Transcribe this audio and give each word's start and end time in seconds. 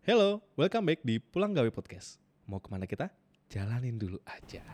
Hello, 0.00 0.40
welcome 0.56 0.88
back 0.88 1.04
di 1.04 1.20
Pulang 1.20 1.52
Gawe 1.52 1.68
Podcast. 1.68 2.16
Mau 2.48 2.56
ke 2.56 2.72
mana 2.72 2.88
kita? 2.88 3.12
Jalanin 3.52 4.00
dulu 4.00 4.16
aja. 4.24 4.64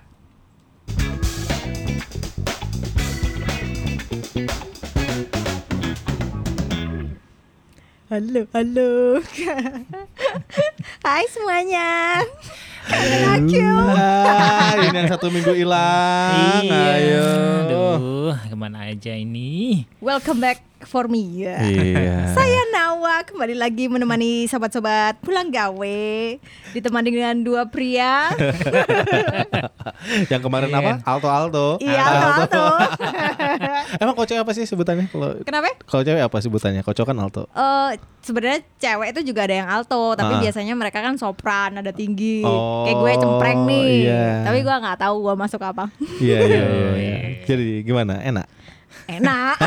Halo, 8.07 8.46
halo. 8.54 9.18
Hai 11.11 11.27
semuanya. 11.27 12.23
Aku. 13.35 13.67
Ah, 13.99 14.79
ini 14.79 14.95
yang 14.95 15.11
satu 15.11 15.27
minggu 15.27 15.59
hilang. 15.59 16.63
Iya. 16.63 16.87
Ayo. 17.03 17.31
Aduh, 17.67 18.35
ke 18.47 18.55
mana 18.55 18.87
aja 18.95 19.11
ini? 19.11 19.91
Welcome 19.99 20.39
back 20.39 20.63
for 20.83 21.07
me. 21.07 21.41
ya. 21.41 21.57
Iya. 21.59 22.17
Saya 22.31 22.63
Nawa 22.69 23.25
kembali 23.25 23.55
lagi 23.55 23.87
menemani 23.87 24.45
sobat-sobat 24.45 25.17
pulang 25.19 25.49
gawe 25.49 26.01
ditemani 26.71 27.09
dengan 27.09 27.37
dua 27.41 27.65
pria. 27.65 28.29
yang 30.33 30.41
kemarin 30.41 30.69
Iya. 30.69 30.79
apa? 30.79 30.93
Alto 31.03 31.29
Alto. 31.29 31.67
iya, 31.79 32.05
alto 32.05 32.29
alto. 32.37 32.67
Emang 34.03 34.15
kocok 34.15 34.37
apa 34.39 34.53
sih 34.53 34.65
sebutannya? 34.65 35.09
Kalau 35.09 35.41
Kenapa? 35.43 35.73
kalau 35.83 36.03
cewek 36.03 36.23
apa 36.23 36.37
sebutannya? 36.39 36.83
Kocok 36.83 37.05
kan 37.06 37.17
alto. 37.17 37.43
Eh 37.48 37.91
sebenarnya 38.20 38.61
cewek 38.77 39.09
itu 39.12 39.33
juga 39.33 39.47
ada 39.47 39.55
yang 39.56 39.69
alto, 39.70 40.12
tapi 40.12 40.34
Ah. 40.34 40.41
biasanya 40.43 40.75
mereka 40.75 41.01
kan 41.01 41.17
sopran, 41.17 41.79
ada 41.79 41.91
tinggi. 41.91 42.43
Oh, 42.43 42.84
Kayak 42.84 42.97
gue 42.98 43.12
cempreng 43.19 43.61
nih. 43.65 43.93
iya. 44.05 44.27
Tapi 44.45 44.59
gue 44.61 44.75
nggak 44.77 44.98
tahu 44.98 45.17
gue 45.23 45.34
masuk 45.34 45.62
apa. 45.62 45.89
Iya 46.19 46.39
iya 46.43 46.62
iya. 46.62 46.89
iya. 46.93 47.17
Jadi 47.48 47.83
gimana? 47.83 48.20
Enak. 48.20 48.47
Enak. 49.09 49.56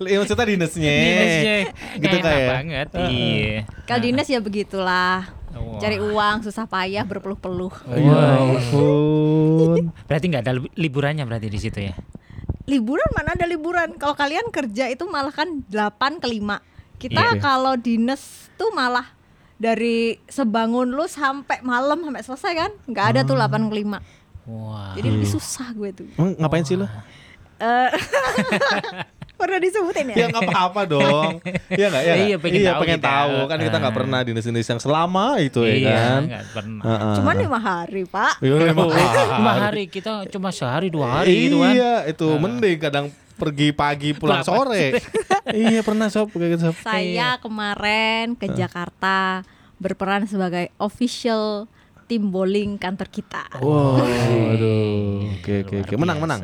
Iya, 0.00 0.16
maksudnya 0.18 0.46
dinasnya. 0.46 0.94
Dinasnya 0.94 1.56
Gitu 1.96 2.16
enak 2.16 2.24
kayak. 2.24 2.48
banget. 2.48 2.86
Iya. 3.04 3.54
Kalau 3.84 4.00
dinas 4.00 4.26
ya 4.26 4.38
begitulah. 4.38 5.26
Wah. 5.50 5.78
Cari 5.78 5.98
uang 5.98 6.36
susah 6.40 6.64
payah 6.64 7.02
berpeluh-peluh. 7.02 7.74
Ya 7.90 8.18
ampun. 8.40 9.90
Berarti 10.08 10.24
nggak 10.26 10.42
ada 10.42 10.52
li- 10.54 10.74
liburannya 10.76 11.24
berarti 11.24 11.46
di 11.46 11.58
situ 11.58 11.80
ya? 11.80 11.94
liburan 12.64 13.08
mana 13.10 13.32
ada 13.32 13.48
liburan 13.48 13.96
kalau 13.96 14.12
kalian 14.12 14.52
kerja 14.52 14.86
itu 14.86 15.00
malah 15.04 15.32
kan 15.32 15.64
8 15.64 16.20
ke 16.20 16.28
5 16.28 17.00
kita 17.00 17.16
Iya. 17.16 17.40
kalau 17.40 17.72
dinas 17.74 18.20
tuh 18.54 18.68
malah 18.70 19.08
dari 19.56 20.20
sebangun 20.26 20.84
lu 20.86 21.08
sampai 21.08 21.64
malam 21.64 22.04
sampai 22.04 22.20
selesai 22.20 22.52
kan 22.54 22.70
nggak 22.84 23.06
ada 23.08 23.20
tuh 23.24 23.40
8 23.40 23.72
ke 23.72 23.76
5 23.80 24.04
Wah. 24.46 24.92
jadi 24.92 25.08
lebih 25.10 25.28
susah 25.30 25.72
gue 25.72 25.90
tuh 25.94 26.08
Emang 26.14 26.36
ngapain 26.36 26.60
sih 26.62 26.76
lo? 26.76 26.84
Eh, 27.58 27.88
pernah 29.38 29.58
disebutin 29.58 30.06
ya 30.08 30.16
Ya 30.16 30.26
nggak 30.28 30.44
apa-apa 30.44 30.82
dong. 30.84 31.38
Iya 31.68 31.86
nggak 31.88 32.02
ya? 32.02 32.12
nggak? 32.12 32.26
Iya, 32.26 32.36
pengen 32.38 32.60
tahu 32.64 32.80
pengen 32.82 32.98
kita. 32.98 33.08
tahu 33.08 33.36
kan 33.44 33.58
kita 33.60 33.76
nggak 33.76 33.88
Ah. 33.88 33.98
pernah 33.98 34.18
dinas-dinas 34.20 34.66
yang 34.66 34.80
selama 34.80 35.26
itu 35.38 35.60
ya 35.62 35.74
iya, 35.74 35.90
kan. 35.92 36.20
nggak 36.24 36.44
pernah. 36.50 36.82
Heeh. 36.84 37.14
cuman 37.14 37.34
lima 37.38 37.58
hari 37.60 38.02
pak 38.04 38.32
Iya, 38.40 38.54
lima 38.64 38.82
Lima 39.32 39.52
hari 39.60 39.84
kita 39.86 40.26
cuma 40.28 40.50
sehari 40.50 40.88
dua 40.88 41.22
hari 41.22 41.46
gitu 41.46 41.58
kan? 41.60 41.70
Iya, 41.72 41.92
itu 42.08 42.26
mending 42.32 42.78
kadang 42.78 43.06
pergi 43.34 43.68
pagi 43.70 44.10
pulang 44.12 44.42
Pulang 44.42 44.66
sore. 44.66 44.98
iya 45.56 45.80
pernah 45.80 46.06
sob 46.08 46.26
kayak 46.28 46.58
gitu 46.58 46.62
sob. 46.64 46.76
saya 46.80 47.38
kemarin 47.38 48.34
ke 48.34 48.50
Jakarta 48.50 49.46
berperan 49.76 50.26
sebagai 50.26 50.74
official 50.76 51.70
tim 52.04 52.26
bowling 52.26 52.74
kantor 52.74 53.06
kita 53.06 53.46
Wow, 53.56 54.02
aduh. 54.50 55.30
Oke 55.32 55.62
oke 55.62 55.74
oke. 55.80 55.94
Menang 55.94 56.18
biasa. 56.18 56.26
menang. 56.26 56.40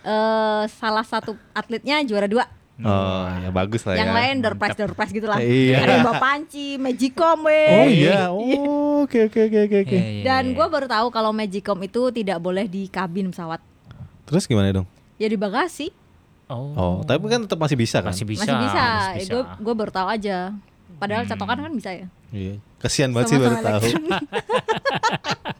Eh, 0.00 0.62
salah 0.72 1.04
satu 1.04 1.36
atletnya 1.50 2.00
juara 2.02 2.24
dua 2.24 2.48
Oh, 2.80 3.28
ya 3.28 3.52
bagus 3.52 3.84
lah 3.84 3.92
ya. 3.92 3.98
yang 4.00 4.16
lain 4.16 4.34
door 4.40 4.56
prize 4.56 4.72
door 4.72 4.96
prize 4.96 5.12
gitu 5.12 5.28
lah 5.28 5.36
Iya. 5.36 5.76
ada 5.78 5.92
yang 5.92 6.06
bawa 6.06 6.16
panci 6.18 6.80
magicom 6.80 7.44
weh 7.44 7.68
Oh 7.70 7.84
iya. 7.86 8.32
Oh, 8.32 9.04
oke 9.04 9.28
oke 9.28 9.36
oke 9.38 9.58
oke. 9.60 9.84
Iya, 9.86 10.00
iya, 10.10 10.24
dan 10.24 10.42
iya. 10.46 10.56
gue 10.56 10.66
baru 10.66 10.86
tahu 10.86 11.06
kalau 11.08 11.28
magicom 11.30 11.76
itu 11.78 12.08
tidak 12.10 12.38
boleh 12.38 12.64
di 12.64 12.88
kabin 12.88 13.28
pesawat 13.28 13.60
Terus 14.24 14.44
gimana 14.44 14.72
dong? 14.72 14.88
ya 15.14 15.26
di 15.26 15.36
bagasi 15.36 15.92
Oh, 16.48 16.72
Oh, 16.72 16.96
tapi 17.04 17.20
kan 17.26 17.44
tetap 17.44 17.60
masih 17.60 17.76
bisa 17.76 18.00
kan? 18.00 18.10
masih 18.10 18.24
bisa. 18.24 18.42
masih 18.42 18.56
bisa, 18.58 18.80
masih 18.80 19.20
bisa. 19.20 19.30
gue 19.30 19.42
gue 19.60 19.74
baru 19.76 19.92
tahu 19.92 20.08
aja 20.08 20.38
padahal 20.96 21.22
catokan 21.24 21.60
kan 21.60 21.72
bisa 21.74 21.90
ya 21.92 22.08
Iya. 22.32 22.54
Kasihan 22.78 23.12
banget 23.12 23.28
sih 23.28 23.38
baru 23.38 23.56
tahu. 23.60 23.84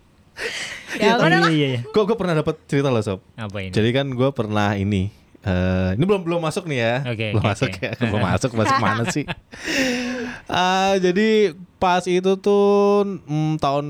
ya 0.97 1.15
Oh, 1.15 1.23
mana 1.23 1.47
lah 1.47 1.53
iya, 1.53 1.67
iya. 1.77 1.81
Kok 1.85 2.03
gue 2.05 2.17
pernah 2.17 2.35
dapat 2.35 2.57
cerita 2.67 2.89
loh 2.89 3.01
sob. 3.01 3.21
Apa 3.35 3.63
ini? 3.63 3.71
Jadi 3.71 3.89
kan 3.91 4.07
gue 4.09 4.29
pernah 4.31 4.75
ini. 4.75 5.11
eh 5.41 5.97
ini 5.97 6.05
belum 6.05 6.21
belum 6.21 6.41
masuk 6.41 6.69
nih 6.69 6.79
ya. 6.79 6.95
Oke, 7.09 7.27
belum 7.33 7.41
oke, 7.41 7.49
masuk 7.49 7.71
oke. 7.73 7.81
ya. 7.81 7.93
Belum 7.97 8.21
masuk 8.29 8.51
masuk 8.53 8.77
mana 8.77 9.05
sih? 9.09 9.25
Ah, 10.45 11.01
jadi 11.01 11.55
pas 11.81 12.05
itu 12.05 12.33
tuh 12.37 13.07
mm, 13.25 13.57
tahun 13.57 13.87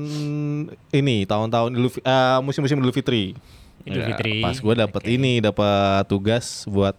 ini 0.91 1.25
tahun-tahun 1.25 1.69
eh, 1.75 2.39
musim-musim 2.39 2.79
Idul 2.79 2.95
Fitri. 2.95 3.35
Idul 3.83 3.99
Ya, 3.99 4.07
Fitri. 4.13 4.39
Pas 4.39 4.55
gue 4.55 4.73
dapet 4.77 5.01
Oke. 5.01 5.11
ini 5.11 5.41
dapat 5.41 6.07
tugas 6.07 6.63
buat 6.65 6.95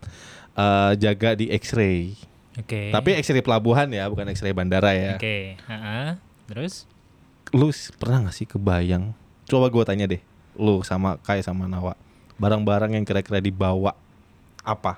eh, 0.52 0.92
jaga 0.98 1.32
di 1.32 1.48
X-ray. 1.48 2.12
Oke. 2.58 2.92
Tapi 2.92 3.16
X-ray 3.22 3.40
pelabuhan 3.40 3.88
ya, 3.88 4.04
bukan 4.10 4.28
X-ray 4.28 4.52
bandara 4.52 4.92
ya. 4.92 5.16
Oke. 5.16 5.56
Heeh. 5.56 6.08
Terus? 6.44 6.84
Lu 7.54 7.72
pernah 7.96 8.28
gak 8.28 8.36
sih 8.36 8.44
kebayang? 8.44 9.16
Coba 9.52 9.68
gue 9.68 9.84
tanya 9.84 10.08
deh, 10.08 10.22
lu 10.54 10.80
sama 10.80 11.20
Kai 11.20 11.44
sama 11.44 11.68
Nawa, 11.68 11.92
barang-barang 12.34 12.88
yang 12.90 13.04
kira-kira 13.04 13.36
dibawa 13.38 13.92
apa? 14.58 14.96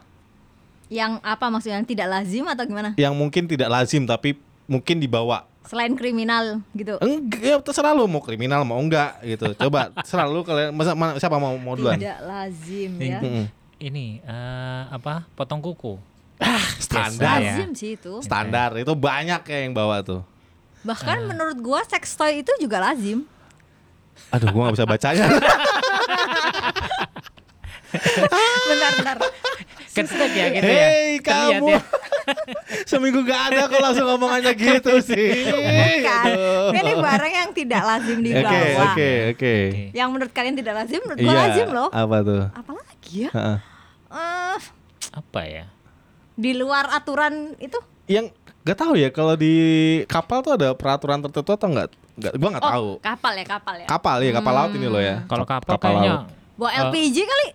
yang 0.87 1.16
apa 1.19 1.48
maksudnya 1.48 1.81
yang 1.81 1.88
tidak 1.88 2.06
lazim 2.06 2.44
atau 2.44 2.62
gimana 2.62 2.92
Yang 2.94 3.15
mungkin 3.16 3.48
tidak 3.48 3.66
lazim 3.66 4.04
tapi 4.04 4.37
mungkin 4.65 5.00
dibawa. 5.00 5.42
selain 5.65 5.91
kriminal 5.91 6.60
gitu 6.70 7.00
Enggak, 7.00 7.41
ya 7.41 7.56
terserah 7.59 7.91
lu 7.91 8.04
mau 8.04 8.20
kriminal 8.20 8.62
mau 8.62 8.76
enggak 8.76 9.16
gitu. 9.26 9.56
Coba 9.59 9.88
terserah 9.97 10.28
lu 10.28 10.44
kalian 10.44 10.71
masa 10.71 10.92
mana, 10.92 11.16
siapa 11.16 11.34
mau 11.34 11.56
mau 11.56 11.72
duluan? 11.72 11.97
tidak 11.97 12.21
lazim 12.21 12.92
ya 12.94 13.19
Mm-mm. 13.19 13.47
Ini 13.81 14.22
eh, 14.22 14.82
apa? 14.88 15.25
Potong 15.32 15.59
kuku. 15.59 15.97
Standar. 16.78 17.41
Biasa 17.41 17.42
ya. 17.42 17.53
lazim 17.56 17.71
sih 17.72 17.91
itu 17.97 18.12
Standar 18.21 18.71
itu 18.76 18.92
banyak 18.92 19.41
ya 19.42 19.59
yang 19.59 19.72
bawa 19.72 20.04
tuh. 20.04 20.21
bahkan 20.84 21.25
menurut 21.25 21.59
gua 21.59 21.81
sex 21.82 22.12
toy 22.12 22.44
itu 22.44 22.53
juga 22.60 22.76
lazim 22.78 23.25
Aduh, 24.31 24.49
gua 24.51 24.63
gak 24.69 24.75
bisa 24.77 24.87
bacanya. 24.87 25.27
bentar 28.65 28.93
bentar 28.93 29.17
Ketek 29.95 30.33
ya 30.35 30.47
gitu 30.51 30.67
ya. 30.67 30.87
Hei 30.91 31.23
Terlihat 31.23 31.63
kamu, 31.63 31.67
ya. 31.71 31.81
seminggu 32.83 33.23
gak 33.23 33.41
ada 33.49 33.71
kok 33.71 33.79
langsung 33.79 34.11
ngomongannya 34.11 34.53
gitu 34.53 34.99
sih. 34.99 35.47
Bukan. 35.47 36.27
Ini 36.75 36.93
barang 36.99 37.33
yang 37.33 37.51
tidak 37.55 37.83
lazim 37.85 38.19
Oke 38.19 38.27
dibawa. 38.27 38.51
oke 38.51 38.75
oke. 38.91 39.11
Oke. 39.31 39.55
Yang 39.95 40.09
menurut 40.11 40.33
kalian 40.35 40.55
tidak 40.59 40.75
lazim, 40.75 40.99
menurut 40.99 41.19
gua 41.21 41.31
Iya. 41.31 41.43
lazim 41.47 41.69
loh. 41.71 41.89
Apa 41.89 42.17
tuh? 42.21 42.43
Apalagi 42.51 43.15
ya? 43.15 43.31
Heeh. 43.31 43.59
Eh, 44.11 44.59
Apa 45.15 45.41
ya? 45.45 45.65
di 46.35 46.51
luar 46.51 46.91
aturan 46.91 47.55
itu? 47.63 47.79
Yang 48.11 48.35
gak 48.67 48.75
tahu 48.77 48.99
ya 48.99 49.15
kalau 49.15 49.39
di 49.39 49.55
kapal 50.11 50.43
tuh 50.43 50.59
ada 50.59 50.75
peraturan 50.75 51.23
tertentu 51.23 51.55
atau 51.55 51.71
enggak? 51.71 51.95
Enggak, 52.15 52.33
gua 52.35 52.49
nggak 52.51 52.65
tahu. 52.65 52.89
Oh, 52.89 52.97
kapal 53.01 53.33
ya, 53.35 53.45
kapal 53.45 53.75
ya. 53.77 53.87
Kapal 53.87 54.17
ya, 54.21 54.31
kapal 54.33 54.53
laut 54.53 54.73
ini 54.73 54.87
loh 54.87 54.99
ya. 54.99 55.17
Kalau 55.25 55.43
Kap- 55.43 55.65
kapal 55.65 55.79
kayaknya 55.93 56.13
laut. 56.23 56.31
Bawa 56.55 56.71
Eh, 56.71 56.81
LPG 56.85 57.17
kali? 57.25 57.49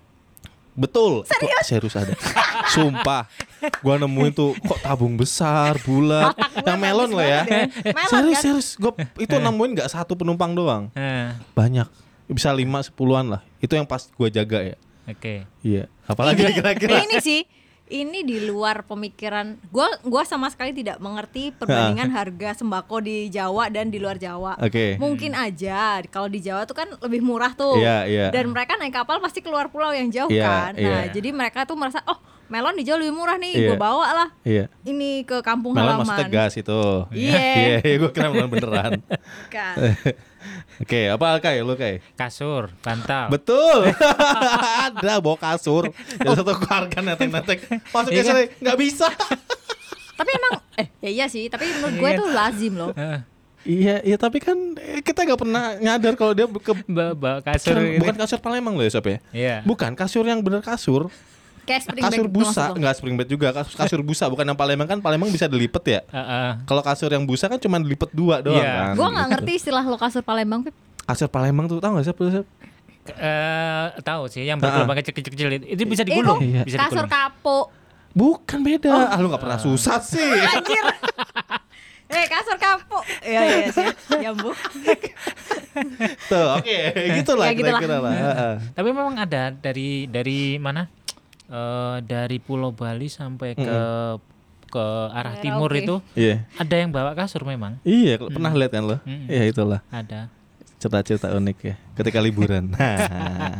Betul. 0.74 1.14
Serius? 1.26 1.66
serius 1.66 1.94
ada. 1.94 2.14
Sumpah. 2.74 3.28
Gua 3.80 3.96
nemuin 3.98 4.32
tuh 4.32 4.56
kok 4.58 4.80
tabung 4.80 5.16
besar, 5.16 5.76
bulat, 5.82 6.32
yang 6.62 6.76
melon 6.78 7.12
lah 7.12 7.26
ya. 7.26 7.42
ya. 7.44 7.64
Melon 7.86 8.08
serius, 8.08 8.34
kan? 8.34 8.44
serius. 8.46 8.68
Gua 8.76 8.92
itu 9.18 9.36
nemuin 9.36 9.72
nggak 9.76 9.90
satu 9.90 10.16
penumpang 10.16 10.52
doang. 10.52 10.88
eh, 10.94 11.36
Banyak. 11.52 11.88
Bisa 12.26 12.52
lima 12.52 12.80
sepuluhan 12.80 13.28
lah. 13.28 13.42
Itu 13.58 13.74
yang 13.74 13.84
pas 13.84 14.08
gua 14.10 14.28
jaga 14.28 14.64
ya. 14.66 14.76
Oke. 15.06 15.44
Iya. 15.60 15.88
Apalagi 16.06 16.48
kira-kira. 16.56 17.02
Ini 17.02 17.18
sih 17.20 17.44
ini 17.90 18.22
di 18.22 18.46
luar 18.46 18.86
pemikiran 18.86 19.58
gua 19.74 19.90
gua 20.06 20.22
sama 20.24 20.48
sekali 20.54 20.72
tidak 20.72 21.02
mengerti 21.02 21.50
perbandingan 21.58 22.14
harga 22.18 22.62
sembako 22.62 23.02
di 23.02 23.28
Jawa 23.34 23.74
dan 23.74 23.90
di 23.90 23.98
luar 23.98 24.22
Jawa. 24.22 24.56
Oke. 24.62 24.96
Mungkin 25.02 25.34
aja 25.34 26.06
kalau 26.08 26.30
di 26.30 26.40
Jawa 26.40 26.70
tuh 26.70 26.78
kan 26.78 26.88
lebih 27.02 27.26
murah 27.26 27.58
tuh. 27.58 27.82
Iya, 27.82 28.06
iya. 28.06 28.26
Dan 28.30 28.54
mereka 28.54 28.78
naik 28.78 28.94
kapal 28.94 29.18
pasti 29.18 29.42
keluar 29.42 29.74
pulau 29.74 29.90
yang 29.90 30.14
jauh 30.14 30.30
Iya, 30.30 30.46
kan. 30.46 30.72
Nah, 30.78 31.10
iya. 31.10 31.12
jadi 31.12 31.30
mereka 31.34 31.66
tuh 31.66 31.76
merasa 31.76 32.06
oh 32.06 32.22
melon 32.50 32.74
di 32.74 32.84
Jawa 32.84 32.98
lebih 32.98 33.14
murah 33.14 33.38
nih, 33.38 33.54
Iya. 33.56 33.68
gua 33.70 33.78
bawa 33.80 34.08
lah 34.10 34.30
Iya. 34.42 34.66
ini 34.84 35.22
ke 35.22 35.40
kampung 35.40 35.72
Melon 35.72 35.96
halaman. 35.96 36.04
maksudnya 36.04 36.28
gas 36.28 36.54
itu. 36.56 36.82
Iya. 37.10 37.38
Iya, 37.62 37.78
iya 37.80 37.96
gua 37.96 38.10
kira 38.10 38.28
melon 38.28 38.50
beneran. 38.50 38.92
Kan. 39.48 39.76
Oke, 40.82 41.06
apa 41.06 41.36
Kai? 41.40 41.60
Lu 41.60 41.76
Kai? 41.76 42.00
Kasur, 42.14 42.72
bantal. 42.80 43.28
Betul. 43.30 43.92
Ada 44.88 45.20
bawa 45.20 45.36
kasur. 45.36 45.92
Jadi 45.92 46.32
satu 46.32 46.56
keluarga 46.56 46.98
netek-netek. 47.04 47.60
Masuk 47.90 48.10
Iya 48.10 48.22
ke 48.22 48.26
sini 48.26 48.44
nggak 48.60 48.78
bisa. 48.78 49.08
tapi 50.16 50.36
emang 50.36 50.54
eh 50.76 50.88
ya 51.00 51.10
iya 51.14 51.26
sih, 51.26 51.48
tapi 51.48 51.64
menurut 51.70 51.96
gue 51.96 52.10
Iya. 52.10 52.20
tuh 52.20 52.28
lazim 52.30 52.74
loh. 52.76 52.92
Iya, 53.62 54.00
iya 54.02 54.16
tapi 54.16 54.40
kan 54.40 54.56
eh, 54.76 55.00
kita 55.00 55.24
nggak 55.24 55.36
pernah 55.38 55.76
nyadar 55.76 56.16
kalau 56.16 56.32
dia 56.32 56.48
ke 56.48 56.72
bawa, 56.86 57.40
kasur 57.42 57.76
bukan, 57.76 57.84
gitu. 57.86 58.00
bukan 58.00 58.16
kasur 58.18 58.40
Palembang 58.40 58.74
loh 58.74 58.84
ya 58.84 58.92
Sob 58.92 59.04
ya. 59.06 59.20
Iya. 59.30 59.56
Bukan 59.64 59.92
kasur 59.94 60.24
yang 60.24 60.40
bener 60.40 60.60
kasur. 60.60 61.12
Kayak 61.70 61.82
spring 61.86 62.02
kasur 62.02 62.18
bed 62.18 62.26
gitu 62.26 62.38
busa, 62.42 62.64
enggak 62.74 62.94
spring 62.98 63.14
bed 63.14 63.30
juga, 63.30 63.48
kasur, 63.54 63.74
kasur 63.76 64.02
busa 64.02 64.26
bukan 64.26 64.42
yang 64.44 64.58
Palembang 64.58 64.88
kan 64.88 64.98
Palembang 64.98 65.30
bisa 65.30 65.46
dilipet 65.46 65.84
ya. 65.86 66.02
Heeh. 66.04 66.66
Kalau 66.66 66.82
kasur 66.82 67.08
yang 67.08 67.22
busa 67.24 67.46
kan 67.46 67.56
cuma 67.56 67.78
dilipet 67.78 68.10
dua 68.10 68.42
doang 68.42 68.58
Iya. 68.58 68.74
kan. 68.90 68.98
Gue 68.98 69.08
nggak 69.08 69.22
gitu. 69.22 69.34
ngerti 69.38 69.52
istilah 69.56 69.84
lo 69.84 69.96
kasur 69.96 70.20
Palembang, 70.20 70.66
Pip. 70.66 70.74
Kasur 71.06 71.30
Palembang 71.30 71.66
tuh 71.66 71.78
tahu 71.78 71.94
nggak 71.94 72.06
sih? 72.06 72.42
Eh, 73.10 73.86
tahu 74.02 74.24
sih 74.28 74.44
yang 74.44 74.58
bergelombang 74.58 74.98
kecil-kecil 75.00 75.50
itu, 75.52 75.66
itu 75.68 75.84
bisa 75.84 76.02
Itu 76.02 76.10
digulung, 76.12 76.40
Iya. 76.40 76.62
bisa 76.64 76.78
kasur 76.80 77.06
digulung. 77.06 77.10
kapuk. 77.12 77.66
Bukan 78.12 78.60
beda. 78.60 78.90
Ah 79.08 79.18
lu 79.18 79.30
nggak 79.30 79.38
pernah 79.40 79.58
susah 79.58 80.02
sih. 80.10 80.18
Anjir. 80.26 80.86
Eh 82.10 82.26
kasur 82.26 82.58
kapuk. 82.58 83.06
Iya 83.22 83.42
iya 83.46 83.66
sih. 83.70 83.86
Nyambung. 84.18 84.58
tuh, 86.26 86.48
oke, 86.58 86.78
gitulah 87.22 87.46
Ya, 87.46 87.54
gitulah. 87.54 87.78
kira-kira 87.78 87.98
lah. 88.00 88.12
Heeh. 88.12 88.54
Tapi 88.74 88.90
memang 88.90 89.14
ada 89.16 89.54
dari 89.54 89.90
dari 90.06 90.58
mana? 90.58 90.90
Eh, 91.50 91.98
dari 92.06 92.38
Pulau 92.38 92.70
Bali 92.70 93.10
sampai 93.10 93.58
ke 93.58 93.78
ke 94.70 94.86
arah 95.10 95.34
timur 95.42 95.74
itu 95.74 95.98
Iya. 96.14 96.46
ada 96.54 96.76
yang 96.78 96.94
bawa 96.94 97.18
kasur 97.18 97.42
memang. 97.42 97.82
Iya, 97.82 98.22
kalau 98.22 98.30
pernah 98.30 98.54
lihat 98.54 98.70
kan 98.70 98.86
lo? 98.86 99.02
Hmm. 99.02 99.26
Iya 99.26 99.50
itulah. 99.50 99.82
Ada. 99.90 100.30
Cerita-cerita 100.78 101.34
unik 101.34 101.58
ya 101.60 101.76
ketika 101.98 102.22
liburan. 102.22 102.70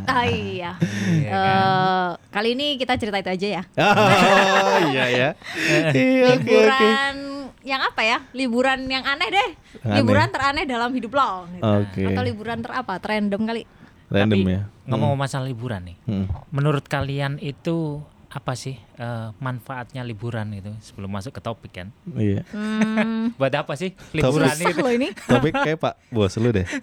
Ah 0.06 0.22
iya. 0.22 0.78
Kan? 0.78 1.34
Eh, 1.34 2.10
kali 2.30 2.48
ini 2.54 2.78
kita 2.78 2.94
cerita 2.94 3.18
itu 3.18 3.30
aja 3.34 3.48
ya. 3.58 3.62
oh 3.74 4.78
iya 4.88 5.04
ya. 5.10 5.28
Iya 5.90 6.24
oke 6.30 6.46
oke. 6.46 6.46
Liburan 6.46 7.14
yang 7.60 7.82
apa 7.82 8.00
ya? 8.00 8.18
Liburan 8.30 8.80
yang 8.86 9.02
aneh 9.02 9.28
deh. 9.28 9.48
Aneh. 9.82 9.96
Liburan 9.98 10.30
teraneh 10.30 10.62
dalam 10.62 10.94
hidup 10.94 11.10
lo. 11.10 11.50
gitu. 11.50 11.66
Oke. 11.66 12.02
Atau 12.06 12.22
liburan 12.22 12.62
terapa? 12.62 13.02
Random 13.02 13.42
kali. 13.44 13.62
Random 14.10 14.36
Tapi 14.36 14.52
ya. 14.52 14.62
ngomong 14.86 15.14
masalah 15.14 15.46
liburan 15.46 15.86
nih. 15.86 15.96
Hmm. 16.04 16.26
Menurut 16.50 16.82
kalian 16.84 17.38
itu 17.38 18.02
apa 18.26 18.54
sih 18.54 18.78
eh, 18.96 19.28
manfaatnya 19.38 20.02
liburan 20.02 20.54
itu 20.54 20.70
sebelum 20.78 21.10
masuk 21.10 21.34
ke 21.34 21.40
topik 21.40 21.72
kan? 21.72 21.88
Iya. 22.10 22.46
Hmm, 22.50 23.34
Buat 23.34 23.54
apa 23.56 23.74
sih 23.74 23.90
liburan 24.10 24.50
susah 24.50 24.70
itu? 24.70 24.86
ini. 24.86 25.08
Tapi 25.14 25.50
kayak 25.50 25.78
Pak 25.78 25.94
bos 26.10 26.34
lu 26.36 26.50
deh. 26.50 26.62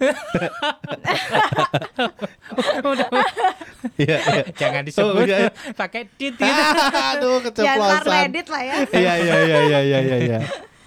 Iya 3.96 4.16
iya. 4.18 4.42
Jangan 4.54 4.82
disebut 4.82 5.14
Oh, 5.14 5.22
iya, 5.22 5.38
iya. 5.46 5.50
pakai 5.72 6.10
dit 6.12 6.34
gitu. 6.34 6.42
Aduh 7.14 7.38
Jangan 7.40 7.78
keceplosan. 7.78 8.02
Reddit 8.26 8.46
lah 8.48 8.62
ya. 8.62 8.74
Iya 8.90 9.12
iya 9.16 9.36
iya 9.38 9.58
iya 9.62 9.78
iya 10.00 10.16
iya. 10.18 10.38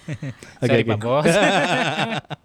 Oke 0.04 0.66
Sorry 0.66 0.82
oke. 0.82 0.90
Pak 0.90 0.98
Bos. 1.00 1.26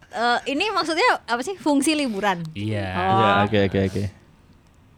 Eh, 0.09 0.39
ini 0.49 0.73
maksudnya 0.73 1.21
apa 1.21 1.41
sih? 1.41 1.53
Fungsi 1.55 1.93
liburan. 1.93 2.41
Iya. 2.51 2.89
Oh. 2.89 3.05
Iya 3.13 3.29
oke 3.43 3.57
oke 3.67 3.79
oke. 3.85 4.03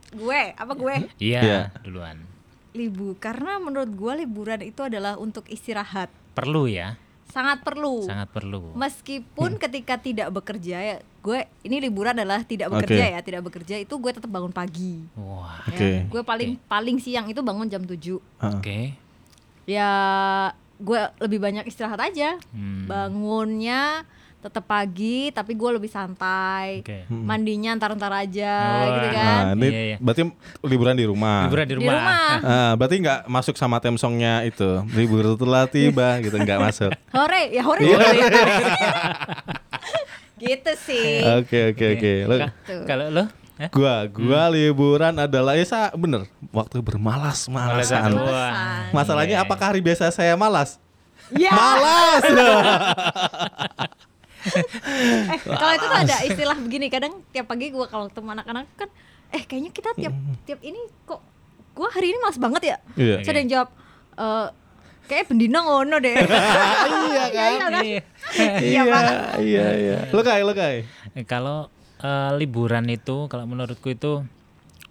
Gue, 0.10 0.42
apa 0.54 0.74
gue? 0.74 0.96
Iya, 1.20 1.40
Iya. 1.40 1.60
duluan. 1.82 2.24
Libu 2.72 3.20
karena 3.20 3.60
menurut 3.60 3.92
gue 3.92 4.14
liburan 4.18 4.62
itu 4.62 4.80
adalah 4.80 5.14
untuk 5.16 5.44
istirahat. 5.46 6.08
Perlu 6.32 6.66
ya, 6.66 6.96
Sangat 7.28 7.62
perlu. 7.62 8.02
sangat 8.02 8.32
perlu. 8.32 8.72
Meskipun 8.74 9.60
ketika 9.60 10.00
tidak 10.00 10.32
bekerja 10.32 10.78
ya, 10.80 10.96
gue 11.20 11.40
ini 11.62 11.78
liburan 11.80 12.16
adalah 12.16 12.40
tidak 12.42 12.70
Oke. 12.70 12.88
bekerja 12.88 13.06
ya, 13.12 13.20
tidak 13.20 13.42
bekerja 13.44 13.76
itu 13.78 13.92
gue 13.92 14.12
tetap 14.14 14.30
bangun 14.30 14.50
pagi. 14.50 15.04
Wah, 15.14 15.68
ya. 15.68 15.76
Oke. 15.76 15.92
Gue 16.08 16.22
paling 16.24 16.56
paling 16.64 16.98
siang 16.98 17.28
itu 17.28 17.44
bangun 17.44 17.68
jam 17.68 17.84
7 17.84 17.92
Heeh. 17.92 18.54
oke. 18.56 18.80
Ya 19.68 19.90
gue 20.80 21.00
lebih 21.20 21.38
banyak 21.38 21.66
istirahat 21.66 22.00
aja. 22.02 22.40
Hmm, 22.50 22.88
Bangunnya 22.88 24.08
tetap 24.40 24.64
pagi 24.64 25.28
tapi 25.30 25.52
gue 25.52 25.70
lebih 25.76 25.92
santai. 25.92 26.80
Oke. 26.80 27.04
Mandinya 27.12 27.76
ntar-ntar 27.76 28.08
aja 28.18 28.56
Wah. 28.56 28.88
gitu 28.88 29.08
kan. 29.12 29.36
Nah, 29.44 29.52
ini 29.54 29.68
Iya, 29.68 29.82
iya. 29.86 29.98
berarti 30.00 30.24
liburan 30.64 30.96
di 30.96 31.04
rumah. 31.04 31.44
Liburan 31.44 31.66
di 31.66 31.70
Di 31.70 31.78
rumah. 31.78 31.94
rumah. 31.94 32.36
Ah, 32.48 32.72
berarti 32.74 32.96
nggak 32.98 33.20
masuk 33.28 33.56
sama 33.56 33.78
tem 33.78 33.92
songnya 33.94 34.40
itu 34.42 34.64
libur 34.96 35.36
telah 35.36 35.68
tiba 35.68 36.24
gitu 36.24 36.40
nggak 36.40 36.60
masuk. 36.62 36.92
Hore, 37.16 37.52
ya 37.52 37.62
hore. 37.62 37.84
Iya. 37.84 38.00
gitu 40.40 40.72
sih. 40.80 41.20
Oke 41.36 41.76
oke 41.76 41.86
oke. 41.94 42.12
Kalau 42.88 43.12
lo? 43.12 43.28
Eh? 43.60 43.68
Gua 43.70 44.08
gua 44.08 44.48
liburan 44.48 45.12
adalah 45.20 45.52
ya 45.52 45.68
sa, 45.68 45.92
bener 45.92 46.24
waktu 46.50 46.80
bermalas-malasan. 46.80 48.16
Masalahnya 48.90 49.38
Iya. 49.38 49.44
apakah 49.44 49.76
hari 49.76 49.84
biasa 49.84 50.08
saya 50.10 50.40
malas? 50.40 50.80
Ya. 51.36 51.52
Malas. 51.52 52.24
Eh, 54.40 55.36
kalau 55.44 55.74
itu 55.76 55.84
tuh 55.84 56.00
ada 56.00 56.16
istilah 56.24 56.56
begini 56.56 56.88
kadang 56.88 57.12
tiap 57.36 57.52
pagi 57.52 57.76
gua 57.76 57.92
kalau 57.92 58.08
ketemu 58.08 58.40
anak-anak 58.40 58.72
kan 58.72 58.88
eh 59.30 59.44
kayaknya 59.44 59.72
kita 59.76 59.92
tiap 59.94 60.16
tiap 60.48 60.60
ini 60.64 60.80
kok 61.04 61.20
gua 61.76 61.92
hari 61.92 62.16
ini 62.16 62.18
malas 62.24 62.40
banget 62.40 62.64
ya. 62.64 62.78
Iya. 62.96 63.16
Terus 63.20 63.30
ada 63.30 63.40
yang 63.44 63.52
jawab 63.52 63.70
eh 64.16 64.48
kayak 65.12 65.26
bendina 65.28 65.60
ngono 65.60 66.00
deh. 66.00 66.16
Iya 67.12 67.26
kan? 67.36 67.52
kan? 67.60 67.72
Iya. 67.84 68.02
Iya 68.64 68.84
iya 69.44 69.66
iya. 69.76 69.98
Lo 70.08 70.24
kai 70.24 70.40
lo 70.40 70.56
kai. 70.56 70.88
Eh, 71.12 71.28
Kalau 71.28 71.68
eh, 72.00 72.32
liburan 72.40 72.88
itu, 72.88 73.28
kalau 73.28 73.46
menurutku 73.46 73.92
itu 73.92 74.24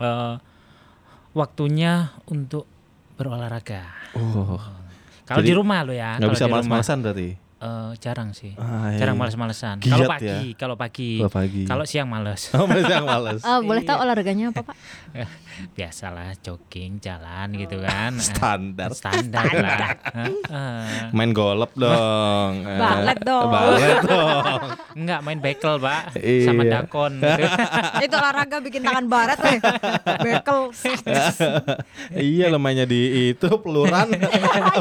eh, 0.00 0.34
waktunya 1.36 2.12
untuk 2.28 2.64
berolahraga. 3.18 3.82
Oh, 4.14 4.56
Kalau 5.28 5.44
di 5.44 5.52
rumah 5.52 5.84
lo 5.84 5.92
ya. 5.92 6.16
kalau 6.16 6.32
bisa 6.32 6.48
malas-malasan 6.48 7.04
berarti. 7.04 7.47
Eh, 7.58 7.90
jarang 7.98 8.30
sih. 8.30 8.54
Ah, 8.54 8.94
iya, 8.94 9.02
jarang 9.02 9.18
iya. 9.18 9.22
males-malesan. 9.26 9.76
Kalau 9.82 10.06
ya? 10.06 10.10
pagi, 10.10 10.38
kalau 10.54 10.76
pagi. 10.78 11.12
Kalau 11.18 11.32
pagi. 11.32 11.62
Kalau 11.66 11.84
siang 11.84 12.08
males. 12.10 12.50
Oh, 12.58 12.66
masih 12.66 12.90
yang 12.90 13.06
malas. 13.06 13.40
Eh, 13.46 13.60
boleh 13.62 13.82
tahu 13.86 13.98
olahraganya 14.02 14.50
apa, 14.50 14.66
Pak? 14.66 14.76
Biasalah 15.78 16.34
jogging, 16.42 16.98
jalan 16.98 17.54
gitu 17.54 17.78
kan. 17.82 18.18
Eh, 18.18 18.26
Standar. 18.34 18.90
Standar 18.94 19.46
lah. 19.54 19.94
Heeh. 20.10 21.14
Main 21.14 21.30
golep 21.30 21.70
dong. 21.78 22.52
Eh, 22.66 22.78
Balet 22.82 23.18
dong. 23.22 23.50
Balet 23.50 23.98
dong. 24.02 24.60
Enggak 24.98 25.20
main 25.22 25.38
bekel, 25.38 25.74
Pak. 25.78 26.18
Iya. 26.18 26.46
Sama 26.50 26.62
dakon. 26.66 27.12
gitu. 27.22 28.06
itu 28.10 28.14
olahraga 28.18 28.56
bikin 28.58 28.82
tangan 28.82 29.06
barat 29.06 29.38
weh. 29.38 29.58
Bekel. 30.18 30.58
iya 32.18 32.46
lemahnya 32.50 32.84
di 32.86 33.30
itu 33.34 33.48
peluran 33.62 34.10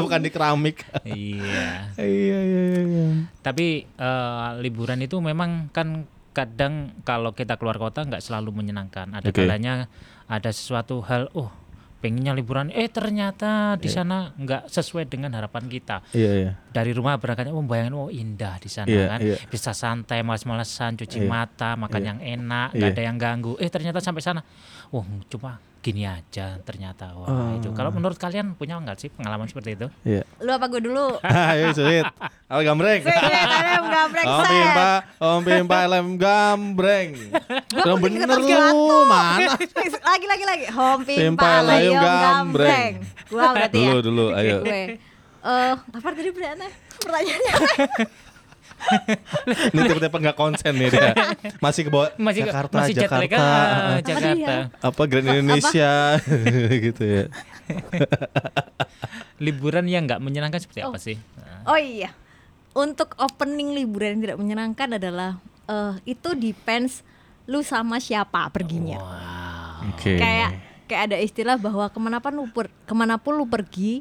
bukan 0.02 0.20
di 0.22 0.30
keramik. 0.34 0.82
iya. 1.06 1.94
iya 1.98 2.38
iya 2.42 2.67
iya. 2.68 3.06
Tapi 3.40 3.66
eh, 3.84 4.48
liburan 4.60 5.00
itu 5.00 5.16
memang 5.18 5.70
kan 5.70 6.04
kadang 6.32 6.94
kalau 7.02 7.34
kita 7.34 7.58
keluar 7.58 7.76
kota 7.76 8.06
nggak 8.06 8.22
selalu 8.22 8.54
menyenangkan. 8.54 9.10
Ada 9.10 9.28
Oke. 9.34 9.42
kalanya 9.42 9.90
ada 10.28 10.50
sesuatu 10.52 11.00
hal, 11.02 11.26
oh 11.34 11.50
pengennya 11.98 12.30
liburan, 12.30 12.70
eh 12.70 12.86
ternyata 12.86 13.74
di 13.74 13.90
sana 13.90 14.30
nggak 14.38 14.70
sesuai 14.70 15.10
dengan 15.10 15.34
harapan 15.34 15.66
kita. 15.66 16.06
Iya 16.14 16.30
iya. 16.38 16.50
Dari 16.70 16.94
rumah 16.94 17.18
berangkatnya 17.18 17.50
oh 17.50 17.64
bayangin 17.66 17.98
oh 17.98 18.06
indah 18.06 18.54
di 18.62 18.70
sana 18.70 18.86
Iya, 18.86 19.04
kan, 19.10 19.18
iya. 19.18 19.36
bisa 19.50 19.74
santai, 19.74 20.22
malas-malasan, 20.22 20.94
cuci 20.94 21.18
Iya. 21.18 21.26
mata, 21.26 21.74
makan 21.74 21.98
Iya. 21.98 22.08
yang 22.14 22.20
enak, 22.38 22.68
nggak 22.78 22.86
Iya. 22.86 22.94
ada 22.94 23.02
yang 23.02 23.18
ganggu. 23.18 23.58
Eh 23.58 23.66
ternyata 23.66 23.98
sampai 23.98 24.22
sana, 24.22 24.46
wah 24.94 25.02
cuma 25.26 25.58
gini 25.88 26.04
aja 26.04 26.60
ternyata. 26.60 27.14
Wah 27.14 27.26
Oh. 27.26 27.56
itu. 27.56 27.72
Kalau 27.72 27.88
menurut 27.88 28.14
kalian 28.14 28.52
punya 28.52 28.76
nggak 28.76 28.96
sih 28.96 29.08
pengalaman 29.08 29.44
seperti 29.44 29.74
itu? 29.74 29.86
Iya. 30.02 30.22
Lu 30.38 30.50
apa 30.50 30.68
gue 30.68 30.80
dulu? 30.80 31.16
Ayo 31.52 31.72
sulit. 31.72 32.04
Apa 32.44 32.60
gambreng? 32.62 33.00
Sih, 33.00 33.08
tadi 33.08 33.32
gambreng 33.88 34.24
Om 34.24 34.42
pimpa, 34.44 34.90
om 35.18 35.40
pimpa 35.40 35.78
lem 35.86 36.08
gambreng. 36.14 37.08
Belum 37.70 37.96
bener 37.98 38.28
lu, 38.28 38.98
mana? 39.04 39.56
lagi 40.08 40.26
lagi 40.26 40.44
lagi 40.44 40.66
home 40.68 41.02
Pimpa 41.04 41.50
layung 41.62 41.96
gambreng. 41.96 42.92
gua 43.26 43.52
berarti 43.52 43.78
ya 43.78 43.88
Dulu 43.90 44.00
dulu, 44.02 44.26
ayo. 44.32 44.60
gue 44.62 45.00
eh 45.38 45.72
apa 45.72 46.08
tadi 46.10 46.28
pertanyaannya 46.28 46.70
pertanyaannya 46.98 47.54
Ini 49.68 49.80
tiba-tiba 49.84 50.18
nggak 50.20 50.36
konsen 50.36 50.72
nih 50.72 50.88
dia. 50.88 51.12
Masih 51.58 51.82
ke 51.82 51.90
bawah 51.90 52.08
Masih 52.16 52.42
ke- 52.42 52.48
Jakarta, 52.48 52.74
masih 52.78 52.94
jet 52.94 53.04
lag, 53.04 53.22
Jakarta. 53.22 53.44
ah, 53.44 53.98
Jakarta. 54.00 54.54
Apa 54.80 55.02
Grand 55.04 55.28
Indonesia 55.28 55.90
gitu 56.86 57.02
ya. 57.02 57.24
Liburan 59.38 59.86
yang 59.86 60.04
nggak 60.04 60.18
menyenangkan 60.18 60.58
seperti 60.58 60.80
Oh. 60.80 60.90
apa 60.90 60.98
sih? 60.98 61.16
oh 61.64 61.76
iya 61.76 62.08
untuk 62.72 63.12
opening 63.18 63.74
liburan 63.74 64.16
yang 64.16 64.22
tidak 64.24 64.38
menyenangkan 64.38 64.88
adalah 64.94 65.36
eh 65.64 65.94
itu 66.06 66.32
depends 66.32 67.04
lu 67.44 67.60
sama 67.60 67.98
siapa 67.98 68.48
perginya 68.48 68.96
Wow. 68.96 69.92
Oke. 69.92 70.16
kayak 70.16 70.50
kayak 70.84 71.02
ada 71.06 71.16
istilah 71.18 71.56
bahwa 71.56 71.86
ke 71.86 71.98
mana 71.98 72.18
pun 72.18 72.32
lu 72.32 72.48
per, 72.48 72.72
ke 72.82 72.94
mana 72.94 73.14
pun 73.14 73.34
lu 73.34 73.44
pergi 73.44 74.00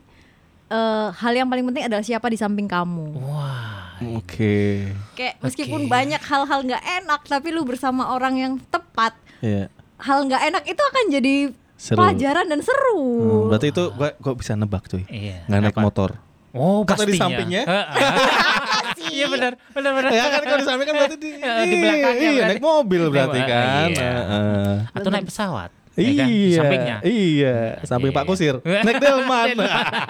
eh 0.65 1.07
hal 1.11 1.33
yang 1.33 1.45
paling 1.45 1.65
penting 1.65 1.85
adalah 1.85 2.01
siapa 2.01 2.27
di 2.27 2.35
samping 2.35 2.65
kamu 2.65 3.19
Wah. 3.19 3.86
Oke. 4.13 4.91
kayak 5.13 5.35
meskipun 5.39 5.81
Oke. 5.81 5.89
banyak 5.89 6.21
hal-hal 6.21 6.59
nggak 6.61 6.83
enak 7.01 7.21
tapi 7.23 7.47
lu 7.49 7.61
bersama 7.61 8.09
orang 8.09 8.35
yang 8.35 8.53
tepat 8.63 9.17
Iya. 9.39 9.69
hal 9.97 10.19
nggak 10.23 10.41
enak 10.43 10.63
itu 10.65 10.81
akan 10.81 11.03
jadi 11.09 11.35
Seru. 11.73 11.97
pelajaran 11.97 12.45
dan 12.47 12.59
seru. 12.59 12.97
Hmm, 12.97 13.43
berarti 13.49 13.67
itu 13.69 13.83
gua 13.91 14.09
gua 14.15 14.33
bisa 14.33 14.53
nebak 14.53 14.85
cuy. 14.85 15.05
Iya. 15.05 15.45
Nggak 15.45 15.59
naik 15.63 15.77
motor. 15.79 16.09
Oh, 16.51 16.81
Kata 16.81 17.05
di 17.05 17.13
sampingnya? 17.13 17.63
Heeh. 17.63 17.85
Iya 19.07 19.29
benar, 19.29 19.53
benar 19.71 19.91
benar. 19.93 20.09
Ya 20.09 20.25
kan 20.27 20.41
kalau 20.43 20.57
di 20.57 20.65
samping 20.65 20.85
kan 20.85 20.95
berarti 20.95 21.17
di, 21.17 21.29
Di 21.37 21.75
belakangnya 21.75 22.17
Iya, 22.19 22.31
berarti. 22.33 22.51
naik 22.51 22.63
mobil 22.63 23.01
berarti 23.07 23.39
kan. 23.41 23.87
Iya. 23.87 24.09
Heeh. 24.09 24.73
Atau 24.91 25.09
naik 25.09 25.25
pesawat. 25.25 25.69
Ya 25.97 26.11
kan? 26.13 26.27
Di 26.27 26.37
Iya, 26.47 26.55
sampingnya. 26.55 26.97
iya, 27.03 27.55
samping 27.81 28.11
Pak 28.11 28.23
Kusir. 28.23 28.55
Naik 28.85 28.97
delman. 28.97 29.57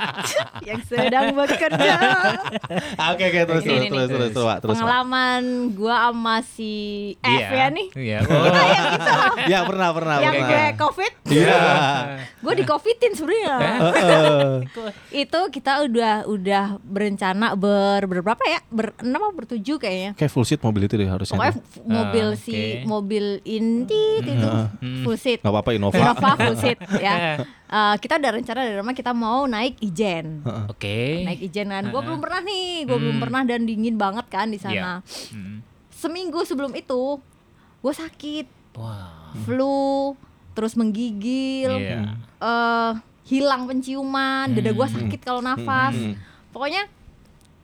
yang 0.70 0.82
sedang 0.84 1.32
bekerja. 1.34 1.96
Oke, 3.10 3.24
oke, 3.25 3.39
terus, 3.41 3.63
terus, 3.63 3.84
terus, 3.88 4.08
terus, 4.10 4.29
terus, 4.32 4.46
Pak, 4.46 4.58
terus. 4.60 4.75
Pengalaman 4.75 5.41
gua 5.72 6.12
sama 6.12 6.36
si 6.44 6.74
F 7.17 7.29
Iya. 7.32 7.48
ya 7.50 7.65
nih. 7.70 7.88
Iya. 7.96 8.17
Kita 8.22 8.62
yang 8.67 8.86
itu 8.91 9.08
loh. 9.08 9.34
Ya 9.48 9.60
pernah, 9.63 9.89
pernah, 9.91 10.15
yang 10.20 10.34
pernah. 10.36 10.50
gue 10.50 10.65
covid. 10.77 11.12
Iya. 11.29 11.62
gue 12.38 12.53
di 12.53 12.63
covidin 12.63 13.12
sebenarnya. 13.12 13.55
Heeh. 13.57 14.51
itu 15.25 15.39
kita 15.50 15.84
udah 15.84 16.13
udah 16.25 16.65
berencana 16.79 17.53
ber 17.53 18.03
berberapa 18.03 18.39
ya? 18.41 18.60
Berenam 18.67 19.22
atau 19.22 19.36
bertujuh 19.36 19.77
kayaknya. 19.77 20.12
Kayak 20.13 20.31
full 20.31 20.43
seat 20.43 20.60
mobil 20.60 20.81
itu 20.84 20.96
deh 20.96 21.05
harusnya. 21.05 21.36
Pokoknya 21.36 21.55
mobil 21.84 22.27
Ah, 22.27 22.38
si 22.38 22.53
oke. 22.53 22.86
mobil 22.86 23.25
Inti 23.43 24.03
itu 24.22 24.48
full 25.01 25.17
seat. 25.17 25.39
Gak 25.39 25.50
apa-apa 25.50 25.72
Innova. 25.72 25.96
Innova 25.96 26.31
full 26.36 26.57
seat 26.63 26.79
ya. 26.96 27.41
Eh, 27.43 27.96
kita 28.00 28.15
udah 28.15 28.31
rencana 28.34 28.60
dari 28.62 28.75
rumah 28.75 28.93
kita 28.93 29.12
mau 29.12 29.43
naik 29.43 29.75
Ijen. 29.79 30.39
Oke. 30.67 31.24
Naik 31.24 31.41
Ijen 31.43 31.67
kan. 31.67 31.84
Gue 31.86 32.00
belum 32.00 32.17
pernah 32.17 32.39
nih, 32.39 32.86
gue 32.86 32.96
belum 32.96 33.13
Hmm. 33.13 33.24
pernah 33.24 33.41
dan 33.43 33.63
dingin 33.63 33.96
banget 33.96 34.24
kan 34.27 34.48
di 34.48 34.55
sana. 34.55 35.03
Iya. 35.03 35.34
Hmm. 35.34 35.60
Seminggu 35.89 36.41
sebelum 36.41 36.72
itu 36.72 37.17
gue 37.77 37.93
sakit, 37.93 38.46
Wah. 38.74 39.34
flu, 39.41 40.13
terus 40.57 40.73
menggigil, 40.73 41.69
Iya. 41.69 42.17
eh 42.41 42.91
hilang 43.27 43.67
penciuman, 43.67 44.49
dada 44.49 44.71
gue 44.71 44.87
sakit 44.89 45.21
kalau 45.21 45.39
nafas. 45.39 45.93
Hmm. 45.93 46.17
Pokoknya 46.49 46.89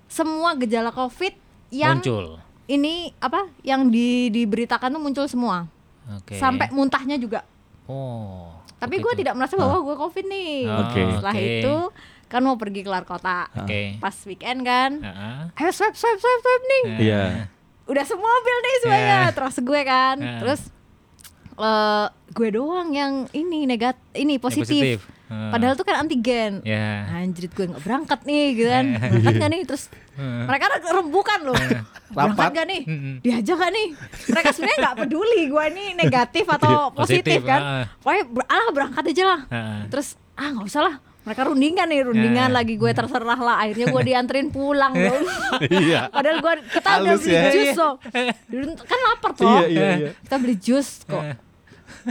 semua 0.05 0.53
gejala 0.53 0.91
COVID 0.91 1.33
yang 1.71 1.97
Muncul. 1.97 2.37
ini 2.65 3.09
apa 3.17 3.49
yang 3.61 3.89
di, 3.89 4.29
diberitakan 4.29 4.93
tuh 4.93 5.01
muncul 5.01 5.25
semua. 5.25 5.65
Oke. 6.13 6.37
Sampai 6.37 6.69
muntahnya 6.69 7.17
juga. 7.17 7.41
Oh. 7.87 8.53
Tapi 8.75 8.99
gue 8.99 9.13
tidak 9.15 9.33
merasa 9.33 9.55
bahwa 9.55 9.79
gue 9.81 9.95
COVID 9.97 10.25
nih. 10.27 10.53
Ah, 10.67 10.77
Oke. 10.85 11.01
Setelah 11.09 11.33
oke. 11.33 11.47
itu 11.47 11.75
kan 12.27 12.41
mau 12.43 12.59
pergi 12.59 12.81
keluar 12.83 13.03
kota. 13.03 13.47
Oke. 13.55 13.95
Pas 13.97 14.15
weekend 14.27 14.61
kan. 14.61 14.91
Heeh. 14.99 15.39
Ayo 15.55 15.71
swipe 15.71 15.95
swipe 15.95 16.19
swipe 16.19 16.41
swipe 16.41 16.65
nih. 16.67 16.83
Iya. 17.01 17.23
Udah 17.85 18.03
semobil 18.03 18.57
nih 18.59 18.75
semuanya. 18.79 19.15
Eh. 19.23 19.27
Terus 19.31 19.55
gue 19.57 19.81
kan. 19.81 20.15
Eh. 20.19 20.37
Terus 20.37 20.61
eh 21.55 22.07
gue 22.33 22.49
doang 22.51 22.89
yang 22.89 23.13
ini 23.31 23.63
negat 23.63 23.93
ini 24.11 24.35
Yang 24.35 24.43
positif. 24.43 24.97
Heeh. 25.23 25.49
Padahal 25.49 25.73
tuh 25.73 25.81
kan 25.83 25.95
antigen. 25.99 26.61
Ya. 26.61 27.05
Anjrit 27.07 27.49
gue 27.49 27.65
nggak 27.65 27.79
berangkat 27.79 28.19
nih 28.23 28.43
gitu 28.53 28.69
kan. 28.69 28.85
Berangkat 29.13 29.33
gak 29.35 29.49
nih 29.49 29.61
terus 29.63 29.83
Heeh. 30.13 30.43
mereka 30.43 30.63
rembukan 30.91 31.39
loh. 31.43 31.55
berangkat 32.09 32.41
Rapat. 32.43 32.55
gak 32.55 32.65
nih? 32.67 32.81
Diajak 33.19 33.55
gak 33.55 33.71
nih? 33.71 33.87
Mereka 34.27 34.47
sebenarnya 34.51 34.79
nggak 34.79 34.97
peduli 34.99 35.41
gue 35.47 35.65
nih 35.71 35.89
negatif 35.95 36.45
atau 36.47 36.89
positif, 36.91 37.21
Positif, 37.23 37.39
kan. 37.43 37.61
ah. 37.61 37.83
Pokoknya 37.97 38.23
ber- 38.27 38.49
ah 38.51 38.67
berangkat 38.69 39.03
aja 39.07 39.23
lah. 39.27 39.39
Heeh. 39.47 39.79
Terus 39.87 40.07
ah 40.33 40.49
nggak 40.49 40.67
usah 40.67 40.83
lah. 40.83 40.95
Mereka 41.23 41.41
rundingan 41.47 41.87
nih, 41.87 42.01
rundingan 42.03 42.49
Eh. 42.49 42.53
lagi 42.53 42.73
gue 42.75 42.91
terserah 42.91 43.39
lah. 43.39 43.55
Akhirnya 43.57 43.87
gue 43.87 44.03
dianterin 44.03 44.47
pulang 44.49 44.91
dong. 44.91 45.23
Iya. 45.63 46.09
Padahal 46.09 46.37
gue 46.39 46.53
kita 46.67 46.89
udah 46.91 46.99
Halus 47.09 47.23
beli 47.23 47.33
ya. 47.33 47.43
jus 47.49 47.73
loh. 47.75 47.93
Kan 48.83 48.99
lapar 49.03 49.31
toh. 49.33 49.47
Iya, 49.47 49.65
iya, 49.65 49.87
iya. 49.95 50.09
Kita 50.19 50.35
beli 50.35 50.55
jus 50.57 51.01
kok. 51.03 51.23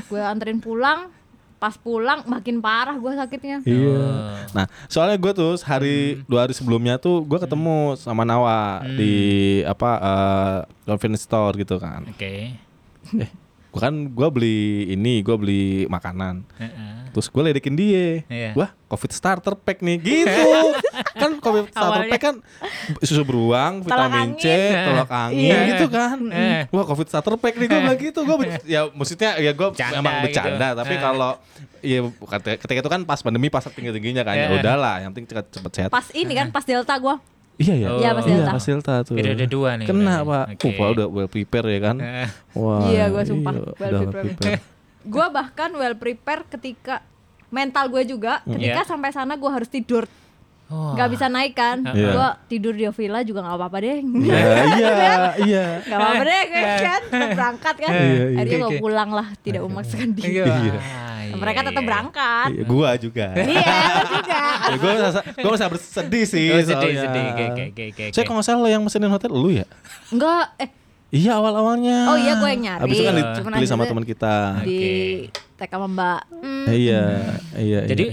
Gue 0.09 0.21
anterin 0.21 0.59
pulang. 0.59 1.11
Pas 1.63 1.79
pulang 1.79 2.27
makin 2.27 2.59
parah 2.59 2.99
gue 2.99 3.13
sakitnya. 3.15 3.63
Iya. 3.63 3.95
Oh. 3.95 4.35
Nah, 4.51 4.67
soalnya 4.91 5.15
gue 5.15 5.31
tuh 5.31 5.55
hari 5.63 6.19
dua 6.27 6.43
hari 6.43 6.59
sebelumnya 6.59 6.99
tuh 6.99 7.23
gue 7.23 7.39
ketemu 7.39 7.95
sama 7.95 8.27
Nawa 8.27 8.83
di 8.83 9.15
apa 9.63 9.91
eh, 10.03 10.59
convenience 10.91 11.23
store 11.23 11.55
gitu 11.63 11.79
kan. 11.79 12.03
Oke. 12.11 12.59
Eh, 13.15 13.31
gue 13.73 13.81
kan 13.81 13.95
gue 14.07 14.29
beli 14.29 14.61
ini, 14.87 15.25
gue 15.25 15.33
beli 15.33 15.65
makanan. 15.87 16.45
Heeh. 16.61 16.93
Terus 17.09 17.29
gue 17.29 17.43
ledekin 17.43 17.73
dia. 17.73 18.21
Iya. 18.25 18.53
Wah, 18.53 18.69
COVID 18.87 19.09
starter 19.11 19.53
pack 19.55 19.81
nih. 19.81 19.97
Gitu. 19.97 20.49
kan 21.23 21.37
COVID 21.39 21.69
starter 21.69 22.05
Awalnya. 22.05 22.13
pack 22.13 22.23
kan 22.23 22.37
susu 23.01 23.21
beruang, 23.23 23.81
vitamin 23.81 24.37
C, 24.37 24.45
angin. 24.45 24.77
tolak 24.87 25.11
angin 25.11 25.41
Iya. 25.49 25.61
gitu 25.73 25.87
kan. 25.89 26.19
Eh. 26.29 26.61
Wah, 26.69 26.85
COVID 26.85 27.09
starter 27.09 27.35
pack 27.37 27.57
nih 27.57 27.67
gue 27.67 27.81
bilang 27.81 27.99
gitu. 27.99 28.21
Gue 28.23 28.37
ya 28.67 28.81
maksudnya 28.89 29.37
ya 29.37 29.53
gue 29.53 29.69
Bercanda 29.73 29.97
emang 29.99 30.15
gitu. 30.15 30.25
bercanda, 30.29 30.69
tapi 30.77 30.95
Eh. 30.95 31.01
kalau 31.01 31.33
ya 31.81 31.99
ketika, 32.39 32.73
itu 32.79 32.91
kan 32.91 33.01
pas 33.03 33.21
pandemi 33.21 33.49
pas 33.49 33.65
tinggi-tingginya 33.65 34.21
kan. 34.23 34.35
Ya 34.35 34.49
Eh. 34.49 34.57
udahlah, 34.57 35.01
yang 35.01 35.11
penting 35.11 35.33
cepet, 35.33 35.47
cepet 35.49 35.73
sehat. 35.73 35.89
Pas 35.89 36.07
ini 36.13 36.33
kan 36.33 36.49
pas 36.49 36.61
delta 36.63 36.93
gue. 36.93 37.17
Iya 37.55 37.75
ya. 37.77 37.89
Oh. 37.89 37.99
Iya, 37.99 38.11
pas 38.13 38.25
Iya, 38.25 38.37
Delta. 38.39 38.51
pas 38.53 38.65
Delta 38.65 38.95
tuh. 39.03 39.15
Periode 39.15 39.45
nih 39.77 39.87
Kena, 39.87 40.15
berarti. 40.21 40.57
Pak. 40.57 40.65
Uh, 40.65 40.73
Pak 40.73 40.87
udah 40.91 41.07
well 41.07 41.29
prepare 41.29 41.67
ya 41.69 41.81
kan. 41.83 41.97
Eh. 41.99 42.29
Wah. 42.55 42.87
Iya, 42.87 43.05
gua 43.09 43.23
sumpah, 43.23 43.53
iya, 43.53 43.63
well 43.75 43.93
udah 43.93 44.13
prepare. 44.15 44.59
Gue 45.13 45.27
bahkan 45.29 45.71
well 45.75 45.95
prepare 45.95 46.47
ketika 46.47 47.03
mental 47.51 47.91
gue 47.91 48.07
juga 48.07 48.39
ketika 48.47 48.81
Iya. 48.81 48.89
sampai 48.89 49.11
sana 49.11 49.35
gue 49.35 49.51
harus 49.51 49.67
tidur 49.67 50.07
Oh. 50.07 50.22
Nggak 50.73 51.09
bisa 51.11 51.27
naik 51.27 51.53
kan 51.53 51.85
Iya. 51.85 52.09
gue 52.11 52.29
tidur 52.49 52.73
di 52.73 52.85
villa 52.87 53.21
juga 53.21 53.41
nggak 53.41 53.57
apa-apa 53.57 53.77
deh 53.79 53.99
Iya, 54.01 54.39
iya, 54.79 54.93
iya. 55.39 55.65
nggak 55.83 55.99
apa-apa 55.99 56.23
deh 56.23 56.43
gue 56.45 56.63
kan 56.81 57.01
tetap 57.05 57.29
berangkat 57.33 57.75
kan 57.79 57.91
Iya, 57.91 58.03
iya. 58.03 58.39
akhirnya 58.39 58.59
gue 58.63 58.73
pulang 58.79 59.11
lah 59.11 59.27
tidak 59.41 59.61
memaksakan 59.63 60.09
diri 60.13 60.33
Iya. 60.35 60.45
Iya. 60.45 60.81
Ah, 61.25 61.39
mereka 61.39 61.59
iya, 61.59 61.69
tetap 61.69 61.81
iya. 61.81 61.89
berangkat 61.89 62.49
Iya, 62.51 62.63
Gua 62.65 62.91
juga. 62.97 63.27
iya 63.55 63.79
juga 64.05 64.41
ya, 64.63 64.75
gue 64.75 64.91
merasa 64.93 65.21
gue 65.25 65.49
merasa 65.49 65.67
bersedih 65.69 66.25
sih 66.27 66.47
Oh, 66.49 66.59
sedih, 66.59 66.73
soalnya. 66.93 67.03
sedih. 67.03 67.25
Oke, 67.27 67.45
oke, 67.67 67.85
oke, 67.89 68.05
Saya 68.11 68.23
kalau 68.23 68.37
nggak 68.37 68.47
salah 68.47 68.69
yang 68.69 68.83
mesenin 68.83 69.09
hotel 69.09 69.31
lu 69.31 69.51
ya? 69.51 69.67
enggak 70.09 70.45
eh 70.59 70.71
Iya 71.13 71.37
awal 71.37 71.53
awalnya. 71.55 72.09
Oh 72.09 72.17
iya, 72.17 72.41
gua 72.41 72.49
yang 72.49 72.65
nyari. 72.65 72.81
Habis 72.81 72.97
itu 72.97 73.05
kan 73.05 73.15
Cuman 73.15 73.51
dipilih 73.53 73.69
sama 73.69 73.85
teman 73.85 74.01
kita. 74.03 74.35
di 74.65 74.73
Oke. 74.73 74.93
TK 75.59 75.69
sama 75.71 75.87
Mbak 75.87 76.21
Eh, 76.65 76.77
Iya, 76.81 77.03
iya. 77.55 77.81
Jadi 77.85 78.05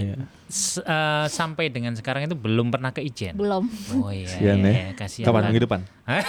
eh, 0.76 1.26
sampai 1.26 1.70
dengan 1.70 1.94
sekarang 1.94 2.26
itu 2.26 2.34
belum 2.34 2.68
pernah 2.68 2.90
ke 2.90 3.00
Ijen. 3.00 3.34
belum 3.34 3.64
Oh 3.96 4.10
iya. 4.10 4.26
Kasian 4.30 4.58
iya, 4.58 4.66
ya. 4.66 4.72
iya, 4.72 4.86
kasihan 4.92 5.26
Kapan 5.26 5.42
minggu 5.48 5.60
depan? 5.64 5.80
Hah? 6.04 6.24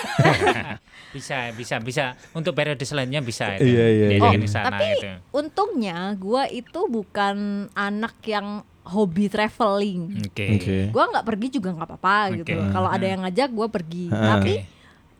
bisa, 1.15 1.37
bisa, 1.51 1.75
bisa. 1.77 2.05
Untuk 2.31 2.53
periode 2.53 2.81
selanjutnya 2.81 3.19
bisa 3.19 3.57
itu. 3.57 3.67
Iya, 3.67 3.85
iya, 3.87 4.07
iya. 4.15 4.29
ke 4.37 4.47
sana 4.47 4.71
tapi 4.71 4.85
itu. 4.93 5.09
untungnya 5.33 6.13
gue 6.15 6.43
itu 6.53 6.79
bukan 6.85 7.35
anak 7.73 8.15
yang 8.23 8.61
hobi 8.81 9.29
traveling 9.29 10.25
Oke. 10.25 10.57
Oke. 10.57 10.77
gue 10.89 11.03
nggak 11.05 11.25
pergi 11.25 11.47
juga 11.53 11.69
nggak 11.71 11.85
apa-apa 11.85 12.17
gitu 12.33 12.57
Oke. 12.57 12.73
kalau 12.73 12.89
ada 12.89 13.05
yang 13.05 13.21
ngajak 13.21 13.49
gue 13.53 13.67
pergi 13.69 14.05
Ha. 14.09 14.25
tapi 14.37 14.53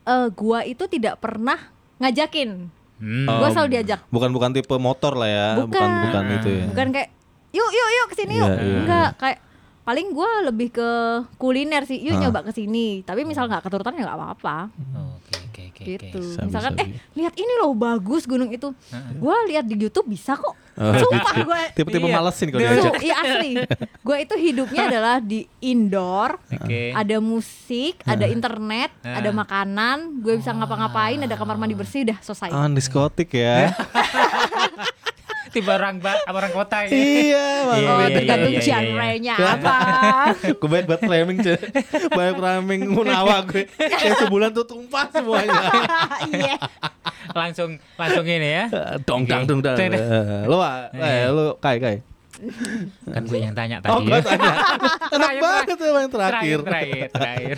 eh 0.02 0.26
gue 0.28 0.58
itu 0.66 0.84
tidak 0.90 1.14
pernah 1.18 1.58
ngajakin 1.98 2.82
Hmm. 3.02 3.26
gue 3.26 3.34
Oh, 3.42 3.50
selalu 3.50 3.68
diajak 3.74 4.06
Bukan 4.14 4.30
bukan 4.30 4.54
tipe 4.54 4.70
motor 4.78 5.18
lah 5.18 5.26
ya, 5.26 5.46
Bukan. 5.58 5.74
bukan 5.74 5.90
bukan 6.06 6.24
itu 6.38 6.50
ya. 6.54 6.64
bukan 6.70 6.86
kayak 6.94 7.10
yuk 7.52 7.68
yuk 7.68 7.88
yuk 7.90 8.06
ke 8.08 8.16
sini 8.16 8.34
yuk 8.34 8.48
iya, 8.50 8.76
enggak 8.78 9.08
kayak 9.16 9.38
paling 9.82 10.08
gue 10.08 10.30
lebih 10.44 10.68
ke 10.70 10.88
kuliner 11.36 11.82
sih 11.82 11.98
yuk 11.98 12.14
Ah. 12.14 12.20
nyoba 12.22 12.40
ke 12.42 12.52
sini 12.52 13.02
tapi 13.02 13.22
misal 13.22 13.44
nggak 13.44 13.62
keturutan 13.62 13.92
ya 13.92 14.04
nggak 14.04 14.16
apa-apa 14.16 14.56
Oh, 14.92 15.18
Oke, 15.18 15.36
oke, 15.38 15.62
oke, 15.62 15.62
oke. 15.68 15.82
gitu 15.84 16.20
Sabi, 16.30 16.46
misalkan 16.46 16.72
sabi. 16.72 16.82
eh 16.82 16.88
lihat 17.14 17.34
ini 17.34 17.52
loh 17.56 17.72
bagus 17.72 18.22
gunung 18.24 18.48
itu 18.48 18.70
gue 19.12 19.36
lihat 19.48 19.64
di 19.64 19.76
YouTube 19.76 20.06
bisa 20.06 20.34
kok 20.34 20.54
Oh, 20.72 20.88
sumpah 20.88 21.34
gue 21.38 21.60
Tipe-tipe 21.74 22.00
Iya. 22.02 22.16
malesin 22.16 22.48
kalau 22.48 22.56
Iya. 22.58 22.72
diajak. 22.72 22.94
Iya 22.98 23.14
asli. 23.18 23.52
Gue 24.00 24.16
itu 24.18 24.34
hidupnya 24.34 24.88
adalah 24.88 25.16
di 25.20 25.44
indoor, 25.60 26.40
Oke. 26.40 26.96
ada 26.96 27.16
musik, 27.20 28.00
ada 28.02 28.24
internet, 28.24 28.88
ada 29.02 29.28
makanan, 29.30 29.96
gue 30.18 30.32
bisa 30.34 30.48
ngapa-ngapain, 30.50 31.20
ada 31.20 31.36
kamar 31.36 31.60
mandi 31.60 31.76
bersih, 31.76 32.08
udah 32.08 32.16
selesai. 32.18 32.48
Ah, 32.50 32.64
diskotik 32.66 33.28
ya. 33.30 33.68
Tiba 35.52 35.72
orang 35.74 36.00
orang 36.26 36.50
kota 36.50 36.76
ya. 36.82 36.88
iya, 36.88 37.46
Oh, 37.62 37.76
Iya, 37.76 37.92
iya, 38.00 38.08
tergantung 38.10 38.48
iya, 38.48 38.58
iya, 38.58 38.64
iya. 38.64 38.80
genre-nya 38.82 39.34
apa. 39.36 39.74
gue 40.58 40.66
banyak 40.66 40.86
buat 40.86 41.00
framing 41.00 41.36
cuy. 41.38 41.56
banyak 42.10 42.34
framing 42.34 42.80
munawa 42.88 43.36
gue 43.44 43.68
kayak 43.70 44.16
sebulan 44.18 44.50
tuh 44.50 44.64
tumpah 44.64 45.06
semuanya 45.08 45.60
Iya. 46.32 46.56
langsung 47.30 47.70
langsung 47.94 48.24
ini 48.24 48.48
ya. 48.50 48.64
dong 49.00 49.24
dang 49.24 49.44
dong 49.44 49.60
dang. 49.60 49.76
Eh, 49.78 50.42
lu 50.44 50.56
ah, 50.56 50.88
lu 51.28 51.54
kai 51.58 51.78
kai 51.78 51.96
Kan 53.06 53.22
gue 53.22 53.38
yang 53.38 53.54
tanya 53.54 53.78
oh 53.80 54.02
tadi 54.02 54.08
gue 54.08 54.18
ya. 54.18 54.24
tanya 54.24 54.52
enak 54.74 54.98
Terakhir, 55.12 55.40
banget 55.40 55.76
tuh 55.76 55.86
yang 55.86 56.10
terakhir 56.10 56.58
terakhir, 56.58 57.06
terakhir. 57.12 57.56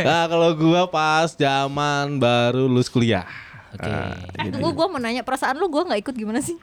nah 0.00 0.22
kalau 0.24 0.50
gue 0.54 0.82
pas 0.88 1.28
zaman 1.28 2.16
baru 2.16 2.64
lulus 2.64 2.88
kuliah 2.88 3.26
Oke. 3.74 3.84
Ah, 3.84 4.14
Eh, 4.38 4.48
tunggu 4.48 4.70
gue 4.70 4.86
mau 4.86 4.96
nanya 4.96 5.20
perasaan 5.20 5.58
lu 5.58 5.66
gue 5.66 5.82
nggak 5.82 5.98
ikut 6.00 6.14
gimana 6.14 6.38
sih? 6.38 6.54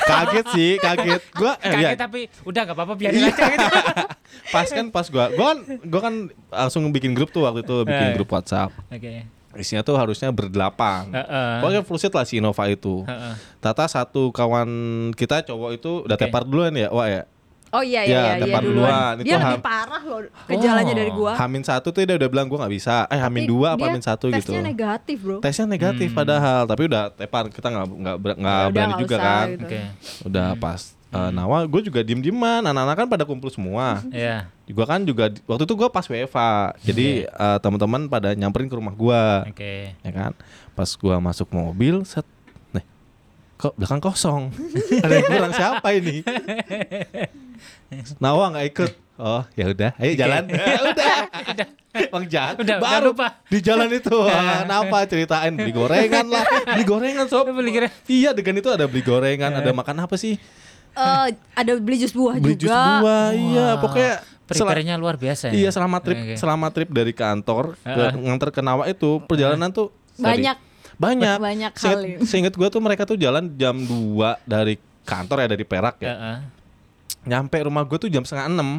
Kaget 0.00 0.46
sih 0.50 0.70
kaget 0.76 1.22
gue 1.30 1.52
eh, 1.58 1.72
ya, 1.74 1.90
Kaget 1.90 1.98
tapi 1.98 2.20
udah 2.42 2.62
gak 2.62 2.74
apa-apa 2.74 2.94
biarin 2.94 3.18
Iya. 3.18 3.28
aja 3.28 3.44
gitu. 3.46 3.66
pas 4.54 4.66
kan 4.66 4.86
pas 4.88 5.06
gue 5.06 5.24
gue 5.30 5.44
kan 5.44 5.58
gue 5.78 6.00
kan 6.00 6.14
langsung 6.48 6.82
bikin 6.88 7.12
grup 7.12 7.28
tuh 7.28 7.42
waktu 7.42 7.60
itu 7.60 7.76
bikin 7.82 8.08
Eh. 8.08 8.14
grup 8.14 8.28
WhatsApp 8.28 8.72
Oke. 8.88 9.26
isinya 9.54 9.82
tuh 9.82 9.94
harusnya 9.94 10.30
berdelapan 10.30 11.10
Heeh. 11.10 11.52
Pokoknya 11.60 11.82
full 11.82 11.98
set 11.98 12.10
lah 12.10 12.22
si 12.22 12.38
Innova 12.38 12.64
itu 12.66 13.02
Heeh. 13.02 13.34
Tata 13.58 13.84
satu 13.84 14.30
kawan 14.30 14.68
kita 15.12 15.42
cowok 15.42 15.70
itu 15.74 15.92
udah 16.02 16.14
Oke. 16.14 16.24
tepar 16.24 16.42
duluan 16.42 16.72
ya, 16.72 16.88
wah 16.88 17.06
ya. 17.06 17.26
Oh 17.70 17.80
iya 17.80 18.00
Ya, 18.00 18.08
iya 18.08 18.20
iya, 18.34 18.34
depar 18.40 18.60
iya 18.60 18.66
duluan. 18.66 19.14
Itu 19.14 19.24
Dia 19.24 19.36
ham- 19.36 19.44
lebih 19.50 19.62
parah 19.62 20.02
loh 20.02 20.20
gejalanya 20.46 20.94
dari 20.94 21.10
gua. 21.10 21.32
Hamin 21.34 21.62
satu 21.62 21.88
tuh 21.88 22.00
dia 22.00 22.16
udah 22.16 22.28
bilang 22.28 22.46
gue 22.46 22.56
nggak 22.56 22.74
bisa. 22.74 23.04
Eh 23.06 23.16
Hamin 23.16 23.44
Tapi 23.44 23.50
dua 23.50 23.68
apa 23.70 23.84
Hamin 23.84 24.00
satu 24.00 24.24
gitu. 24.28 24.50
Tesnya 24.50 24.62
negatif, 24.62 25.16
Bro. 25.18 25.36
Tesnya 25.38 25.66
negatif 25.66 26.08
padahal, 26.10 26.64
tapi 26.64 26.82
udah 26.84 27.02
tepar 27.10 27.44
kita 27.48 27.68
nggak 27.68 27.86
nggak 27.94 28.16
ber- 28.16 28.38
nggak 28.38 28.58
Ya 28.58 28.70
berani 28.70 28.94
juga 28.96 29.14
usah 29.14 29.24
kan. 29.24 29.46
gitu. 29.48 29.64
Oke. 29.64 29.80
Udah 30.24 30.48
pas 30.56 30.80
eh, 31.08 31.30
Nawa, 31.30 31.58
gue 31.64 31.80
juga 31.82 32.00
diem 32.00 32.20
dieman. 32.20 32.60
Anak-anak 32.62 32.96
kan 32.96 33.06
pada 33.08 33.24
kumpul 33.24 33.48
semua. 33.48 34.00
Iya. 34.10 34.48
Gue 34.66 34.84
kan 34.84 35.00
juga 35.00 35.28
waktu 35.42 35.64
itu 35.64 35.74
gue 35.74 35.88
pas 35.88 36.04
WFA, 36.04 36.52
jadi 36.78 37.06
eh, 37.24 37.58
teman-teman 37.58 38.04
pada 38.06 38.32
nyamperin 38.32 38.68
ke 38.68 38.76
rumah 38.76 38.92
gue, 38.92 39.22
Oke. 39.48 39.96
ya 39.98 40.10
kan. 40.10 40.32
Pas 40.72 40.88
gue 40.88 41.16
masuk 41.18 41.48
mobil, 41.50 42.04
set, 42.04 42.28
kok 43.58 43.74
belakang 43.74 43.98
kosong. 43.98 44.42
Ada 45.04 45.12
yang 45.12 45.26
kurang 45.26 45.52
siapa 45.52 45.88
ini? 45.92 46.22
Nawa 48.22 48.54
nggak 48.54 48.66
ikut. 48.70 48.92
Oh 49.18 49.42
ya 49.58 49.74
udah, 49.74 49.90
ayo 49.98 50.12
jalan. 50.14 50.46
udah. 50.94 51.16
Bang 52.08 52.24
jahat. 52.30 52.54
Udah, 52.54 52.78
udah 52.78 52.78
baru 52.78 53.10
lupa. 53.10 53.42
di 53.50 53.58
jalan 53.58 53.90
itu. 53.90 54.14
ah, 54.22 54.62
Kenapa 54.62 54.96
ceritain 55.10 55.50
beli 55.50 55.74
gorengan 55.74 56.26
lah, 56.30 56.46
beli 56.70 56.84
gorengan 56.86 57.26
sob. 57.26 57.50
Beli 57.50 57.74
gorengan. 57.74 57.94
Iya, 58.06 58.30
dengan 58.30 58.62
itu 58.62 58.70
ada 58.70 58.86
beli 58.86 59.02
gorengan, 59.02 59.50
ada 59.50 59.74
makan 59.74 60.06
apa 60.06 60.14
sih? 60.14 60.38
Eh, 60.94 61.26
ada 61.34 61.72
beli 61.78 61.98
jus 61.98 62.14
buah 62.14 62.38
Beli 62.38 62.54
juga. 62.54 62.70
jus 62.70 62.78
buah, 63.02 63.28
iya. 63.34 63.66
Wah, 63.74 63.82
Pokoknya 63.82 64.12
Prepare-nya 64.48 64.94
luar 64.96 65.20
biasa 65.20 65.52
ya. 65.52 65.66
Iya 65.66 65.68
selama 65.68 66.00
trip 66.00 66.16
Oke. 66.16 66.34
selama 66.40 66.66
trip 66.72 66.88
dari 66.88 67.12
kantor 67.12 67.76
ke 67.76 67.92
Heeh. 67.92 68.16
nganter 68.16 68.48
ke 68.48 68.64
Nawa 68.64 68.88
itu 68.88 69.20
perjalanan 69.28 69.68
tuh 69.68 69.92
sorry, 70.16 70.40
Banyak 70.40 70.56
banyak 70.98 71.38
banyak 71.38 71.72
hal 71.72 71.98
Seinget, 72.00 72.26
seinget 72.26 72.54
gue 72.54 72.68
tuh 72.68 72.82
mereka 72.82 73.02
tuh 73.02 73.14
jalan 73.14 73.54
jam 73.54 73.78
2 73.78 73.88
dari 74.44 74.74
kantor 75.02 75.36
ya 75.40 75.48
dari 75.48 75.64
Perak 75.64 75.96
ya. 75.98 76.10
Heeh. 76.10 76.38
Nyampe 77.24 77.56
rumah 77.62 77.82
gue 77.82 77.98
tuh 77.98 78.08
jam 78.08 78.22
setengah 78.22 78.50
enam 78.50 78.70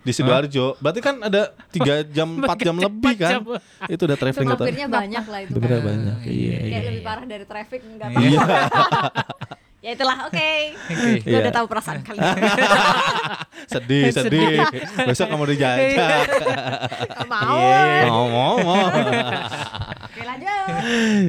di 0.00 0.12
sidoarjo. 0.12 0.76
Berarti 0.78 1.00
kan 1.00 1.20
ada 1.20 1.52
tiga 1.68 2.00
jam 2.16 2.38
4 2.38 2.44
jam 2.60 2.76
lebih 2.76 3.14
kan. 3.16 3.40
Itu 3.88 4.04
udah 4.04 4.16
traveling 4.16 4.48
atau 4.52 4.64
Sopirnya 4.64 4.88
banyak 4.88 5.24
lah 5.24 5.40
itu. 5.42 5.52
Bener 5.54 5.68
kan. 5.70 5.80
banyak. 5.82 6.18
Iya. 6.24 6.56
Kayak 6.60 6.84
lebih 6.86 7.02
parah 7.02 7.24
dari 7.24 7.44
traffic 7.44 7.80
enggak 7.82 8.08
tahu. 8.10 8.20
Iya. 8.20 8.40
ya 9.80 9.90
itulah, 9.96 10.18
oke. 10.28 10.48
Oke. 10.92 11.08
Gue 11.24 11.30
Iya. 11.30 11.38
udah 11.40 11.54
tahu 11.56 11.66
perasaan 11.68 12.00
kalian. 12.04 12.36
sedih, 13.72 14.12
sedih. 14.12 14.60
Besok 15.08 15.26
kamu 15.28 15.44
dijajak. 15.56 16.28
Mau. 17.24 17.56
Iya. 17.56 18.04
Mau, 18.08 18.24
mau. 18.28 18.56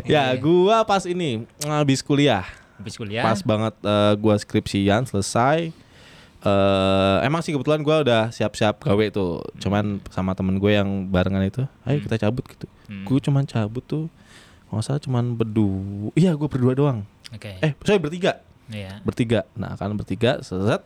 ya, 0.05 0.31
gua 0.38 0.84
pas 0.84 1.03
ini 1.03 1.46
habis 1.62 2.01
kuliah. 2.01 2.46
Habis 2.77 2.98
kuliah. 2.98 3.24
Pas 3.24 3.39
banget 3.41 3.75
eh, 3.79 4.13
gua 4.17 4.36
skripsian 4.36 5.05
selesai. 5.05 5.72
eh 6.41 7.17
emang 7.22 7.46
sih 7.46 7.53
kebetulan 7.53 7.86
gua 7.86 8.01
udah 8.01 8.24
siap-siap 8.34 8.81
gawe 8.81 9.05
tuh. 9.13 9.46
Cuman 9.62 10.01
sama 10.10 10.34
temen 10.34 10.58
gue 10.58 10.74
yang 10.74 11.05
barengan 11.05 11.46
itu, 11.46 11.62
ayo 11.86 12.01
kita 12.01 12.17
cabut 12.17 12.41
gitu. 12.50 12.65
Hmm. 12.89 13.05
Gue 13.05 13.22
cuman 13.22 13.46
cabut 13.46 13.86
tuh. 13.86 14.10
Nggak 14.74 14.81
salah 14.81 15.01
cuman 15.03 15.38
berdua. 15.38 16.10
Iya, 16.17 16.34
gue 16.34 16.48
berdua 16.50 16.74
doang. 16.74 17.00
Oke. 17.29 17.62
Eh, 17.62 17.77
sorry 17.86 18.01
bertiga. 18.01 18.41
Iya. 18.72 19.03
Bertiga. 19.05 19.43
Nah, 19.53 19.75
kan 19.77 19.91
bertiga, 19.93 20.39
set 20.41 20.81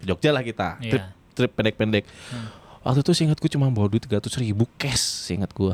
ke 0.00 0.04
Jogja 0.08 0.32
lah 0.34 0.42
kita. 0.42 0.80
Trip, 0.80 1.04
Iya. 1.04 1.12
trip 1.36 1.52
pendek-pendek. 1.54 2.04
Hmm. 2.32 2.48
Waktu 2.82 3.00
itu 3.00 3.12
seingat 3.14 3.38
gue 3.38 3.48
cuma 3.48 3.68
bawa 3.70 3.86
duit 3.86 4.02
300 4.02 4.42
ribu 4.42 4.64
cash, 4.74 5.30
seingat 5.30 5.52
gue. 5.54 5.72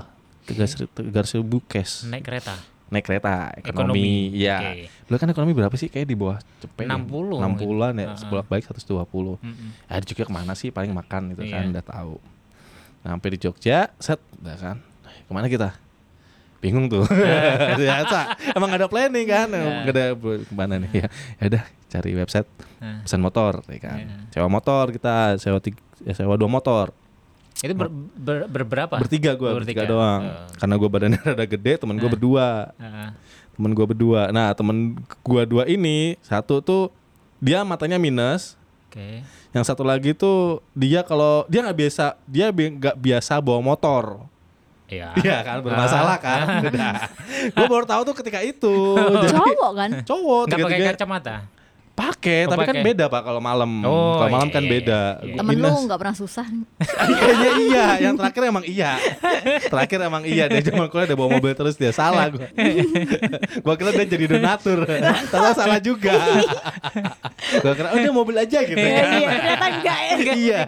300 0.53 1.37
ribu 1.37 1.59
cash. 1.63 2.05
Naik 2.05 2.23
kereta. 2.23 2.55
Naik 2.91 3.07
kereta, 3.07 3.55
Ekonomi. 3.55 3.71
ekonomi. 3.71 4.09
Iya. 4.35 4.57
Oke. 4.59 4.83
Dulu 5.07 5.17
kan 5.17 5.29
ekonomi 5.31 5.53
berapa 5.55 5.75
sih? 5.75 5.87
Kayak 5.87 6.07
di 6.07 6.17
bawah 6.19 6.39
cepet. 6.59 6.85
60 6.85 7.39
60-an 7.39 7.39
ya. 7.39 7.55
mungkin. 7.63 8.07
Sebolak 8.17 8.47
balik 8.47 8.65
120. 8.67 9.39
Mm-mm. 9.39 9.69
Ya 9.87 9.97
di 9.97 10.07
Jogja 10.07 10.25
ke 10.25 10.33
mana 10.33 10.53
sih? 10.53 10.69
Paling 10.69 10.91
makan 10.91 11.31
gitu 11.31 11.47
kan, 11.47 11.63
Iya. 11.63 11.73
udah 11.73 11.85
tahu. 11.85 12.15
Nah, 13.01 13.15
sampai 13.15 13.31
di 13.31 13.39
Jogja, 13.39 13.79
set, 13.97 14.19
udah 14.37 14.57
kan. 14.59 14.77
Ke 15.07 15.31
mana 15.31 15.47
kita? 15.47 15.71
Bingung 16.59 16.91
tuh. 16.91 17.07
Biasa. 17.79 18.37
Emang 18.53 18.69
gak 18.69 18.83
ada 18.83 18.91
planning 18.91 19.25
kan? 19.25 19.49
Iya. 19.49 19.87
Gak 19.87 19.95
ada 19.95 20.05
ke 20.19 20.53
mana 20.53 20.75
nih 20.77 20.91
ya. 20.93 21.07
Ya 21.39 21.45
udah 21.47 21.63
cari 21.87 22.11
website 22.13 22.49
pesan 23.01 23.21
motor, 23.21 23.63
ya 23.67 23.79
kan. 23.81 23.99
Iya. 23.99 24.15
Sewa 24.35 24.49
motor 24.49 24.91
kita, 24.91 25.39
sewa 25.39 25.63
tiga, 25.63 25.79
ya, 26.03 26.13
sewa 26.13 26.35
dua 26.35 26.51
motor. 26.51 26.91
Itu 27.61 27.73
ber, 27.73 27.89
ber- 28.15 28.47
berberapa? 28.47 28.95
Bertiga 28.97 29.33
gue, 29.33 29.51
bertiga 29.53 29.83
bertiga. 29.83 29.91
doang. 29.91 30.21
Oh. 30.25 30.49
Karena 30.55 30.75
gue 30.75 30.89
badannya 30.89 31.21
rada 31.29 31.47
gede, 31.47 31.73
temen 31.77 31.95
gue 31.95 32.03
Nah. 32.03 32.13
berdua. 32.13 32.49
Heeh. 32.75 33.09
Temen 33.53 33.71
gue 33.71 33.87
berdua. 33.87 34.23
Nah, 34.29 34.49
temen 34.51 34.77
gue 35.03 35.43
dua 35.45 35.65
ini, 35.65 35.99
satu 36.21 36.59
tuh 36.59 36.89
dia 37.37 37.61
matanya 37.61 37.97
minus, 37.97 38.57
Oke. 38.87 39.21
yang 39.51 39.61
satu 39.61 39.81
lagi 39.81 40.13
tuh 40.13 40.65
dia 40.73 41.01
kalau 41.01 41.45
dia 41.47 41.61
nggak 41.61 41.79
biasa 41.79 42.05
dia 42.25 42.49
bi- 42.49 42.73
nggak 42.73 42.97
biasa 42.97 43.39
bawa 43.39 43.61
motor 43.61 44.25
Iya. 44.87 45.15
Iya 45.17 45.39
kan 45.41 45.63
bermasalah 45.63 46.19
kan 46.19 46.45
udah 46.67 46.95
gue 47.47 47.67
baru 47.69 47.87
tahu 47.87 48.03
tuh 48.03 48.17
ketika 48.17 48.43
itu 48.43 48.75
jadi 49.23 49.31
Cowok 49.33 49.71
kan? 49.73 49.91
cowok 50.03 50.43
Enggak 50.45 50.59
pakai 50.61 50.81
kacamata. 50.91 51.37
Pakai 52.01 52.41
Oh, 52.43 52.51
tapi 52.51 52.63
kan 52.63 52.75
pakai. 52.75 52.87
beda 52.87 53.05
pak 53.07 53.21
kalau 53.21 53.39
malam 53.39 53.71
Oh, 53.83 54.17
kalau 54.17 54.33
malam 54.33 54.49
iya, 54.49 54.55
kan 54.55 54.63
iya, 54.63 54.71
beda 54.71 55.01
iya. 55.21 55.37
Temen 55.37 55.55
lu 55.55 55.69
nggak 55.85 55.99
pernah 55.99 56.17
susah. 56.17 56.47
Kayaknya 57.21 57.51
iya 57.61 57.87
yang 58.01 58.15
terakhir 58.17 58.43
emang 58.47 58.65
iya 58.65 58.93
terakhir 59.63 59.99
emang 60.03 60.23
iya 60.25 60.45
dia 60.47 60.63
cuma 60.65 60.87
kuliah 60.87 61.05
dia 61.05 61.15
bawa 61.15 61.31
mobil 61.31 61.53
terus 61.53 61.75
dia 61.75 61.93
salah 61.93 62.27
gue 62.27 62.41
gue 63.65 63.75
kira 63.77 63.91
dia 63.93 64.07
jadi 64.09 64.25
donatur 64.31 64.79
ternyata 64.83 65.53
salah 65.53 65.79
juga 65.79 66.17
gue 67.53 67.73
kira 67.75 67.89
oh 67.91 67.99
dia 67.99 68.13
mobil 68.13 68.37
aja 68.37 68.59
gitu 68.63 68.77
Iya, 68.77 68.97
kan 68.97 69.07
iya, 69.13 69.29
ternyata 69.31 69.67
enggak 69.69 69.99
ya. 70.01 70.15
iya 70.41 70.61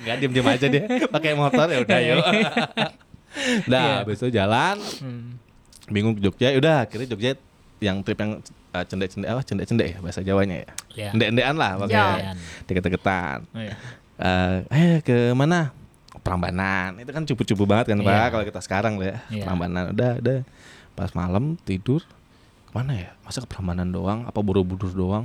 nggak 0.00 0.16
diem 0.16 0.32
diem 0.32 0.46
aja 0.48 0.66
dia 0.66 0.82
pakai 1.06 1.32
motor 1.34 1.66
ya 1.66 1.78
udah 1.80 1.98
yuk 2.00 2.24
nah 3.66 4.02
Iya. 4.02 4.12
itu 4.12 4.26
jalan 4.28 4.76
Hmm. 5.00 5.38
bingung 5.86 6.14
ke 6.14 6.20
Jogja 6.20 6.50
ya 6.50 6.58
udah 6.58 6.76
akhirnya 6.84 7.08
Jogja 7.08 7.30
yang 7.80 8.00
trip 8.00 8.16
yang 8.16 8.38
uh, 8.70 8.84
cendek-cendek 8.84 9.26
apa 9.26 9.40
cendek-cendek 9.42 9.86
ya 9.88 9.98
bahasa 9.98 10.20
Jawanya 10.20 10.56
ya 10.58 10.70
Iya. 10.94 11.08
cendek-cendekan 11.10 11.56
lah 11.56 11.72
pakai 11.78 11.96
Iya. 11.96 12.32
deket-deketan 12.64 13.38
Oh, 13.50 13.60
iya. 13.60 13.74
Eh, 14.16 14.56
eh 14.70 14.94
ke 15.00 15.32
mana 15.32 15.72
Prambanan 16.20 16.98
itu 16.98 17.08
kan 17.08 17.24
cupu-cupu 17.24 17.64
banget 17.64 17.90
kan 17.90 17.98
Iya. 17.98 18.06
pak 18.06 18.26
kalau 18.30 18.44
kita 18.44 18.60
sekarang 18.60 18.94
lah 18.94 19.06
ya 19.06 19.18
Iya. 19.30 19.44
Prambanan 19.44 19.84
udah 19.90 20.12
udah 20.18 20.38
pas 20.92 21.10
malam 21.12 21.56
tidur 21.58 22.04
ke 22.62 22.72
mana 22.72 22.92
ya 22.94 23.10
masa 23.20 23.40
ke 23.40 23.48
Prambanan 23.48 23.88
doang 23.88 24.24
apa 24.24 24.38
Borobudur 24.38 24.90
doang 24.90 25.24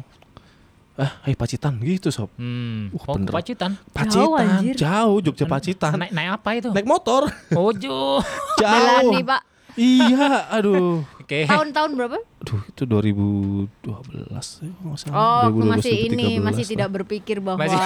ah 0.96 1.12
hai 1.22 1.36
Pacitan 1.36 1.76
gitu 1.78 2.08
sob 2.08 2.32
Hmm. 2.40 2.88
Uh, 2.90 3.04
oh, 3.04 3.20
bener. 3.20 3.36
Pacitan. 3.36 3.72
Pacitan 3.92 4.48
anjir. 4.64 4.80
jauh 4.80 5.20
Jogja 5.20 5.44
Pacitan 5.46 5.92
Naik, 5.94 6.16
naik 6.16 6.30
apa 6.34 6.50
itu? 6.56 6.70
naik 6.72 6.88
motor 6.88 7.28
Ojo. 7.52 8.24
jauh 8.64 9.12
Melani, 9.12 9.20
Pak. 9.22 9.42
Iya 9.78 10.50
aduh 10.50 11.04
Oke. 11.18 11.44
Tahun-tahun 11.44 11.92
berapa? 11.94 12.22
Aduh 12.22 12.62
itu 12.64 12.84
2012 12.86 13.66
ya. 14.62 14.70
Oh, 15.10 15.50
2012, 15.50 15.74
masih 15.74 15.96
ini, 16.06 16.38
2013 16.38 16.46
masih 16.46 16.62
lah. 16.62 16.70
tidak 16.70 16.90
berpikir 16.94 17.38
bahwa 17.42 17.58
Masih- 17.60 17.82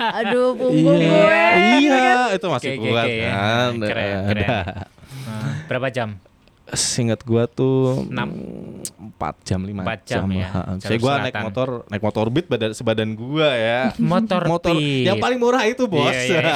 aduh 0.00 0.48
punggung 0.58 0.96
Iya, 0.96 1.12
gue. 1.12 1.44
iya 1.78 2.04
itu 2.32 2.46
masih 2.48 2.68
oke, 2.72 2.80
kuat 2.82 3.04
oke. 3.04 3.16
kan. 3.20 3.72
Keren, 3.76 4.00
Eh, 4.00 4.20
keren. 4.26 4.48
Nah, 4.48 4.64
berapa 5.68 5.88
jam? 5.90 6.08
Seingat 6.72 7.22
gua 7.22 7.44
tuh 7.44 8.06
Enam. 8.06 8.30
4 9.18 9.46
jam 9.46 9.60
5 9.60 9.74
Empat 9.74 10.00
jam 10.04 10.24
ya, 10.30 10.48
lah. 10.48 10.76
jalur 10.76 10.80
Saya 10.80 10.98
gua 10.98 11.14
naik 11.20 11.34
motor 11.42 11.68
naik 11.86 12.02
motor 12.02 12.24
beat 12.28 12.46
badan 12.46 12.70
sebadan 12.72 13.10
gua 13.12 13.48
ya. 13.50 13.80
Motor 14.00 14.42
motor 14.46 14.74
Beat. 14.74 15.06
yang 15.06 15.18
paling 15.18 15.36
murah 15.36 15.66
itu 15.66 15.84
bos 15.84 16.08
Iya, 16.08 16.40
iya, 16.40 16.40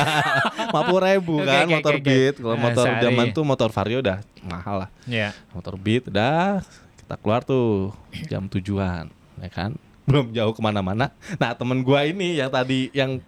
iya. 0.70 1.02
ribu 1.10 1.38
Oke, 1.38 1.46
kan 1.46 1.66
oke, 1.66 1.74
motor 1.74 1.94
oke. 1.94 2.04
beat 2.04 2.34
kalau 2.36 2.54
Nah, 2.54 2.62
motor 2.62 2.86
zaman 3.00 3.26
tuh 3.30 3.42
motor 3.42 3.68
vario 3.68 3.98
udah 4.00 4.18
mahal 4.42 4.76
lah 4.86 4.88
Iya. 5.04 5.34
motor 5.50 5.74
beat 5.74 6.06
udah 6.06 6.62
kita 6.98 7.14
keluar 7.18 7.42
tuh 7.42 7.90
jam 8.26 8.46
tujuan 8.46 9.10
ya 9.36 9.50
kan 9.50 9.74
belum 10.04 10.30
jauh 10.30 10.52
ke 10.52 10.60
mana-mana 10.60 11.10
nah 11.36 11.52
temen 11.52 11.80
gua 11.80 12.04
ini 12.04 12.36
yang 12.36 12.48
tadi 12.48 12.88
yang 12.92 13.18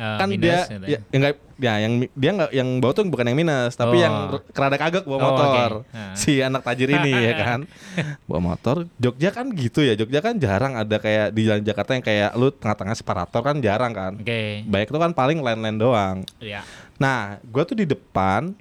Eh, 0.00 0.16
kan 0.16 0.26
minus 0.26 0.40
dia 0.40 0.58
gitu 0.64 0.84
ya, 0.86 0.98
yang 1.06 1.20
nggak 1.20 1.34
ya 1.60 1.74
yang 1.76 1.92
dia 2.10 2.30
nggak 2.32 2.50
yang 2.50 2.68
bawa 2.80 2.92
tuh 2.92 3.04
bukan 3.04 3.26
yang 3.26 3.36
minus 3.36 3.72
tapi 3.74 3.96
Oh. 3.96 4.00
yang 4.00 4.14
kerada 4.50 4.74
kagak 4.74 5.04
bawa 5.04 5.12
Oh, 5.14 5.24
motor 5.26 5.70
oke. 5.78 5.92
Nah. 5.92 6.16
si 6.20 6.40
anak 6.40 6.64
tajir 6.64 6.88
ini 6.90 7.12
ya 7.12 7.34
kan 7.44 7.60
bawa 8.24 8.40
motor 8.46 8.88
Jogja 8.96 9.28
kan 9.28 9.52
gitu 9.52 9.80
ya 9.80 9.92
Jogja 9.92 10.18
kan 10.18 10.34
jarang 10.34 10.72
ada 10.74 10.96
kayak 10.96 11.30
di 11.30 11.44
jalan 11.44 11.60
Jakarta 11.60 11.92
yang 11.92 12.02
kayak 12.02 12.30
lu 12.32 12.48
tengah-tengah 12.50 12.96
separator 12.96 13.40
kan 13.42 13.56
jarang 13.58 13.92
kan 13.92 14.12
Oke. 14.16 14.64
baik 14.64 14.88
itu 14.88 14.96
kan 14.98 15.12
paling 15.12 15.38
line-line 15.38 15.76
doang 15.76 16.16
Iya. 16.38 16.64
nah 16.96 17.36
gua 17.44 17.62
tuh 17.62 17.76
di 17.76 17.84
depan 17.84 18.56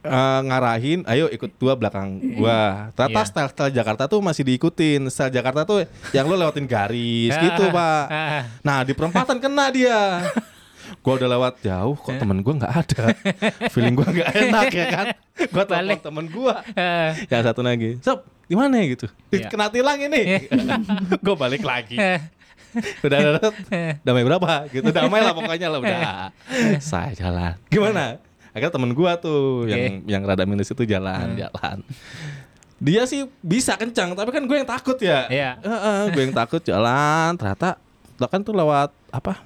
eh, 0.00 0.40
ngarahin 0.42 1.00
ayo 1.04 1.26
ikut 1.28 1.54
dua 1.54 1.74
belakang 1.74 2.18
gua. 2.34 2.90
Ternyata 2.92 3.20
Iya. 3.20 3.28
style 3.28 3.50
style 3.50 3.72
Jakarta 3.72 4.04
tuh 4.04 4.18
masih 4.18 4.42
diikutin. 4.42 5.06
Style 5.08 5.30
Jakarta 5.30 5.62
tuh 5.62 5.84
yang 6.10 6.24
lu 6.24 6.34
lewatin 6.34 6.64
garis 6.64 7.32
gitu 7.32 7.68
pak. 7.68 8.04
Ah, 8.08 8.42
Nah 8.60 8.82
di 8.82 8.92
perempatan 8.92 9.36
kena 9.36 9.68
dia. 9.68 10.24
Gua 11.00 11.16
udah 11.16 11.28
lewat 11.30 11.54
jauh 11.60 11.96
kok 11.96 12.14
temen 12.14 12.40
gua 12.40 12.54
nggak 12.56 12.74
ada. 12.74 13.04
Feeling 13.68 13.94
gua 13.94 14.06
nggak 14.06 14.30
enak 14.30 14.66
ya 14.70 14.86
kan. 14.86 15.06
Gua 15.48 15.64
telepon 15.64 16.00
temen 16.02 16.26
gua. 16.28 16.60
ah. 16.74 17.16
Yang 17.24 17.42
satu 17.44 17.60
lagi, 17.60 17.96
sob 18.00 18.22
di 18.44 18.52
mana 18.52 18.76
ya? 18.76 18.86
Gitu. 18.92 19.06
Iya. 19.30 19.48
kena 19.48 19.68
tilang 19.68 19.96
ini. 19.96 20.44
Gue 21.24 21.32
balik 21.34 21.64
lagi. 21.64 21.96
Udah 23.00 23.18
udah 23.32 23.50
damai 24.02 24.20
berapa? 24.20 24.66
Gitu 24.68 24.90
damai 24.90 25.22
lah 25.22 25.32
pokoknya 25.32 25.68
lah 25.70 25.78
udah. 25.80 26.10
Saya 26.76 27.14
jalan. 27.14 27.54
Gimana 27.66 28.20
akhirnya 28.54 28.70
temen 28.70 28.90
gua 28.92 29.12
tuh 29.16 29.66
yang 29.66 30.06
yang 30.06 30.22
rada 30.22 30.46
minus 30.46 30.70
itu 30.70 30.82
jalan 30.84 31.34
jalan 31.36 31.82
dia 32.76 33.02
sih 33.04 33.24
bisa 33.38 33.74
kencang 33.74 34.12
tapi 34.12 34.30
kan 34.30 34.42
gue 34.42 34.56
yang 34.56 34.68
takut 34.68 34.98
ya 34.98 35.26
Iya. 35.26 35.50
gue 36.08 36.22
yang 36.22 36.32
takut 36.32 36.60
jalan 36.60 37.34
ternyata 37.34 37.78
lo 38.14 38.26
kan 38.26 38.40
tuh 38.40 38.52
lewat 38.52 38.94
apa 39.08 39.42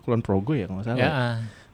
Kulon 0.00 0.18
Progo 0.18 0.52
ya 0.52 0.64
kalau 0.64 0.78
nggak 0.78 0.86
salah 0.86 0.98
Ya. 0.98 1.10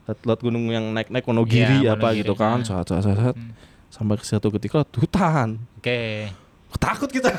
lewat, 0.05 0.19
lewat 0.23 0.39
gunung 0.41 0.65
yang 0.67 0.85
naik 0.89 1.09
naik 1.09 1.23
Wonogiri 1.23 1.81
Iya, 1.81 1.95
apa 1.95 2.07
Wonogiri. 2.07 2.21
gitu 2.21 2.33
kan 2.33 2.57
saat 2.61 2.85
saat 2.85 3.03
saat 3.03 3.33
Hmm. 3.33 3.53
sampai 3.89 4.15
ke 4.15 4.23
satu 4.23 4.47
ketika 4.51 4.83
hutan 4.85 5.61
Oke. 5.75 6.29
takut 6.73 7.07
kita 7.07 7.29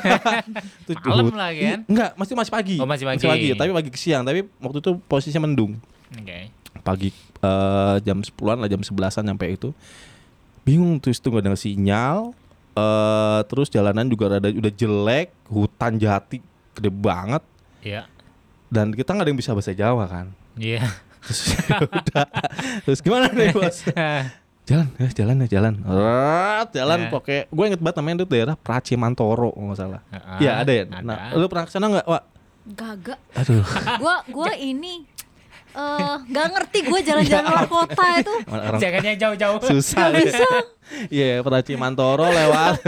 Itu 0.83 0.93
Malam 1.03 1.33
lagi 1.33 1.59
kan? 1.59 1.79
Iya, 1.79 1.89
enggak 1.89 2.09
masih 2.13 2.33
masih 2.33 2.51
pagi 2.51 2.77
Oh, 2.77 2.85
masih 2.85 3.05
pagi. 3.05 3.53
tapi 3.53 3.69
pagi 3.71 3.89
ke 3.89 3.97
siang 3.97 4.21
tapi 4.21 4.45
waktu 4.57 4.77
itu 4.79 4.91
posisinya 5.03 5.43
mendung 5.43 5.77
Oke. 6.11 6.49
Pagi 6.79 7.13
eh, 7.37 7.95
jam 8.01 8.17
10-an 8.17 8.57
lah 8.57 8.67
jam 8.67 8.79
11-an 8.79 9.23
nyampe 9.23 9.45
itu 9.47 9.69
bingung 10.63 10.97
terus 10.97 11.17
itu 11.17 11.27
nggak 11.27 11.43
ada 11.43 11.53
sinyal 11.53 12.17
eh 12.73 13.39
terus 13.45 13.67
jalanan 13.67 14.07
juga 14.07 14.31
rada 14.31 14.49
udah 14.49 14.73
jelek 14.73 15.29
hutan 15.45 15.95
jati 15.95 16.41
gede 16.73 16.89
banget 16.89 17.43
Iya. 17.79 18.07
dan 18.67 18.89
kita 18.89 19.11
nggak 19.11 19.23
ada 19.23 19.29
yang 19.29 19.37
bisa 19.37 19.51
bahasa 19.51 19.71
Jawa 19.71 20.07
kan 20.07 20.31
Iya. 20.55 20.87
terus 21.21 21.41
ya 21.51 21.77
udah 21.83 22.25
terus 22.81 22.99
gimana 22.99 23.29
nih 23.29 23.51
bos 23.51 23.85
jalan 24.63 24.87
ya 24.95 25.07
jalan 25.13 25.35
ya 25.37 25.47
jalan 25.51 25.73
Rat, 25.83 26.71
jalan 26.71 26.99
Ya. 27.01 27.09
pakai 27.11 27.39
gue 27.45 27.65
inget 27.65 27.77
banget 27.77 27.95
namanya 27.99 28.15
itu 28.17 28.27
daerah 28.27 28.55
Pracimantoro 28.55 29.51
kalau 29.51 29.67
nggak 29.67 29.77
salah 29.77 30.01
Heeh, 30.09 30.37
Iya 30.39 30.51
ada 30.57 30.71
ya 30.71 30.83
ada. 30.83 30.97
nah 30.99 31.17
lu 31.31 31.45
pernah 31.45 31.67
ke 31.67 31.71
sana 31.71 31.85
nggak 31.89 32.07
Wak? 32.07 32.23
Gagak. 32.65 33.19
aduh 33.35 33.59
Gua 33.99 34.23
gua 34.25 34.51
ini 34.55 35.03
eh 35.73 36.15
nggak 36.23 36.47
ngerti 36.49 36.79
gue 36.83 36.99
jalan-jalan 37.01 37.45
luar 37.45 37.65
kota 37.65 38.05
itu. 38.17 38.33
orang 38.53 38.77
Jangan 38.77 39.01
yang 39.03 39.17
jauh-jauh. 39.19 39.59
susah 39.63 40.07
Gak 40.07 40.11
bisa. 40.21 40.47
Iya, 41.09 41.41
Pracimantoro 41.41 42.27
lewat. 42.27 42.73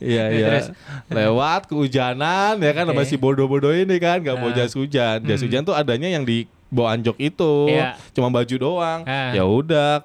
Iya, 0.00 0.24
iya. 0.32 0.46
Terus? 0.48 0.66
Lewat 1.06 1.68
kehujanan 1.68 2.58
ya 2.58 2.72
kan 2.72 2.82
Oke. 2.84 2.96
masih 2.96 3.16
bodoh-bodoh 3.16 3.70
ini 3.70 3.94
kan 3.96 4.18
nggak 4.18 4.34
mau 4.34 4.50
Ah. 4.50 4.56
jas 4.56 4.74
hujan. 4.74 5.22
Jas 5.22 5.38
Hmm. 5.38 5.46
hujan 5.46 5.62
tuh 5.62 5.70
adanya 5.72 6.08
yang 6.08 6.24
di 6.24 6.44
bawah 6.66 6.92
anjok 6.92 7.14
itu. 7.16 7.70
Iya. 7.70 7.94
Cuma 8.10 8.26
baju 8.28 8.54
doang. 8.56 9.00
Ah. 9.04 9.30
Ya 9.32 9.44
udah 9.44 10.02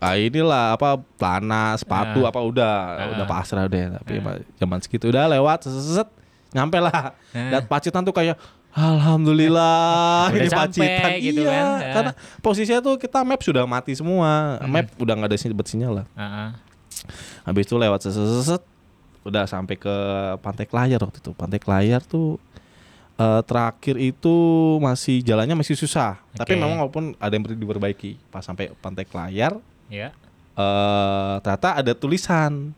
Ah, 0.00 0.18
inilah 0.18 0.74
apa 0.74 0.98
celana, 1.14 1.78
sepatu 1.78 2.26
Ah. 2.26 2.34
apa 2.34 2.40
udah 2.42 2.74
Ah. 2.98 3.08
udah 3.14 3.26
pasrah 3.28 3.70
deh 3.70 3.86
tapi 3.92 4.18
Ah. 4.18 4.42
zaman 4.58 4.82
segitu 4.82 5.06
udah 5.06 5.30
lewat 5.30 5.62
set 5.62 6.10
nyampe 6.50 6.74
lah 6.76 7.14
Ah. 7.30 7.50
dan 7.54 7.62
pacitan 7.62 8.02
tuh 8.02 8.10
kayak 8.10 8.34
Alhamdulillah 8.72 10.32
Udah 10.32 10.38
ini 10.38 10.48
sampai 10.48 10.64
pacitan 10.64 11.10
gitu 11.18 11.42
iya, 11.42 11.52
kan. 11.52 11.64
Ah. 11.68 11.92
karena 11.92 12.12
posisinya 12.38 12.80
tuh 12.80 12.94
kita 12.96 13.20
map 13.20 13.40
sudah 13.40 13.64
mati 13.64 13.92
semua 13.92 14.56
Hmm. 14.58 14.70
map 14.70 14.86
udah 14.96 15.14
nggak 15.14 15.28
ada 15.28 15.36
sinyal 15.36 15.60
sinyal 15.62 15.92
lah 16.00 16.06
Heeh. 16.14 16.48
habis 17.44 17.64
itu 17.64 17.74
lewat 17.74 17.98
set, 18.00 18.12
set, 18.12 18.24
set, 18.24 18.44
set, 18.48 18.62
udah 19.22 19.44
sampai 19.44 19.76
ke 19.76 19.94
Pantai 20.38 20.64
Kelayar 20.64 20.98
waktu 20.98 21.18
itu 21.18 21.30
Pantai 21.32 21.58
Kelayar 21.58 22.00
tuh 22.00 22.40
eh, 23.14 23.42
terakhir 23.42 23.96
itu 23.98 24.34
masih 24.78 25.20
jalannya 25.20 25.52
masih 25.54 25.74
susah 25.74 26.16
tapi 26.32 26.54
Oke. 26.54 26.58
memang 26.58 26.80
walaupun 26.80 27.12
ada 27.16 27.30
yang 27.30 27.44
perlu 27.44 27.58
diperbaiki 27.58 28.16
pas 28.28 28.40
sampai 28.40 28.72
Pantai 28.74 29.04
Kelayar 29.04 29.60
Iya. 29.86 30.16
eh 30.52 31.34
ternyata 31.40 31.76
ada 31.76 31.92
tulisan 31.92 32.72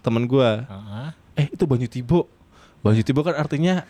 temen 0.00 0.26
gua 0.26 0.62
Heeh. 0.64 1.08
eh 1.36 1.46
itu 1.48 1.62
Banyu 1.62 1.86
Tibo 1.86 2.26
Banyu 2.78 3.02
Tibo 3.02 3.20
kan 3.20 3.34
artinya 3.34 3.82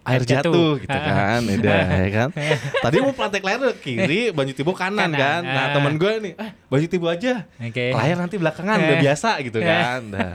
air 0.00 0.22
jatuh. 0.24 0.48
jatuh, 0.48 0.70
gitu 0.80 0.98
kan 1.12 1.40
udah 1.44 1.80
ya 1.84 2.08
kan 2.08 2.28
tadi 2.84 2.96
mau 3.04 3.12
Pantai 3.12 3.38
Kelayar 3.44 3.76
kiri 3.76 4.32
Banyu 4.32 4.56
Tibo 4.56 4.72
kanan, 4.72 5.12
Kanan, 5.12 5.16
kan 5.16 5.42
nah 5.44 5.64
ah. 5.68 5.72
temen 5.76 5.94
gue 6.00 6.12
nih 6.24 6.32
eh 6.40 6.50
Banyu 6.70 6.86
Tibo 6.88 7.06
aja 7.10 7.44
Oke. 7.60 7.92
Layar 7.92 8.16
nanti 8.18 8.36
belakangan 8.40 8.78
udah 8.80 8.96
Eh. 8.96 9.02
biasa 9.02 9.30
gitu 9.44 9.58
kan. 9.60 10.00
Nah, 10.10 10.32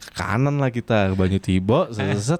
ke 0.00 0.10
kanan 0.16 0.56
lah 0.56 0.70
kita 0.72 1.12
ke 1.12 1.14
Banyu 1.18 1.40
Tibo, 1.42 1.88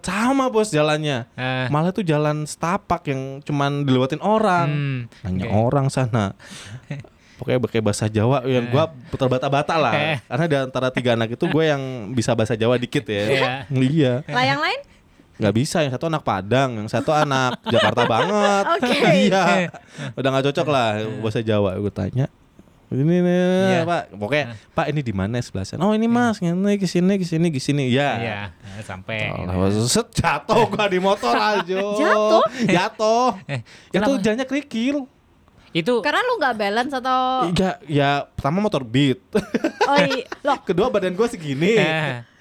sama 0.01 0.49
bos 0.49 0.71
jalannya. 0.71 1.27
Eh. 1.35 1.67
Malah 1.69 1.91
tuh 1.93 2.07
jalan 2.07 2.47
setapak 2.49 3.09
yang 3.11 3.43
cuman 3.43 3.85
dilewatin 3.85 4.23
orang. 4.23 4.69
Hmm. 4.69 5.01
Nanya 5.27 5.49
Oke. 5.49 5.57
orang 5.57 5.87
sana. 5.91 6.33
Pokoknya 7.37 7.61
pakai 7.61 7.81
bahasa 7.85 8.09
Jawa 8.09 8.41
yang 8.49 8.73
gua 8.73 8.89
terbata-bata 9.13 9.77
lah. 9.77 9.93
Eh. 9.93 10.19
Karena 10.25 10.45
di 10.49 10.57
antara 10.57 10.89
tiga 10.89 11.13
anak 11.13 11.37
itu 11.37 11.45
gue 11.45 11.65
yang 11.69 11.83
bisa 12.17 12.33
bahasa 12.33 12.57
Jawa 12.57 12.81
dikit 12.81 13.05
ya. 13.05 13.25
Iya. 13.29 13.51
iya. 13.69 14.15
Lah 14.25 14.45
yang 14.45 14.61
lain? 14.61 14.81
Nggak 15.37 15.55
bisa 15.55 15.81
yang 15.81 15.93
satu 15.93 16.07
anak 16.07 16.23
Padang, 16.23 16.71
yang 16.77 16.89
satu 16.89 17.11
anak 17.11 17.61
Jakarta 17.73 18.03
banget. 18.05 18.65
Oke. 18.77 18.97
iya. 19.29 19.69
Udah 20.13 20.29
nggak 20.31 20.45
cocok 20.49 20.67
lah 20.67 20.89
bahasa 21.21 21.41
Jawa. 21.41 21.77
Gue 21.77 21.91
tanya. 21.91 22.27
Ini 22.87 23.03
nih, 23.03 23.23
Iya. 23.67 23.81
Pak. 23.83 24.15
Pokoknya 24.15 24.55
Pak 24.71 24.87
ini 24.89 25.03
di 25.03 25.11
mana 25.11 25.43
sebelah 25.43 25.67
sana? 25.67 25.83
Oh, 25.83 25.91
ini 25.91 26.07
Mas, 26.07 26.39
ini 26.39 26.79
ke 26.79 26.87
sini 26.87 27.19
ke 27.19 27.27
sini 27.27 27.51
ke 27.51 27.59
sini. 27.59 27.91
Ya. 27.91 28.11
Iya. 28.15 28.41
Nah, 28.55 28.83
Sampai. 28.83 29.35
Oh, 29.35 29.67
set 29.85 30.07
jatuh 30.15 30.71
gua 30.71 30.87
di 30.87 31.03
motor 31.03 31.35
aja. 31.53 31.79
Jatuh? 31.83 32.45
Jatuh. 32.63 33.31
Eh, 33.51 33.61
Itu 33.91 33.91
kenapa? 33.91 34.23
jalannya 34.23 34.47
kerikil. 34.47 35.03
Itu 35.75 36.01
Karena 36.01 36.23
lu 36.23 36.39
nggak 36.39 36.55
balance 36.57 36.93
atau 36.95 37.51
Ya, 37.53 37.71
ya 37.85 38.11
pertama 38.33 38.63
motor 38.63 38.81
beat. 38.81 39.19
oh 39.83 39.99
iya. 40.01 40.25
loh 40.41 40.57
Kedua 40.63 40.87
badan 40.87 41.13
gua 41.13 41.27
segini. 41.27 41.75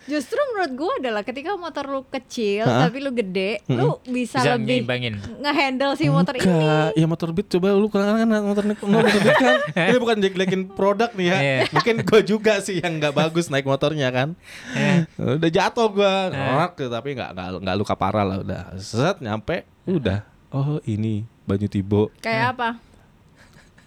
Justru 0.06 0.38
menurut 0.38 0.72
gua 0.74 0.94
adalah 0.96 1.22
ketika 1.22 1.54
motor 1.56 1.86
lu 1.86 2.06
kecil 2.06 2.62
Hah? 2.62 2.86
tapi 2.86 3.02
lu 3.02 3.10
gede, 3.10 3.58
lu 3.66 3.98
bisa, 4.06 4.38
bisa 4.38 4.54
lebih 4.54 4.86
nyimbangin. 4.86 5.18
nge-handle 5.18 5.94
si 5.94 6.06
motor 6.08 6.34
ini. 6.34 6.46
Enggak, 6.46 6.90
ya 6.94 7.06
motor 7.06 7.30
beat 7.30 7.48
coba 7.50 7.68
lu 7.74 7.88
kurang 7.88 8.14
kan 8.16 8.30
motor 8.40 8.64
motor 8.68 9.18
beat 9.18 9.34
kan. 9.36 9.58
Ini 9.90 9.98
bukan 9.98 10.16
jelek-jelekin 10.20 10.62
produk 10.72 11.10
nih 11.12 11.26
ya. 11.26 11.38
Iya. 11.38 11.58
Mungkin 11.74 11.96
gua 12.04 12.22
juga 12.22 12.54
sih 12.60 12.78
yang 12.78 12.98
nggak 12.98 13.14
bagus 13.14 13.50
naik 13.50 13.66
motornya 13.66 14.10
kan. 14.10 14.38
Eh. 14.72 15.10
Udah 15.18 15.50
jatuh 15.50 15.90
gua, 15.90 16.14
Eh. 16.28 16.38
Ngorok, 16.38 16.72
tapi 16.86 17.10
nggak 17.12 17.30
nggak 17.34 17.48
nggak 17.66 17.76
luka 17.76 17.94
parah 17.94 18.22
lah 18.24 18.38
udah. 18.40 18.62
Set 18.78 19.18
nyampe, 19.20 19.66
udah. 19.84 20.22
Oh 20.50 20.78
ini 20.86 21.26
Banyu 21.44 21.66
Tibo. 21.66 22.14
Kayak 22.20 22.54
apa? 22.54 22.70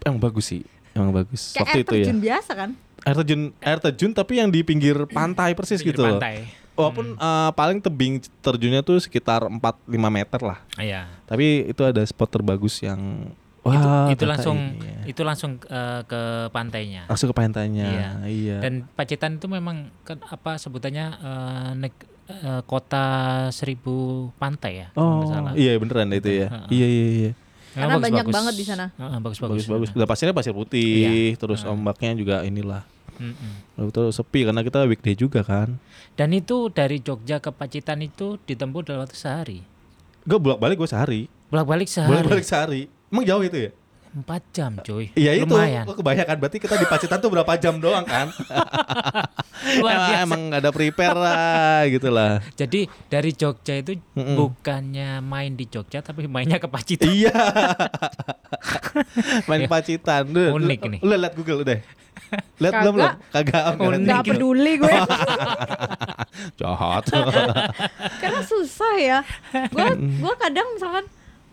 Emang 0.02 0.18
bagus 0.18 0.46
sih, 0.46 0.62
emang 0.92 1.10
bagus. 1.12 1.52
Kayak 1.52 1.62
Waktu 1.64 1.74
air 1.74 1.84
itu 1.84 1.94
ya. 1.94 2.04
terjun 2.04 2.20
biasa 2.20 2.52
kan? 2.54 2.70
Air 3.08 3.16
terjun, 3.16 3.40
air 3.58 3.78
terjun 3.78 4.10
tapi 4.12 4.32
yang 4.36 4.48
di 4.48 4.60
pinggir 4.60 4.94
pantai 5.08 5.52
persis 5.52 5.78
Pinggir 5.78 5.92
gitu 5.92 6.02
loh. 6.04 6.16
pantai. 6.16 6.44
Walaupun 6.72 7.06
eh, 7.12 7.50
paling 7.52 7.78
tebing 7.78 8.14
terjunnya 8.38 8.80
tuh 8.80 8.98
sekitar 8.98 9.42
4-5 9.44 9.58
meter 10.08 10.40
lah. 10.40 10.58
Iya. 10.74 11.10
Tapi 11.24 11.66
itu 11.66 11.82
ada 11.82 11.98
spot 12.02 12.30
terbagus 12.30 12.78
yang 12.80 13.32
itu 13.60 13.74
wah 13.74 14.06
itu 14.06 14.16
ternyata 14.16 14.32
langsung 14.32 14.58
ini 14.72 14.86
ya. 14.86 15.00
itu 15.04 15.22
langsung 15.22 15.50
eh, 15.60 16.00
ke 16.02 16.20
pantainya. 16.48 17.02
langsung 17.04 17.28
ke 17.28 17.36
pantainya. 17.36 17.84
Iya. 17.84 18.08
Iya. 18.24 18.56
Dan 18.60 18.74
Pacitan 18.90 19.36
itu 19.36 19.46
memang 19.46 19.90
kan 20.02 20.22
apa 20.22 20.54
sebutannya 20.56 21.06
eh, 21.18 21.70
neg- 21.76 22.08
eh, 22.28 22.62
kota 22.62 23.06
seribu 23.50 24.28
pantai 24.34 24.84
ya. 24.84 24.88
oh, 24.94 25.26
salah. 25.26 25.52
iya 25.52 25.74
beneran 25.76 26.08
itu 26.12 26.30
ya. 26.30 26.48
Heeh. 26.48 26.68
Iya 26.70 26.86
iya 26.86 27.06
iya. 27.18 27.32
Karena 27.68 27.84
Memang 27.90 28.00
banyak 28.00 28.14
bagus-bagus. 28.22 28.36
banget 28.38 28.54
di 28.54 28.64
sana. 28.64 28.86
Heeh, 28.92 29.18
Bagus 29.18 29.38
bagus-bagus. 29.38 29.66
bagus. 29.68 29.88
Udah 29.92 30.08
pasirnya 30.08 30.32
pasir 30.32 30.50
putih, 30.52 30.94
Iya. 31.04 31.36
terus 31.36 31.60
Heeh. 31.60 31.70
ombaknya 31.70 32.10
juga 32.14 32.36
inilah. 32.40 32.82
Mm-mm. 33.18 33.86
Betul 33.90 34.14
sepi 34.14 34.46
karena 34.46 34.62
kita 34.62 34.86
weekday 34.86 35.18
juga 35.18 35.42
kan. 35.42 35.78
Dan 36.14 36.34
itu 36.34 36.70
dari 36.70 37.02
Jogja 37.02 37.42
ke 37.42 37.50
Pacitan 37.50 38.02
itu 38.02 38.38
ditempuh 38.46 38.86
dalam 38.86 39.06
waktu 39.06 39.18
sehari. 39.18 39.58
Gue 40.22 40.38
bolak 40.38 40.62
balik 40.62 40.78
gue 40.78 40.90
sehari. 40.90 41.22
Bolak-balik 41.48 41.88
sehari. 41.88 42.10
Bolak 42.12 42.24
balik 42.28 42.46
sehari. 42.46 42.82
Emang 43.08 43.24
jauh 43.24 43.40
itu 43.40 43.56
ya? 43.56 43.70
Empat 44.08 44.42
jam, 44.56 44.72
cuy. 44.80 45.12
Iya 45.12 45.36
itu. 45.36 45.48
Lumayan. 45.48 45.84
Kebanyakan 45.84 46.36
berarti 46.40 46.58
kita 46.60 46.80
di 46.80 46.88
Pacitan 46.88 47.20
tuh 47.20 47.28
berapa 47.28 47.52
jam 47.60 47.76
doang 47.76 48.04
kan? 48.04 48.32
Luar 49.84 50.24
emang, 50.24 50.48
gak 50.48 50.60
ada 50.64 50.70
prepare 50.72 51.16
lah 51.16 51.84
gitu 51.88 52.08
lah. 52.08 52.40
Jadi 52.56 52.88
dari 53.12 53.36
Jogja 53.36 53.80
itu 53.80 54.00
Mm-mm. 54.16 54.36
bukannya 54.36 55.20
main 55.20 55.56
di 55.56 55.68
Jogja 55.68 56.00
tapi 56.00 56.24
mainnya 56.24 56.56
ke 56.56 56.68
Pacitan. 56.68 57.08
Iya. 57.08 57.32
Main 59.48 59.68
Pacitan. 59.68 60.24
Unik 60.32 60.80
nih. 60.88 61.00
Lu 61.04 61.14
liat 61.14 61.34
Google 61.36 61.64
udah. 61.64 61.78
Lihat 62.58 62.74
belum 62.82 62.92
belum? 62.98 63.12
Kagak. 63.30 63.62
oh, 63.62 63.72
nggak 63.74 63.88
liat. 63.88 64.00
Nggak 64.04 64.22
peduli 64.26 64.72
gue 64.78 64.90
Jahat. 66.60 67.04
karena 68.22 68.40
susah 68.44 68.94
ya. 68.98 69.18
Gue 69.72 69.88
gua 70.22 70.34
kadang 70.38 70.66
misalkan 70.74 71.04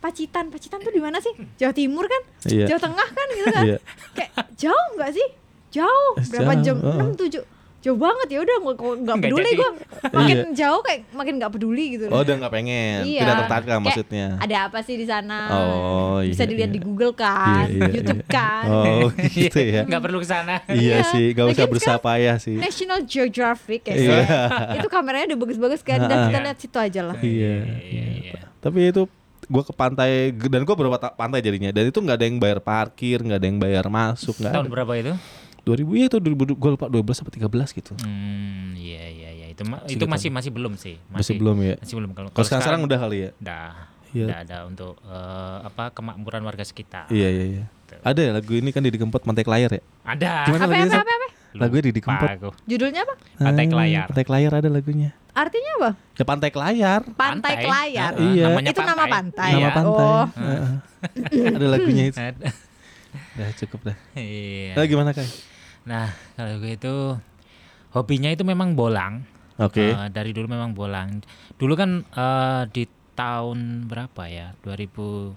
Pacitan, 0.02 0.54
Pacitan 0.54 0.80
tuh 0.86 0.94
di 0.94 1.02
mana 1.02 1.18
sih? 1.18 1.34
Jawa 1.58 1.74
Timur 1.74 2.06
kan? 2.06 2.22
Iya. 2.46 2.66
Jawa 2.70 2.80
Tengah 2.86 3.08
kan 3.10 3.28
gitu 3.34 3.50
kan? 3.50 3.66
Iya. 3.66 3.78
Kayak 4.14 4.32
jauh 4.54 4.88
nggak 5.00 5.12
sih? 5.18 5.28
Jauh. 5.74 6.14
Berapa 6.30 6.54
jam? 6.62 6.78
heeh. 6.78 7.10
6 7.18 7.42
7. 7.42 7.55
Jauh 7.86 7.94
banget 7.96 8.28
ya 8.28 8.40
udah 8.42 8.56
nggak 8.58 8.76
nggak 8.76 8.98
Nggak 8.98 9.18
peduli 9.22 9.50
gue 9.54 9.70
makin 10.10 10.38
jauh 10.52 10.82
kayak 10.82 11.00
makin 11.12 11.34
nggak 11.38 11.52
peduli 11.54 11.86
gitu 11.94 12.04
Oh, 12.08 12.20
udah 12.20 12.36
nggak 12.36 12.50
pengen. 12.52 13.00
Iya. 13.06 13.22
Tidak 13.22 13.36
tertarik 13.40 13.64
lah 13.64 13.76
Kayak 13.76 13.86
maksudnya. 13.86 14.28
ada 14.40 14.56
apa 14.64 14.80
sih 14.82 14.96
di 14.96 15.06
sana 15.06 15.38
Oh, 15.52 16.18
bisa 16.20 16.42
iya, 16.42 16.50
dilihat 16.50 16.68
iya. 16.68 16.76
di 16.76 16.82
Google 16.82 17.14
kan 17.14 17.66
Iya, 17.68 17.78
iya, 17.78 17.90
YouTube 17.94 18.20
iya. 18.20 18.32
kan 18.32 18.66
Oh, 18.68 19.08
gitu 19.38 19.60
ya. 19.62 19.82
Nggak 19.84 20.02
perlu 20.02 20.18
ke 20.18 20.28
sana. 20.28 20.56
Iya 20.66 20.82
Iya. 20.98 20.98
sih, 21.08 21.26
gak 21.32 21.46
usah 21.48 21.66
berusaha 21.66 21.98
payah 22.00 22.36
sih. 22.36 22.58
National 22.58 23.00
Geographic 23.06 23.82
ya 23.86 23.94
Iya. 23.96 24.18
itu 24.76 24.88
kameranya 24.88 25.26
udah 25.30 25.40
bagus-bagus 25.40 25.82
kan 25.82 26.02
dan 26.02 26.18
kita 26.26 26.34
Iya. 26.34 26.44
lihat 26.44 26.58
situ 26.58 26.78
aja 26.80 27.02
lah 27.04 27.18
Iya. 27.18 27.56
Iya, 27.86 28.06
iya. 28.24 28.40
Tapi 28.58 28.90
itu 28.90 29.06
gua 29.46 29.62
ke 29.62 29.70
pantai 29.72 30.12
dan 30.34 30.62
gua 30.62 30.74
beberapa 30.74 30.98
ta- 30.98 31.14
pantai 31.14 31.38
jadinya 31.38 31.70
dan 31.70 31.86
itu 31.86 31.94
nggak 31.96 32.18
ada 32.18 32.26
yang 32.26 32.38
bayar 32.40 32.58
parkir 32.60 33.22
nggak 33.22 33.38
ada 33.38 33.46
yang 33.46 33.60
bayar 33.60 33.86
masuk 33.88 34.34
nggak 34.36 34.50
Tahun 34.52 34.66
berapa 34.68 34.94
itu? 34.96 35.14
2000 35.66 35.82
ya 35.96 36.06
itu 36.06 36.18
2000 36.18 36.54
gue 36.54 36.70
lupa 36.72 36.86
12 36.88 37.12
sampai 37.12 37.34
13 37.36 37.50
gitu 37.74 37.94
Hmm, 37.98 38.72
iya 38.76 39.04
iya 39.08 39.30
iya 39.34 39.46
itu 39.50 39.64
ma- 39.64 39.82
itu 39.84 40.06
masih 40.06 40.30
masih 40.30 40.52
belum 40.52 40.74
sih. 40.76 40.96
masih 41.08 41.36
belum 41.36 41.58
ya 41.60 41.76
Masih 41.78 41.96
belum 41.96 42.12
kalau 42.12 42.30
kalau 42.30 42.46
sekarang, 42.46 42.64
sekarang 42.64 42.82
udah 42.86 43.00
kali 43.00 43.18
ya 43.20 43.30
udah 43.36 43.70
Iya. 44.08 44.26
udah 44.26 44.38
ada 44.40 44.58
untuk 44.64 44.94
eh, 45.02 45.58
apa 45.66 45.92
kemakmuran 45.92 46.40
warga 46.42 46.62
sekitar. 46.62 47.10
iya 47.10 47.28
iya 47.28 47.46
iya 47.52 47.64
ada 48.02 48.18
ya 48.18 48.32
lagu 48.32 48.52
ini 48.52 48.70
kan 48.70 48.80
Didi 48.80 48.96
Kempot 48.96 49.20
Pantai 49.20 49.42
Kelayar 49.42 49.72
ya 49.72 49.82
Ada. 50.04 50.32
Gimana 50.46 50.62
apa 50.62 50.70
lagunya 50.70 50.88
apa 50.88 51.02
apa, 51.02 51.14
apa? 51.14 51.28
lagunya 51.56 51.84
Didi 51.84 51.94
Lupa 51.96 52.08
Kempot 52.08 52.30
aku. 52.30 52.50
judulnya 52.64 53.02
apa 53.02 53.14
Pantai 53.36 53.64
Ah, 53.64 53.70
Kelayar. 53.70 54.06
Pantai 54.08 54.24
Kelayar 54.24 54.52
ada 54.56 54.70
lagunya 54.70 55.10
artinya 55.34 55.72
apa 55.76 55.90
ya 56.14 56.24
Pantai 56.24 56.50
Kelayar 56.50 57.00
pantai, 57.10 57.18
Pantai. 57.18 57.56
kelayar 57.60 58.12
Ah, 58.14 58.24
Iya. 58.24 58.44
namanya 58.46 58.70
itu 58.70 58.82
nama 58.82 59.04
pantai 59.06 59.50
nama 59.50 59.60
ya 59.60 59.70
pantai 59.74 60.06
oh 60.06 60.26
Heeh. 60.38 60.72
ada 61.52 61.68
lagunya 61.68 62.04
itu 62.06 62.18
Ada. 62.18 62.48
Udah 63.36 63.50
cukup 63.58 63.80
dah 63.84 63.98
Iya. 64.14 64.72
Nah, 64.76 64.86
gimana 64.86 65.12
Kai? 65.12 65.28
Nah, 65.86 66.10
kalau 66.34 66.58
gue 66.58 66.74
itu 66.74 66.94
hobinya 67.94 68.30
itu 68.30 68.42
memang 68.42 68.74
bolang. 68.74 69.24
Oke 69.56 69.96
Eh, 69.96 70.10
dari 70.12 70.36
dulu 70.36 70.52
memang 70.52 70.76
bolang. 70.76 71.24
Dulu 71.56 71.74
kan 71.74 72.04
eh, 72.04 72.64
di 72.74 72.84
tahun 73.16 73.88
berapa 73.88 74.28
ya? 74.28 74.52
2014 74.66 75.32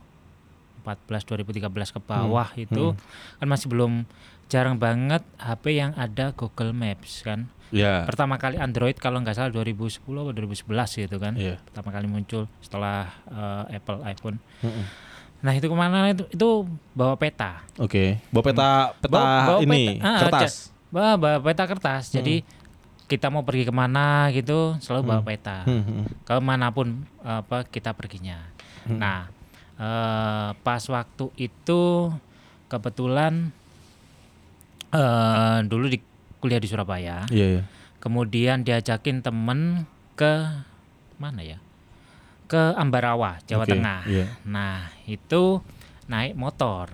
2013 0.83 1.95
ke 1.95 2.01
bawah 2.03 2.49
itu 2.57 2.97
kan 3.39 3.47
masih 3.47 3.69
belum 3.71 4.03
jarang 4.49 4.81
banget 4.81 5.23
HP 5.37 5.77
yang 5.77 5.93
ada 5.95 6.33
Google 6.35 6.73
Maps 6.73 7.23
kan. 7.23 7.47
Ya 7.69 8.09
Pertama 8.09 8.41
kali 8.41 8.57
Android 8.57 8.97
kalau 8.97 9.21
nggak 9.21 9.37
salah 9.37 9.53
2010 9.53 10.01
atau 10.01 10.33
2011 10.33 11.05
gitu 11.05 11.17
kan. 11.21 11.37
Iya. 11.37 11.61
Pertama 11.69 11.93
kali 11.93 12.09
muncul 12.09 12.49
setelah 12.65 13.13
eh, 13.29 13.77
Apple 13.77 14.01
iPhone. 14.09 14.41
Mm-mm. 14.65 15.08
Nah, 15.39 15.55
itu 15.55 15.71
ke 15.71 15.77
mana 15.77 16.11
itu 16.11 16.27
itu 16.29 16.49
bawa 16.93 17.15
peta. 17.15 17.63
Oke 17.79 18.19
bawa 18.35 18.45
peta 18.45 18.69
peta 18.99 19.15
Bawa- 19.15 19.47
bawa 19.47 19.59
ini 19.63 19.83
peta. 19.95 20.03
Ah, 20.03 20.21
kertas 20.27 20.55
Bawa, 20.89 21.11
bawa 21.15 21.37
peta 21.45 21.65
kertas. 21.69 22.11
Jadi 22.11 22.43
kita 23.09 23.29
mau 23.29 23.45
pergi 23.45 23.65
ke 23.65 23.73
mana 23.73 24.29
gitu 24.33 24.77
selalu 24.81 25.03
bawa 25.07 25.23
peta. 25.23 25.63
Hmm, 25.65 25.83
hmm. 25.85 26.05
Ke 26.25 26.37
mana 26.41 26.73
pun 26.73 27.05
apa 27.23 27.63
kita 27.65 27.93
perginya. 27.93 28.41
Hmm. 28.85 28.99
Nah, 28.99 29.21
eh, 29.77 30.49
pas 30.59 30.83
waktu 30.85 31.31
itu 31.37 31.83
kebetulan 32.67 33.53
eh 34.89 35.59
dulu 35.65 35.87
di 35.87 35.99
kuliah 36.41 36.61
di 36.61 36.69
Surabaya. 36.69 37.29
Iya 37.29 37.47
iya 37.49 37.63
Kemudian 37.99 38.63
diajakin 38.63 39.21
temen 39.21 39.85
ke 40.15 40.65
mana 41.19 41.43
ya? 41.43 41.59
Ke 42.49 42.73
Ambarawa, 42.75 43.39
Jawa 43.45 43.69
Oke, 43.69 43.77
Tengah. 43.77 44.01
iya. 44.09 44.27
Nah, 44.49 44.89
itu 45.05 45.61
naik 46.09 46.33
motor. 46.35 46.89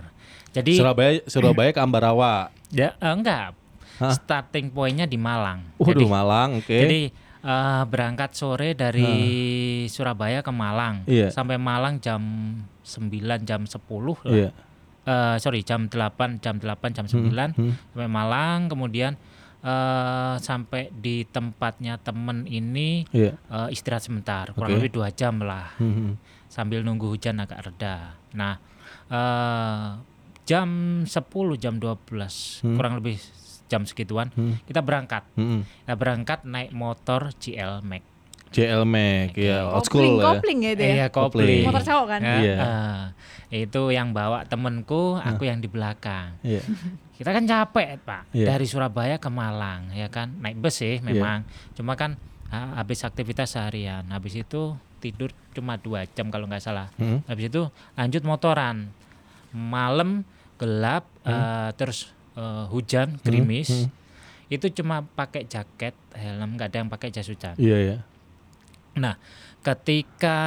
Jadi 0.51 0.75
Surabaya 0.75 1.23
Surabaya 1.31 1.71
ke 1.71 1.79
Ambarawa 1.79 2.51
ya 2.69 2.95
eh, 2.99 3.13
enggak. 3.15 3.55
Hah? 3.95 4.11
Starting 4.11 4.75
pointnya 4.75 5.07
di 5.07 5.15
Malang. 5.15 5.63
Waduh 5.79 5.95
jadi 5.95 6.05
Malang 6.11 6.49
oke 6.59 6.75
jadi 6.75 7.01
eh, 7.47 7.83
berangkat 7.87 8.35
sore 8.35 8.75
dari 8.75 9.07
Surabaya 9.87 10.43
ke 10.43 10.51
Malang. 10.51 11.07
Iya. 11.07 11.31
Sampai 11.31 11.55
Malang 11.55 12.03
jam 12.03 12.19
9 12.83 13.47
jam 13.47 13.63
10 13.63 13.71
lah. 13.71 14.19
Iya 14.27 14.49
Eh, 15.05 15.37
sorry, 15.37 15.61
jam 15.61 15.85
8 15.85 16.41
jam 16.41 16.57
8 16.57 16.97
jam 16.97 17.05
9 17.05 17.29
hmm. 17.29 17.93
sampai 17.93 18.09
Malang 18.09 18.65
kemudian 18.65 19.13
eh 19.65 20.35
sampai 20.37 20.93
di 20.93 21.25
tempatnya 21.25 21.97
temen 21.97 22.45
ini 22.45 23.01
Iya 23.09 23.33
eh, 23.33 23.67
istirahat 23.69 24.05
sebentar 24.05 24.53
kurang 24.53 24.69
Oke. 24.69 24.77
lebih 24.77 24.91
dua 24.93 25.09
jam 25.09 25.41
lah 25.41 25.73
Hmm, 25.75 25.89
hmm. 25.91 26.11
sambil 26.45 26.85
nunggu 26.85 27.09
hujan 27.09 27.41
agak 27.41 27.65
reda. 27.65 28.13
Nah, 28.31 28.61
eh 29.09 29.87
jam 30.45 30.69
10 31.01 31.09
jam 31.57 31.75
12 31.75 32.61
Hmm. 32.61 32.77
kurang 32.77 33.01
lebih 33.01 33.17
jam 33.65 33.81
segituan 33.83 34.29
Hmm. 34.31 34.61
kita 34.63 34.79
berangkat. 34.79 35.25
Hmm. 35.33 35.65
Kita 35.65 35.93
berangkat 35.95 36.45
naik 36.45 36.69
motor 36.69 37.33
GL 37.35 37.81
Max. 37.81 38.05
JL 38.55 38.83
Mac 38.83 39.35
ya 39.35 39.67
old 39.67 39.83
school 39.83 40.15
kopling 40.15 40.17
ya 40.17 40.25
kopling 40.25 40.57
ya 40.57 40.71
itu 40.71 40.81
ya 40.81 40.93
Iya, 40.95 41.07
Kopling. 41.09 41.63
motor 41.67 41.83
cowok 41.83 42.05
kan 42.07 42.19
Ya, 42.23 42.35
Iya. 42.39 42.55
eh, 43.51 43.61
itu 43.61 43.81
yang 43.89 44.09
bawa 44.09 44.43
temenku, 44.43 45.15
aku 45.17 45.43
yang 45.43 45.59
di 45.59 45.67
belakang. 45.67 46.39
Iya 46.39 46.63
Kita 47.13 47.31
kan 47.31 47.43
capek, 47.43 47.95
Pak. 48.01 48.31
Iya. 48.31 48.47
Dari 48.49 48.65
Surabaya 48.65 49.15
ke 49.15 49.27
Malang, 49.27 49.87
ya 49.89 50.07
kan? 50.07 50.35
Naik 50.35 50.55
bus 50.57 50.75
sih 50.75 50.99
memang. 50.99 51.47
Cuma 51.71 51.95
kan 51.95 52.19
ha- 52.45 52.75
habis 52.75 52.99
aktivitas 53.01 53.51
seharian, 53.51 54.03
habis 54.09 54.35
itu 54.35 54.75
tidur 54.99 55.31
cuma 55.51 55.75
dua 55.75 56.03
jam 56.09 56.27
kalau 56.27 56.43
nggak 56.43 56.59
salah. 56.59 56.91
Hmm. 56.95 57.23
Habis 57.25 57.47
itu 57.47 57.67
lanjut 57.93 58.19
motoran. 58.21 58.91
Malam 59.51 60.27
gelap, 60.55 61.07
eh, 61.23 61.69
terus 61.73 62.11
eh, 62.35 62.65
hujan, 62.67 63.15
gerimis. 63.21 63.71
hmm. 63.87 63.87
Itu 64.47 64.67
cuma 64.73 65.07
pakai 65.07 65.43
jaket, 65.43 65.95
helm, 66.13 66.55
nggak 66.55 66.67
ada 66.67 66.77
yang 66.77 66.89
pakai 66.89 67.09
jas 67.09 67.25
hujan. 67.25 67.55
Iya 67.55 67.77
ya 67.79 67.97
Nah, 68.95 69.15
ketika 69.61 70.37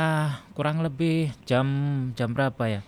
kurang 0.52 0.80
lebih 0.80 1.30
jam 1.44 1.66
jam 2.12 2.32
berapa 2.32 2.64
ya? 2.64 2.80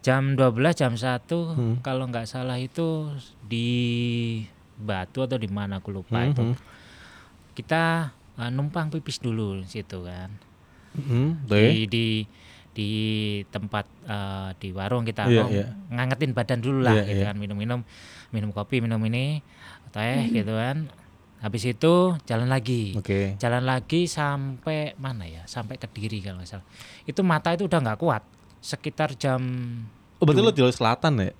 Jam 0.00 0.36
12 0.36 0.76
jam 0.76 0.92
1 0.94 1.56
Hmm. 1.56 1.76
kalau 1.80 2.04
nggak 2.06 2.24
salah 2.24 2.56
itu 2.56 3.08
di 3.40 3.68
Batu 4.74 5.22
atau 5.22 5.38
di 5.38 5.46
mana 5.46 5.78
aku 5.78 5.90
lupa 5.90 6.18
Hmm, 6.20 6.30
itu. 6.30 6.42
hmm. 6.44 6.56
Kita 7.54 7.82
uh, 8.34 8.50
numpang 8.50 8.90
pipis 8.90 9.18
dulu 9.18 9.62
di 9.62 9.68
situ 9.70 10.02
kan. 10.02 10.34
Hmm. 10.94 11.38
Di 11.42 11.86
di 11.86 12.06
di 12.70 12.90
tempat 13.48 13.86
uh, 14.04 14.50
di 14.58 14.74
warung 14.74 15.02
kita 15.02 15.24
Iya, 15.24 15.40
mau 15.40 15.48
iya. 15.48 15.66
ngangetin 15.88 16.34
badan 16.34 16.58
dulu 16.58 16.82
lah 16.82 16.90
Iya, 16.92 17.02
gitu 17.06 17.22
iya. 17.22 17.26
kan 17.30 17.36
minum-minum 17.38 17.80
minum 18.28 18.50
kopi 18.50 18.82
minum 18.82 18.98
ini 19.00 19.46
teh 19.90 20.26
gitu 20.28 20.50
kan 20.50 20.90
habis 21.44 21.60
itu 21.62 21.94
jalan 22.24 22.48
lagi 22.48 22.96
Oke. 22.96 23.36
jalan 23.36 23.60
lagi 23.62 24.08
sampai 24.08 24.96
mana 24.96 25.28
ya 25.28 25.44
sampai 25.44 25.76
ke 25.76 25.84
Kediri 25.84 26.24
kalau 26.24 26.40
nggak 26.40 26.48
salah 26.48 26.64
itu 27.04 27.20
mata 27.20 27.52
itu 27.52 27.68
udah 27.68 27.84
nggak 27.84 28.00
kuat 28.00 28.24
sekitar 28.58 29.12
jam 29.14 29.44
Oh, 30.16 30.24
berarti 30.24 30.40
lo 30.40 30.50
jalur 30.50 30.72
selatan 30.72 31.20
ya? 31.20 31.32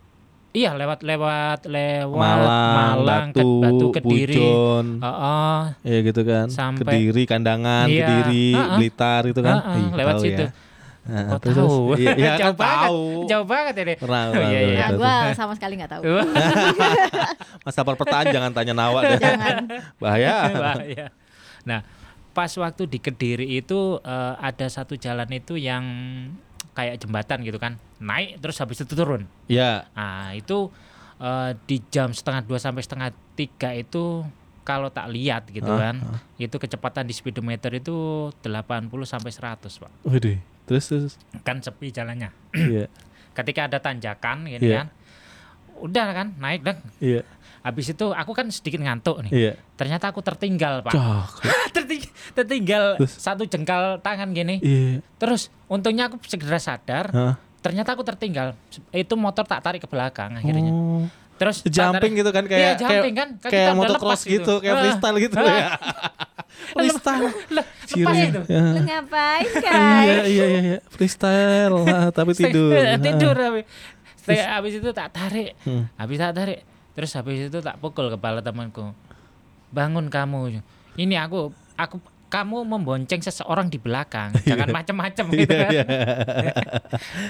iya 0.52 0.70
lewat 0.70 1.00
lewat 1.00 1.64
lewat 1.64 2.14
Malang, 2.20 3.32
Ke- 3.32 3.40
Batu, 3.40 3.48
Batu 3.58 3.86
Kediri 3.90 4.36
Pujon, 4.36 4.86
Heeh, 5.00 5.60
ya 5.82 5.98
gitu 6.04 6.20
kan. 6.22 6.46
Sampai- 6.46 6.84
Kediri, 6.84 7.22
Kandangan, 7.24 7.88
Iya, 7.88 8.06
Kediri, 8.06 8.46
uh-uh. 8.52 8.76
Blitar 8.76 9.22
itu 9.24 9.40
kan. 9.40 9.56
Heeh, 9.58 9.78
Ih, 9.80 9.88
lewat 9.96 10.14
situ. 10.20 10.44
Ya. 10.44 10.50
Nah, 11.04 11.36
terus- 11.36 11.54
tahu? 11.54 11.94
Iya, 11.94 12.12
iya 12.14 12.30
kan 12.34 12.40
Jauh 12.40 12.56
banget. 12.56 12.88
tahu. 12.88 13.02
jauh 13.26 13.46
banget 13.46 13.74
ini 13.78 13.94
Pernah, 13.94 14.22
Oh, 14.26 14.40
iya, 14.42 14.58
iya. 14.58 14.74
ya 14.74 14.86
pernah. 14.88 14.98
gue 15.22 15.36
sama 15.36 15.52
sekali 15.52 15.72
nggak 15.76 15.92
tahu 15.92 16.02
Masa 17.64 17.80
perpetaan 17.82 18.24
jangan 18.26 18.50
tanya 18.50 18.72
Nawa 18.72 19.00
deh. 19.02 19.18
jangan 19.18 19.56
Bahaya. 20.02 20.34
Bahaya. 20.50 21.06
Nah, 21.62 21.80
pas 22.30 22.50
waktu 22.50 22.82
di 22.86 22.98
Kediri 22.98 23.46
itu 23.54 24.00
eh, 24.00 24.34
ada 24.38 24.66
satu 24.66 24.94
jalan 24.94 25.28
itu 25.30 25.54
yang 25.54 25.84
kayak 26.72 26.98
jembatan 26.98 27.38
gitu 27.40 27.56
kan, 27.56 27.72
naik 27.96 28.36
terus 28.38 28.58
habis 28.58 28.78
itu 28.78 28.92
turun. 28.92 29.28
Ya. 29.46 29.86
Nah, 29.92 30.32
itu 30.32 30.68
eh, 31.16 31.50
di 31.62 31.80
jam 31.86 32.10
setengah 32.10 32.42
dua 32.42 32.58
sampai 32.58 32.80
setengah 32.80 33.08
tiga 33.32 33.70
itu 33.72 34.24
kalau 34.60 34.88
tak 34.88 35.06
lihat 35.08 35.44
gitu 35.46 35.68
Ah, 35.68 35.92
kan, 35.92 35.96
itu 36.34 36.52
kecepatan 36.54 37.04
di 37.04 37.12
speedometer 37.12 37.68
itu 37.70 37.92
80 38.34 38.48
sampai 39.04 39.28
100, 39.28 39.60
Pak. 39.76 39.92
Waduh. 40.02 40.40
Terus 40.64 40.84
terus. 40.86 41.12
Kan 41.42 41.60
sepi 41.60 41.88
jalannya. 41.88 42.32
Iya. 42.50 42.88
Ketika 43.36 43.66
ada 43.66 43.78
tanjakan 43.78 44.48
gitu 44.48 44.64
Iya. 44.66 44.76
kan. 44.80 44.88
Udah 45.76 46.06
kan, 46.12 46.26
naik 46.38 46.62
dan 46.62 46.78
Iya. 46.96 47.26
habis 47.60 47.86
itu 47.86 48.06
aku 48.08 48.30
kan 48.30 48.46
sedikit 48.48 48.78
ngantuk 48.78 49.26
nih. 49.26 49.32
Iya. 49.32 49.52
Ternyata 49.74 50.08
aku 50.08 50.20
tertinggal, 50.20 50.80
Pak. 50.80 50.94
Tertinggal 52.34 52.96
Terus? 52.96 53.12
satu 53.14 53.42
jengkal 53.44 53.98
tangan 54.00 54.30
gini. 54.30 54.58
Iya. 54.58 55.02
Terus 55.16 55.50
untungnya 55.66 56.06
aku 56.06 56.18
segera 56.22 56.56
sadar. 56.56 57.10
Hah? 57.10 57.34
Ternyata 57.58 57.92
aku 57.92 58.02
tertinggal. 58.02 58.52
Itu 58.90 59.16
motor 59.16 59.42
tak 59.42 59.60
tarik 59.60 59.80
ke 59.80 59.88
belakang 59.88 60.36
akhirnya. 60.36 60.68
Oh. 60.68 61.04
Terus 61.34 61.66
Jumping 61.66 62.14
tarik- 62.14 62.14
gitu 62.14 62.30
kan 62.30 62.44
Iya, 62.44 62.48
kayak 62.48 62.74
jumping 62.78 63.14
kayak, 63.14 63.28
kan. 63.42 63.50
Kayak 63.50 63.66
udah 63.66 63.74
motocross 63.74 64.22
lepas 64.22 64.30
gitu, 64.30 64.52
kayak 64.62 64.74
freestyle 64.78 65.18
gitu 65.18 65.36
ya. 65.36 65.66
freestyle. 66.70 67.30
Lah, 67.54 67.66
Ciri. 67.84 68.20
itu. 68.28 68.40
Ya. 68.46 68.62
lu 68.74 68.80
ngapain 68.82 69.48
kan 69.54 70.02
Iya 70.06 70.22
iya 70.24 70.44
iya 70.44 70.60
iya. 70.60 70.78
freestyle 70.88 71.74
lah 71.80 72.10
tapi 72.10 72.32
tidur. 72.32 72.74
tidur 72.98 73.34
tapi 73.34 73.60
Setelah 74.16 74.56
habis 74.56 74.74
itu 74.74 74.90
tak 74.90 75.12
tarik. 75.12 75.52
Hmm. 75.62 75.84
Habis 75.94 76.16
tak 76.18 76.32
tarik. 76.34 76.60
Terus 76.94 77.10
habis 77.12 77.38
itu 77.44 77.58
tak 77.60 77.76
pukul 77.76 78.08
kepala 78.08 78.40
temanku. 78.40 78.90
bangun 79.68 80.06
kamu. 80.06 80.62
Ini 80.94 81.14
aku 81.20 81.50
aku 81.74 81.98
kamu 82.26 82.62
membonceng 82.64 83.20
seseorang 83.20 83.66
di 83.66 83.76
belakang. 83.76 84.34
Jangan 84.48 84.70
macem-macem 84.72 85.24
gitu 85.30 85.50
kan. 85.50 85.70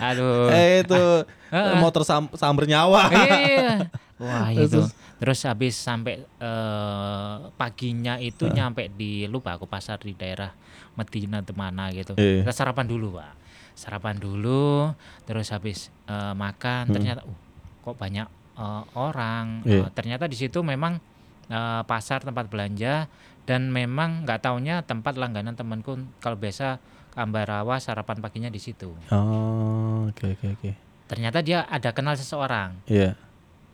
Aduh. 0.03 0.49
Eh 0.49 0.81
itu 0.81 1.03
Ah. 1.49 1.79
motor 1.79 2.03
sam 2.03 2.27
samber 2.33 2.65
nyawa. 2.65 3.07
Iya. 3.11 3.87
Wah 4.23 4.55
Terus, 4.55 4.71
itu. 4.71 4.79
terus? 4.79 4.89
Terus 5.19 5.41
habis 5.47 5.75
sampai 5.75 6.15
eh, 6.23 7.35
paginya 7.59 8.15
itu 8.23 8.47
nyampe 8.47 8.87
di 8.95 9.27
lupa 9.27 9.59
aku 9.59 9.67
pasar 9.67 9.99
di 9.99 10.15
daerah 10.15 10.55
Medina 10.95 11.43
atau 11.43 11.55
mana 11.57 11.91
gitu. 11.91 12.15
Iya. 12.15 12.47
Kita 12.47 12.53
sarapan 12.55 12.87
dulu 12.87 13.19
pak. 13.19 13.35
Sarapan 13.75 14.15
dulu. 14.19 14.95
Terus 15.27 15.51
habis 15.51 15.91
eh, 16.07 16.35
makan 16.35 16.95
ternyata 16.95 17.27
uh, 17.27 17.39
kok 17.83 17.99
banyak 17.99 18.29
eh, 18.55 18.83
orang. 18.95 19.67
Iya. 19.67 19.87
Eh, 19.87 19.91
ternyata 19.91 20.31
di 20.31 20.39
situ 20.39 20.63
memang 20.63 21.03
eh, 21.51 21.83
pasar 21.83 22.23
tempat 22.23 22.47
belanja 22.47 23.11
dan 23.45 23.69
memang 23.69 24.25
nggak 24.25 24.41
taunya 24.47 24.81
tempat 24.87 25.19
langganan 25.19 25.53
temanku 25.59 26.01
kalau 26.23 26.39
biasa 26.39 26.79
ke 27.13 27.19
Ambarawa 27.19 27.77
sarapan 27.83 28.23
paginya 28.23 28.51
di 28.51 28.63
situ. 28.63 28.95
Oh, 29.11 30.07
oke 30.11 30.39
oke 30.39 30.47
oke. 30.55 30.71
Ternyata 31.05 31.45
dia 31.45 31.67
ada 31.69 31.93
kenal 31.93 32.17
seseorang 32.17 32.79
Iya. 32.89 33.19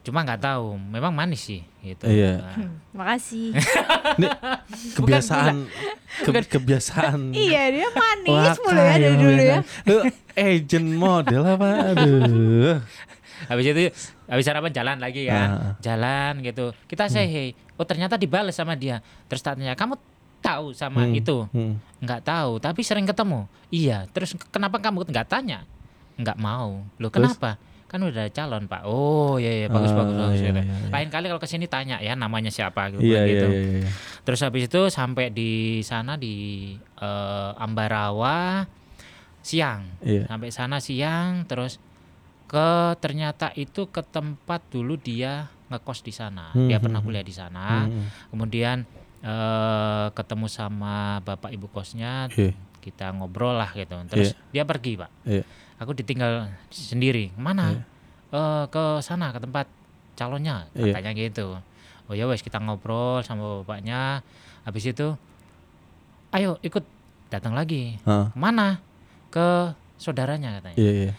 Cuma 0.01 0.23
nggak 0.23 0.41
tahu 0.43 0.75
memang 0.77 1.11
manis 1.11 1.45
sih 1.45 1.61
gitu 1.81 2.05
Iya. 2.05 2.41
Nah, 2.41 2.55
Hmm, 2.57 2.73
makasih. 2.93 3.53
Ini 4.17 4.29
kebiasaan 4.97 5.57
ke- 6.23 6.49
kebiasaan. 6.51 7.21
iya 7.39 7.69
dia 7.69 7.89
manis 7.91 8.57
mulu 8.59 8.77
ya 8.79 8.95
dari 8.95 9.17
dulu 9.17 9.33
ya. 9.39 9.59
Lu 9.85 9.97
agent 10.35 10.89
model 10.91 11.43
apa? 11.47 11.69
Aduh. 11.91 12.81
habis 13.43 13.65
itu 13.67 13.89
habis 14.27 14.45
sarapan 14.45 14.69
jalan 14.71 14.97
lagi 14.99 15.25
kan 15.25 15.49
Ah. 15.49 15.73
jalan 15.81 16.41
gitu 16.41 16.77
kita 16.85 17.09
say 17.09 17.25
hey 17.25 17.49
oh 17.75 17.85
ternyata 17.85 18.15
dibales 18.15 18.53
sama 18.53 18.77
dia 18.77 19.01
terus 19.25 19.41
tanya 19.41 19.73
kamu 19.73 19.97
tahu 20.39 20.73
sama 20.73 21.05
Hmm, 21.05 21.13
itu 21.15 21.49
hmm. 21.49 21.81
nggak 22.01 22.21
tahu 22.23 22.57
tapi 22.59 22.81
sering 22.81 23.05
ketemu 23.05 23.49
iya 23.69 24.05
terus 24.07 24.33
kenapa 24.47 24.77
kamu 24.77 25.05
nggak 25.07 25.25
tanya 25.27 25.65
nggak 26.17 26.37
mau 26.37 26.85
lo 26.95 27.09
Terus? 27.09 27.33
kenapa 27.33 27.57
kan 27.91 27.99
udah 28.01 28.23
ada 28.23 28.31
calon 28.31 28.71
pak 28.71 28.87
oh 28.87 29.35
iya 29.37 29.51
iya 29.51 29.67
bagus 29.67 29.91
Ah, 29.91 29.99
bagus 29.99 30.15
bagus 30.15 30.39
iya, 30.39 30.55
gitu. 30.55 30.61
iya, 30.63 30.75
iya. 30.79 30.89
lain 30.95 31.09
kali 31.11 31.27
kalau 31.27 31.43
ke 31.43 31.51
sini 31.51 31.67
tanya 31.67 31.99
ya 31.99 32.15
namanya 32.15 32.47
siapa 32.49 32.95
gitu, 32.95 33.03
Iya 33.03 33.21
iya 33.27 33.31
gitu. 33.35 33.47
iya. 33.51 33.61
iya. 33.83 33.91
Terus 34.23 34.41
habis 34.47 34.71
itu 34.71 34.81
sampai 34.87 35.35
di 35.35 35.53
sana 35.83 36.15
di 36.15 36.35
eh, 36.79 37.51
Ambarawa 37.59 38.63
siang. 39.43 39.83
Iya. 40.01 40.31
Sampai 40.31 40.55
sana 40.55 40.79
siang 40.79 41.49
terus 41.51 41.83
ke 42.47 42.69
ternyata 42.99 43.51
itu 43.55 43.89
ke 43.89 44.03
tempat 44.03 44.63
dulu 44.71 44.95
dia 44.95 45.51
ngekos 45.67 46.03
di 46.03 46.13
sana. 46.13 46.55
Hmm, 46.55 46.71
Dia 46.71 46.79
hmm, 46.79 46.85
pernah 46.87 47.01
hmm. 47.03 47.07
kuliah 47.11 47.27
di 47.27 47.35
sana. 47.35 47.91
Hmm, 47.91 48.07
Kemudian 48.31 48.87
eh, 49.21 50.07
ketemu 50.15 50.47
sama 50.47 51.19
bapak 51.23 51.51
ibu 51.51 51.67
kosnya, 51.67 52.31
Iya. 52.31 52.55
kita 52.79 53.11
ngobrol 53.13 53.59
lah 53.59 53.71
gitu. 53.73 53.99
Terus 54.07 54.39
dia 54.51 54.63
pergi, 54.63 54.95
Pak. 54.95 55.11
Iya. 55.27 55.43
Aku 55.81 55.97
ditinggal 55.97 56.53
sendiri. 56.69 57.33
Mana? 57.35 57.73
Iya. 57.73 57.83
"Eh, 58.31 58.65
ke 58.69 58.85
sana 59.01 59.33
ke 59.33 59.41
tempat 59.41 59.65
calonnya 60.15 60.69
Iya. 60.77 60.93
katanya 60.93 61.13
gitu. 61.17 61.57
Oh 62.07 62.15
ya 62.15 62.29
wes 62.29 62.45
kita 62.45 62.61
ngobrol 62.61 63.25
sama 63.25 63.65
bapaknya. 63.65 64.21
Habis 64.63 64.93
itu 64.93 65.17
ayo 66.31 66.61
ikut 66.61 66.85
datang 67.33 67.57
lagi. 67.57 67.97
Heeh. 68.05 68.27
Mana? 68.37 68.83
Ke 69.33 69.73
saudaranya 69.97 70.61
katanya. 70.61 70.77
Iya 70.77 70.93
iya. 70.93 71.13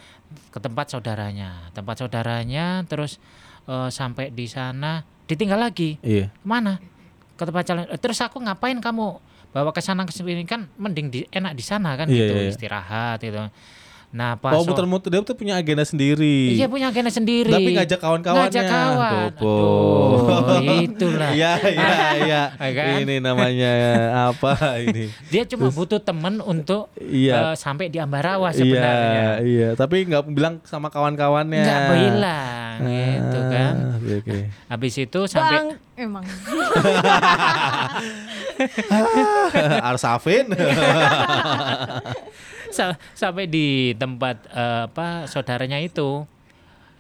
Ke 0.54 0.60
tempat 0.60 0.94
saudaranya. 0.94 1.74
Tempat 1.74 2.06
saudaranya 2.06 2.86
terus 2.86 3.18
eh, 3.66 3.90
sampai 3.90 4.30
di 4.30 4.46
sana 4.46 5.02
ditinggal 5.26 5.58
lagi. 5.60 5.98
Iya. 6.06 6.30
Ke 6.30 6.46
mana? 6.46 6.78
Ke 7.34 7.44
tempat 7.44 7.64
calon. 7.66 7.88
Eh, 7.90 7.98
Terus 7.98 8.22
aku 8.22 8.38
ngapain 8.38 8.78
kamu 8.78 9.18
bawa 9.52 9.72
ke 9.74 9.82
sana 9.82 10.06
ke 10.06 10.14
sini 10.14 10.46
kan 10.48 10.70
mending 10.78 11.08
di, 11.12 11.20
enak 11.28 11.52
di 11.52 11.64
sana 11.66 12.00
kan 12.00 12.08
Iya, 12.08 12.16
gitu 12.24 12.34
iya, 12.34 12.44
iya. 12.48 12.52
istirahat 12.54 13.18
gitu. 13.20 13.42
Nah 14.12 14.36
pas 14.36 14.52
Oh 14.52 14.68
muter-muter 14.68 15.08
dia 15.08 15.24
tuh 15.24 15.40
punya 15.40 15.56
agenda 15.56 15.88
sendiri. 15.88 16.52
Iya 16.52 16.68
punya 16.68 16.92
agenda 16.92 17.08
sendiri. 17.08 17.48
Tapi 17.48 17.72
ngajak 17.80 18.00
kawan-kawannya. 18.00 18.44
Ngajak 18.52 18.66
kawan. 18.68 19.32
Topo. 19.40 19.56
Aduh, 20.52 20.84
itulah. 20.84 21.32
Iya 21.32 21.52
iya 21.64 21.96
iya. 22.20 22.42
Ya 22.62 22.70
kan? 22.76 23.00
Ini 23.04 23.16
namanya 23.24 23.72
apa 24.28 24.52
ini? 24.84 25.08
Dia 25.32 25.48
cuma 25.48 25.72
butuh 25.72 26.04
temen 26.04 26.44
untuk 26.44 26.92
Iya. 27.00 27.52
eh, 27.52 27.56
sampai 27.56 27.88
di 27.88 28.04
Ambarawa 28.04 28.52
Iya 28.52 28.60
sebenarnya. 28.60 29.28
iya. 29.42 29.70
Tapi 29.74 30.04
nggak 30.04 30.28
bilang 30.30 30.60
sama 30.68 30.92
kawan-kawannya. 30.92 31.64
Nggak 31.64 31.82
bilang 31.90 32.76
gitu 32.84 33.40
kan. 33.48 33.74
Ah, 33.74 33.96
Oke 33.96 34.14
oke. 34.20 34.40
Habis 34.68 34.94
itu 35.00 35.20
sampai 35.26 35.56
Bang 35.56 35.68
emang. 35.96 36.26
Arsafin. 39.82 40.52
sa- 42.72 42.96
sampai 43.12 43.46
di 43.46 43.68
tempat 43.94 44.48
eh, 44.48 44.84
apa 44.86 45.26
saudaranya 45.26 45.78
itu 45.78 46.24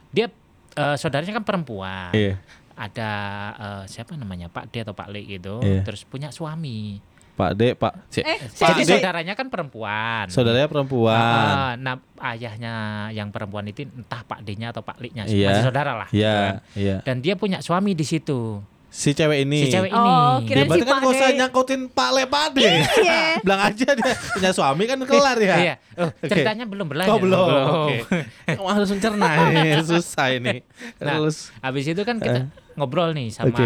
dia 0.10 0.28
eh, 0.74 0.96
saudaranya 0.96 1.34
kan 1.34 1.44
perempuan. 1.44 2.12
Iya. 2.12 2.36
Ada 2.74 3.12
eh, 3.54 3.84
siapa 3.88 4.14
namanya 4.14 4.48
Pak 4.48 4.68
D 4.68 4.82
atau 4.82 4.92
Pak 4.92 5.08
Le 5.08 5.22
gitu. 5.24 5.60
Iya. 5.60 5.82
Terus 5.82 6.04
punya 6.04 6.30
suami. 6.30 7.00
Pak 7.32 7.52
D, 7.54 7.74
Pak. 7.74 7.94
Si, 8.08 8.20
Eh, 8.22 8.38
Pak 8.38 8.70
Jadi 8.76 8.82
D, 8.84 8.92
saudaranya 8.92 9.34
kan 9.34 9.48
perempuan. 9.48 10.28
saudaranya 10.28 10.68
perempuan. 10.68 11.16
Ah, 11.16 11.74
nah 11.74 11.96
ayahnya 12.22 12.74
yang 13.10 13.32
perempuan 13.32 13.66
itu 13.66 13.88
entah 13.88 14.22
Pak 14.22 14.44
D-nya 14.44 14.70
atau 14.70 14.84
Pak 14.84 15.00
Li-nya, 15.00 15.26
Iya. 15.26 15.48
masih 15.50 15.64
saudara 15.64 15.96
lah. 15.96 16.10
Iya, 16.12 16.62
iya. 16.76 17.00
Dan 17.02 17.20
dia 17.20 17.34
punya 17.34 17.58
suami 17.60 17.96
di 17.96 18.04
situ. 18.04 18.62
Si 18.92 19.16
cewek 19.16 19.48
ini. 19.48 19.66
Si 19.66 19.72
cewek 19.72 19.88
ini. 19.88 19.96
Oh, 19.96 20.44
Ya, 20.44 20.44
kirain 20.44 20.68
berarti 20.68 20.84
si 20.84 20.84
kan 20.84 20.92
Pak 20.92 21.00
gak 21.00 21.14
usah 21.16 21.30
nyangkutin 21.32 21.82
Pak 21.88 22.10
Le 22.12 22.24
Pak 22.28 22.46
D. 22.52 22.58
Iya. 22.60 22.76
Bilang 23.48 23.62
aja 23.64 23.88
dia 23.96 24.14
punya 24.36 24.52
suami 24.52 24.84
kan 24.84 25.00
kelar 25.08 25.38
ya. 25.40 25.56
Iya. 25.56 25.76
Oh, 25.96 26.12
ceritanya 26.28 26.66
belum 26.68 26.86
berlanjut. 26.92 27.08
Kau 27.08 27.20
belum. 27.24 27.48
Oke. 27.88 27.98
Kamu 28.52 28.68
harus 28.68 28.90
mencerna 28.92 29.28
ini 29.48 29.80
susah 29.88 30.28
ini. 30.36 30.60
Nah, 31.00 31.24
Terus 31.24 31.56
Habis 31.64 31.88
itu 31.88 32.02
kan 32.04 32.20
kita 32.20 32.52
ngobrol 32.76 33.16
nih 33.16 33.32
sama 33.32 33.56
Oke. 33.56 33.64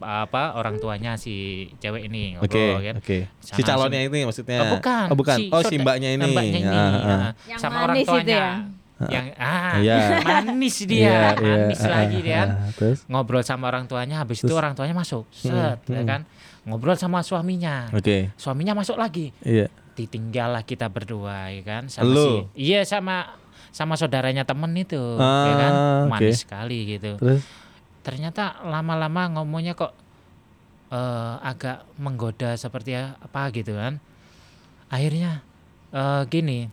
apa 0.00 0.56
orang 0.56 0.80
tuanya 0.80 1.20
si 1.20 1.68
cewek 1.76 2.08
ini 2.08 2.40
Oke, 2.40 2.56
ngobrol 2.56 2.80
kan. 2.80 2.94
oke. 2.96 3.18
Si 3.44 3.52
Sama 3.52 3.68
calonnya 3.68 4.00
ini 4.08 4.24
maksudnya. 4.24 4.58
Oh, 4.64 4.80
bukan. 4.80 5.06
Oh, 5.12 5.16
bukan. 5.20 5.36
oh, 5.52 5.60
si 5.68 5.76
mbaknya 5.76 6.16
ini. 6.16 6.32
Mbaknya 6.32 6.60
ini. 6.64 6.72
Ah, 6.72 6.80
ah. 6.80 6.96
ah. 6.96 7.30
Yang 7.44 7.60
sama 7.60 7.76
orang 7.84 7.96
tuanya. 8.08 8.40
ya? 8.40 8.79
Yang 9.08 9.26
ah, 9.40 9.80
Iya. 9.80 10.20
manis 10.20 10.76
dia, 10.84 11.00
Iya, 11.00 11.20
iya, 11.40 11.54
manis 11.56 11.80
ah, 11.80 11.88
lagi 11.88 12.18
dia 12.20 12.34
kan. 12.36 12.48
Terus 12.76 12.98
Ngobrol 13.08 13.40
sama 13.40 13.72
orang 13.72 13.88
tuanya, 13.88 14.20
habis 14.20 14.44
itu 14.44 14.52
Terus? 14.52 14.60
orang 14.60 14.76
tuanya 14.76 14.92
masuk, 14.92 15.24
set, 15.32 15.80
ya 15.88 16.04
hmm. 16.04 16.08
kan. 16.08 16.20
Ngobrol 16.68 16.92
sama 17.00 17.24
suaminya, 17.24 17.88
oke. 17.96 18.36
suaminya 18.36 18.76
masuk 18.76 19.00
lagi, 19.00 19.32
Iya. 19.40 19.72
ditinggal 19.96 20.60
lah 20.60 20.62
kita 20.68 20.92
berdua, 20.92 21.48
ya 21.48 21.62
kan. 21.64 21.88
Sama 21.88 22.12
Lu? 22.12 22.20
si, 22.20 22.32
iya 22.68 22.84
sama 22.84 23.40
sama 23.72 23.96
saudaranya 23.96 24.44
temen 24.44 24.68
itu, 24.76 25.00
Ah, 25.16 25.48
ya 25.48 25.54
kan. 25.56 25.72
Manis 26.12 26.44
sekali 26.44 26.84
gitu. 26.84 27.16
Terus 27.16 27.40
ternyata 28.00 28.64
lama-lama 28.64 29.40
ngomongnya 29.40 29.76
kok 29.76 29.92
eh, 30.90 31.34
agak 31.44 31.84
menggoda 32.00 32.56
seperti 32.56 32.96
apa 32.96 33.52
gitu 33.52 33.76
kan 33.76 34.00
akhirnya 34.90 35.44
eh, 35.92 36.22
gini 36.26 36.66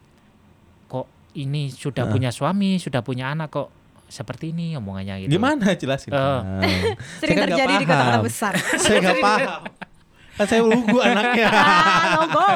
kok 0.87 1.05
ini 1.37 1.69
sudah 1.69 2.05
Ah. 2.05 2.09
punya 2.09 2.29
suami 2.29 2.77
sudah 2.77 3.01
punya 3.01 3.29
anak 3.29 3.49
kok 3.49 3.69
seperti 4.07 4.55
ini 4.55 4.71
omongannya 4.73 5.19
gitu 5.21 5.35
gimana 5.35 5.75
jelasin? 5.75 6.09
Bang. 6.09 6.63
Sering 7.19 7.37
kan 7.37 7.47
terjadi 7.51 7.73
di 7.75 7.85
kota-kota 7.85 8.21
besar. 8.23 8.53
Saya 8.55 8.97
nggak 9.03 9.19
paham. 9.19 9.61
Kan 10.37 10.45
saya 10.45 10.61
lugu 10.61 10.97
anaknya. 11.03 11.49
ah, 11.49 12.01
no 12.13 12.21
go. 12.29 12.49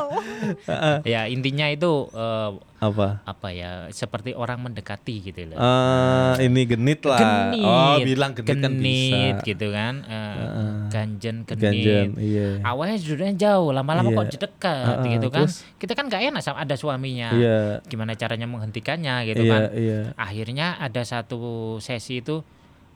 ya 1.04 1.26
intinya 1.26 1.66
itu 1.66 1.92
eh, 2.12 2.50
Apa? 2.78 3.22
apa 3.24 3.48
ya 3.50 3.86
seperti 3.90 4.34
orang 4.34 4.58
mendekati 4.60 5.22
gitu 5.24 5.46
loh 5.46 5.58
Eh, 5.58 6.46
ini 6.46 6.66
genit 6.66 7.02
lah. 7.04 7.18
genit 7.50 7.62
Oh, 7.62 7.98
bilang 8.00 8.34
genit, 8.34 8.50
kan 8.50 8.58
genit 8.64 9.36
bisa. 9.36 9.46
gitu 9.46 9.68
kan 9.70 10.02
Eh, 10.04 10.34
Heeh. 10.36 10.74
ganjen 10.88 11.36
genit 11.44 11.62
Ganjen, 11.62 12.08
iya. 12.18 12.58
awalnya 12.62 12.98
sudah 12.98 13.30
jauh 13.32 13.70
lama-lama 13.72 14.10
Iya. 14.10 14.18
kok 14.20 14.28
dekat 14.40 14.86
Heeh, 14.98 15.12
gitu 15.16 15.28
kan 15.30 15.46
terus? 15.46 15.62
kita 15.78 15.94
kan 15.94 16.06
nggak 16.06 16.22
enak 16.28 16.42
sama 16.42 16.58
ada 16.60 16.74
suaminya 16.74 17.30
Iya. 17.32 17.60
gimana 17.86 18.14
caranya 18.14 18.46
menghentikannya 18.46 19.16
gitu 19.28 19.44
Iya, 19.44 19.52
kan 19.52 19.62
iya. 19.74 20.00
akhirnya 20.16 20.68
ada 20.78 21.02
satu 21.02 21.42
sesi 21.78 22.20
itu 22.20 22.42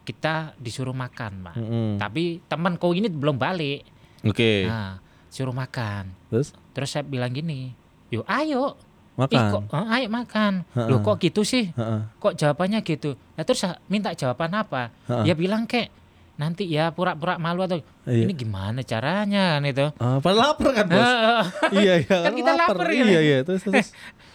kita 0.02 0.54
disuruh 0.56 0.94
makan 0.94 1.42
pak 1.44 1.56
Mm-mm. 1.56 1.98
tapi 1.98 2.38
temanku 2.44 2.94
ini 2.94 3.06
belum 3.08 3.38
balik 3.38 3.86
Oke. 4.28 4.66
nah 4.66 4.98
suruh 5.28 5.52
makan 5.52 6.10
Terus 6.28 6.56
terus 6.72 6.90
saya 6.90 7.04
bilang 7.04 7.30
gini 7.30 7.76
yuk 8.08 8.24
ayo 8.26 8.76
Ih, 9.16 9.22
makan. 9.22 9.44
kok 9.48 9.62
eh, 9.72 9.86
ayo 9.96 10.08
makan 10.10 10.54
Heeh. 10.70 10.88
loh 10.88 11.00
kok 11.02 11.18
gitu 11.18 11.42
sih 11.42 11.70
Heeh. 11.70 12.00
kok 12.16 12.34
jawabannya 12.34 12.80
gitu 12.82 13.16
nah, 13.34 13.44
terus 13.44 13.62
minta 13.86 14.12
jawaban 14.12 14.52
apa 14.54 14.92
Heeh. 15.06 15.24
ya 15.26 15.34
bilang 15.34 15.64
kek 15.64 15.88
nanti 16.36 16.68
ya 16.68 16.92
pura-pura 16.92 17.36
malu 17.36 17.64
atau 17.64 17.80
Iya. 18.04 18.28
ini 18.28 18.34
gimana 18.34 18.80
caranya 18.82 19.56
kan 19.56 19.64
itu 19.64 19.88
padahal 19.96 20.36
lapar 20.52 20.70
kan, 20.74 20.86
Bos? 20.86 21.00
Iya, 21.74 21.94
iya. 22.04 22.18
Kan 22.22 22.34
kita 22.36 22.52
lapar, 22.54 22.86
gitu. 22.86 23.08
Iya, 23.08 23.20
iya. 23.24 23.38
Terus 23.42 23.62
terus. 23.64 23.88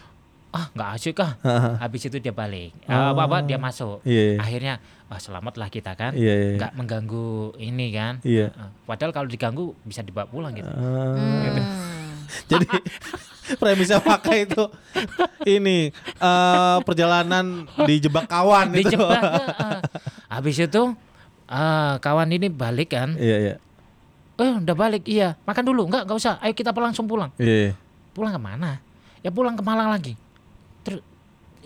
ah 0.57 0.67
nggak 0.73 0.89
asik 0.97 1.21
ah. 1.21 1.37
Heeh. 1.39 1.75
Habis 1.79 2.03
itu 2.09 2.17
dia 2.19 2.33
balik. 2.33 2.73
apa 2.83 3.21
apa 3.21 3.37
dia 3.45 3.55
masuk. 3.55 4.01
Iya, 4.03 4.35
iya. 4.35 4.39
Akhirnya 4.41 4.75
wah 5.11 5.19
selamatlah 5.19 5.67
kita 5.67 5.99
kan. 5.99 6.15
Iya, 6.15 6.55
iya. 6.55 6.57
Nggak 6.57 6.73
mengganggu 6.79 7.59
ini 7.59 7.87
kan. 7.91 8.23
Iya. 8.23 8.55
Eh, 8.55 8.71
Padahal 8.87 9.11
kalau 9.11 9.27
diganggu 9.27 9.75
bisa 9.83 10.07
dibawa 10.07 10.31
pulang 10.31 10.55
gitu. 10.55 10.71
Ah. 10.71 11.19
Hmm. 11.19 12.15
Jadi 12.51 12.67
premisnya 13.59 13.99
Maka 13.99 14.39
itu 14.39 14.71
ini 15.51 15.91
eh, 15.99 16.79
perjalanan 16.87 17.67
dijebak 17.83 18.31
kawan 18.31 18.71
itu. 18.79 18.95
Dijebak. 18.95 19.19
eh, 19.19 19.51
eh. 19.51 19.79
Habis 20.31 20.63
itu 20.63 20.83
eh, 21.51 21.95
kawan 21.99 22.31
ini 22.31 22.47
balik 22.47 22.95
kan. 22.95 23.19
Iya, 23.19 23.37
iya. 23.43 23.55
Eh 24.39 24.53
udah 24.63 24.77
balik 24.79 25.11
iya. 25.11 25.35
Makan 25.43 25.65
dulu. 25.67 25.91
Enggak 25.91 26.07
enggak 26.07 26.23
usah. 26.23 26.39
Ayo 26.39 26.55
kita 26.55 26.71
langsung 26.71 27.11
pulang. 27.11 27.35
Iya. 27.35 27.75
Pulang 28.15 28.31
ke 28.31 28.41
mana? 28.41 28.79
Ya 29.27 29.35
pulang 29.35 29.59
ke 29.59 29.63
Malang 29.67 29.91
lagi. 29.91 30.15
Terus 30.87 31.03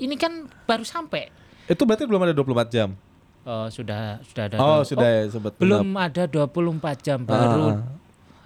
ini 0.00 0.16
kan 0.16 0.48
baru 0.64 0.82
sampai. 0.82 1.28
Itu 1.68 1.84
berarti 1.84 2.08
belum 2.08 2.24
ada 2.24 2.32
24 2.32 2.72
jam. 2.72 2.96
Eh, 3.44 3.68
sudah 3.68 4.24
sudah 4.24 4.44
ada. 4.46 4.56
Oh, 4.56 4.80
dua- 4.80 4.88
sudah 4.88 5.04
ya 5.06 5.22
sobat. 5.28 5.52
belum 5.56 5.88
ada 5.92 6.24
24 6.24 6.96
jam 6.98 7.18
baru 7.22 7.76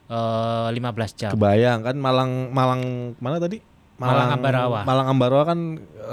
Ah, 0.09 0.67
eh, 0.67 0.75
15 0.75 1.15
jam. 1.15 1.31
kebayang 1.31 1.81
kan 1.81 1.95
Malang 1.95 2.51
Malang 2.51 2.83
mana 3.17 3.39
tadi? 3.39 3.63
Malang 3.95 4.31
Ambarawa. 4.33 4.83
Malang 4.83 5.07
Ambarawa 5.09 5.43
kan 5.45 5.59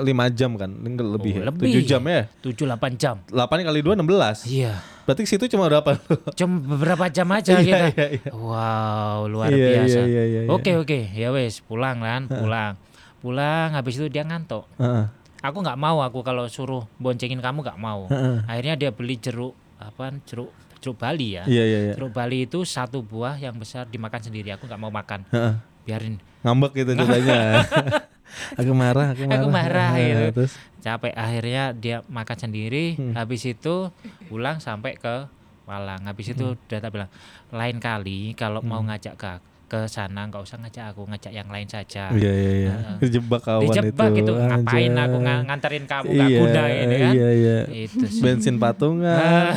5 0.01 0.25
jam 0.31 0.53
kan, 0.53 0.73
lebih, 0.81 1.33
Oh, 1.33 1.37
ya? 1.37 1.43
lebih. 1.47 1.69
7 1.71 1.85
jam 1.87 2.01
ya. 2.01 2.25
7 2.41 2.65
8 2.67 2.93
jam. 2.95 3.21
8 3.27 3.61
kali 3.61 3.79
2 3.79 3.93
16. 3.93 4.41
Iya. 4.43 4.81
Berarti 5.05 5.21
situ 5.23 5.45
cuma 5.47 5.69
berapa? 5.69 5.93
Cuma 6.33 6.57
beberapa 6.67 7.05
jam 7.07 7.29
aja 7.29 7.53
Iya, 7.53 7.61
kita. 7.61 7.77
iya, 7.91 8.05
iya. 8.17 8.29
Wow, 8.33 9.29
luar 9.29 9.49
Iya, 9.49 9.85
biasa. 9.85 9.99
iya, 9.99 10.03
iya, 10.03 10.23
iya, 10.23 10.41
iya. 10.43 10.49
Oke, 10.49 10.73
oke. 10.75 10.99
Ya 11.09 11.29
wes, 11.29 11.61
pulang 11.61 12.01
kan, 12.01 12.25
pulang. 12.27 12.73
Pulang 13.19 13.73
habis 13.73 13.95
itu 13.95 14.05
dia 14.07 14.21
ngantuk. 14.21 14.65
Heeh. 14.75 15.05
Aku 15.45 15.61
nggak 15.61 15.77
mau 15.77 16.01
aku 16.01 16.19
kalau 16.21 16.49
suruh 16.49 16.89
boncengin 16.97 17.37
kamu 17.37 17.61
nggak 17.61 17.77
mau. 17.77 18.09
Akhirnya 18.45 18.73
dia 18.73 18.89
beli 18.89 19.15
jeruk 19.15 19.53
apa 19.77 20.15
jeruk 20.25 20.49
jeruk 20.81 20.97
Bali 20.97 21.37
ya. 21.37 21.43
Iya, 21.45 21.63
iya, 21.63 21.79
iya. 21.89 21.93
Jeruk 21.93 22.11
Bali 22.11 22.45
itu 22.45 22.65
satu 22.65 23.01
buah 23.01 23.37
yang 23.37 23.53
besar 23.55 23.85
dimakan 23.85 24.21
sendiri. 24.21 24.53
Aku 24.53 24.65
nggak 24.65 24.81
mau 24.81 24.89
makan. 24.89 25.25
Biarin 25.85 26.17
Ngambek 26.41 26.71
gitu 26.77 26.91
ceritanya. 26.93 27.61
aku 28.59 28.71
marah, 28.73 29.13
aku 29.13 29.23
marah. 29.25 29.37
Aku 29.37 29.47
marah, 29.49 29.89
gitu. 29.97 30.25
Terus 30.33 30.53
capek 30.81 31.13
akhirnya 31.13 31.63
dia 31.73 31.97
makan 32.05 32.37
sendiri 32.37 32.85
Hmm. 32.93 33.13
habis 33.17 33.41
itu 33.43 33.89
pulang 34.29 34.61
sampai 34.61 34.97
ke 34.97 35.25
Malang 35.65 36.05
habis 36.05 36.29
itu 36.29 36.45
Hmm. 36.45 36.61
udah 36.61 36.77
tak 36.77 36.91
bilang 36.93 37.09
lain 37.49 37.77
kali 37.81 38.37
kalau 38.37 38.61
mau 38.61 38.85
ngajak 38.85 39.17
ke 39.17 39.33
ke 39.65 39.79
sana 39.85 40.25
nggak 40.25 40.39
usah 40.39 40.57
ngajak 40.57 40.85
aku 40.89 41.01
ngajak 41.05 41.31
yang 41.31 41.49
lain 41.49 41.65
saja 41.65 42.07
Iya 42.09 42.31
iya 42.31 42.51
iya. 42.55 42.71
Heeh. 42.71 42.95
Dijebak 43.01 43.41
kawan 43.41 43.65
dijebak 43.65 44.09
itu. 44.09 44.17
gitu 44.19 44.31
ngapain 44.35 44.61
Anjay. 44.89 45.03
aku 45.03 45.17
nga- 45.19 45.43
nganterin 45.43 45.85
kamu 45.85 46.05
nggak 46.07 46.27
iya, 46.27 46.39
guna 46.39 46.61
ini 46.67 46.95
kan 46.95 47.11
Iya 47.11 47.29
iya. 47.31 47.57
itu 47.67 48.05
sih 48.05 48.21
Bensin 48.21 48.55
patungan, 48.55 49.51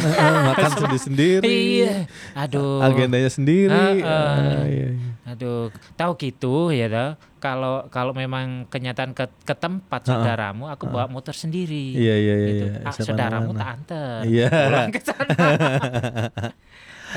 makan 0.46 0.70
sendiri-sendiri. 0.72 1.44
iya 1.44 1.94
aduh 2.32 2.80
Agendanya 2.80 3.28
sendiri. 3.28 4.00
Heeh. 4.00 4.02
Ah, 4.02 4.64
iya, 4.64 4.88
iya. 4.88 5.08
aduh 5.26 5.68
tahu 5.92 6.12
gitu 6.16 6.54
ya 6.70 6.88
toh 6.88 7.10
kalau 7.38 7.84
kalau 7.88 8.10
memang 8.12 8.64
kenyataan 8.66 9.12
ke, 9.12 9.28
ke 9.38 9.54
tempat 9.54 10.02
saudaramu 10.02 10.66
aku 10.66 10.88
bawa 10.88 11.04
motor 11.06 11.30
sendiri 11.30 11.92
Iya 11.92 12.14
iya 12.16 12.34
iya. 12.34 12.48
gitu. 12.48 12.64
iya. 12.72 12.90
Saudaramu 12.96 13.52
tak 13.52 13.68
anter 13.76 14.18
Iya. 14.24 14.48
pulang 14.48 14.88
ke 14.88 15.00
sana 15.00 15.28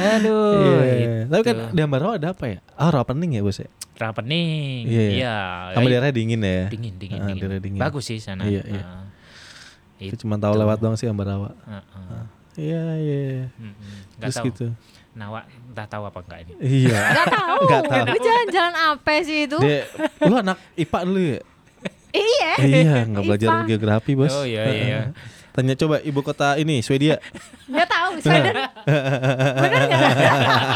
aduh 0.01 0.81
Iya. 0.81 1.13
Tapi 1.27 1.41
kan 1.41 1.55
gitu. 1.55 1.65
di 1.71 1.81
Ambarawa 1.81 2.13
ada 2.15 2.29
apa 2.29 2.45
ya? 2.45 2.59
Ah, 2.73 2.89
rawa 2.89 3.05
pening 3.05 3.31
ya 3.33 3.41
bos 3.41 3.57
ya. 3.57 3.69
Rapening. 3.93 4.81
Iya. 4.83 5.03
Iya. 5.11 5.35
Sama 5.71 5.83
Eh, 5.83 5.91
daerahnya 5.91 6.13
dingin 6.13 6.41
ya. 6.41 6.65
dingin, 6.67 6.93
dingin, 6.95 7.19
Ah, 7.19 7.27
dingin. 7.27 7.41
daerah 7.41 7.59
dingin. 7.59 7.79
Bagus 7.79 8.03
sih 8.03 8.17
sana. 8.17 8.41
Iya, 8.43 8.61
iya. 8.63 8.81
Ah. 8.81 9.05
Itu 9.97 10.17
cuma 10.19 10.35
tahu 10.35 10.53
lewat 10.55 10.77
doang 10.77 10.95
sih 10.95 11.05
Ambarawa. 11.05 11.53
Heeh. 11.61 12.23
Iya 12.59 12.83
iya. 12.97 13.21
Terus 14.17 14.35
tahu. 14.35 14.45
gitu. 14.49 14.65
Nawak 15.11 15.43
entah 15.45 15.85
tahu 15.85 16.03
apa 16.03 16.19
enggak 16.19 16.39
ini. 16.41 16.53
Iya. 16.87 16.99
Gak 17.13 17.27
tahu. 17.37 17.57
Nggak 17.63 17.81
tahu. 17.85 18.03
Lu 18.09 18.17
jalan-jalan 18.17 18.75
apa 18.75 19.11
sih 19.21 19.39
itu? 19.45 19.57
Dek, 19.59 19.83
lu 20.23 20.35
anak 20.35 20.57
IPA 20.73 20.99
dulu 21.03 21.21
ya? 21.21 21.39
Iya. 22.11 22.51
iya, 22.59 22.95
nggak 23.07 23.23
belajar 23.23 23.49
geografi 23.63 24.11
bos. 24.13 24.33
Oh 24.33 24.43
iya 24.43 24.63
iya. 24.67 25.01
Tanya 25.61 25.77
coba 25.77 26.01
ibu 26.01 26.25
kota 26.25 26.57
ini 26.57 26.81
Swedia. 26.81 27.21
Gak 27.69 27.85
tahu. 27.85 28.17
Sweden. 28.17 28.49
Bener 29.61 29.81
gak? 29.85 30.01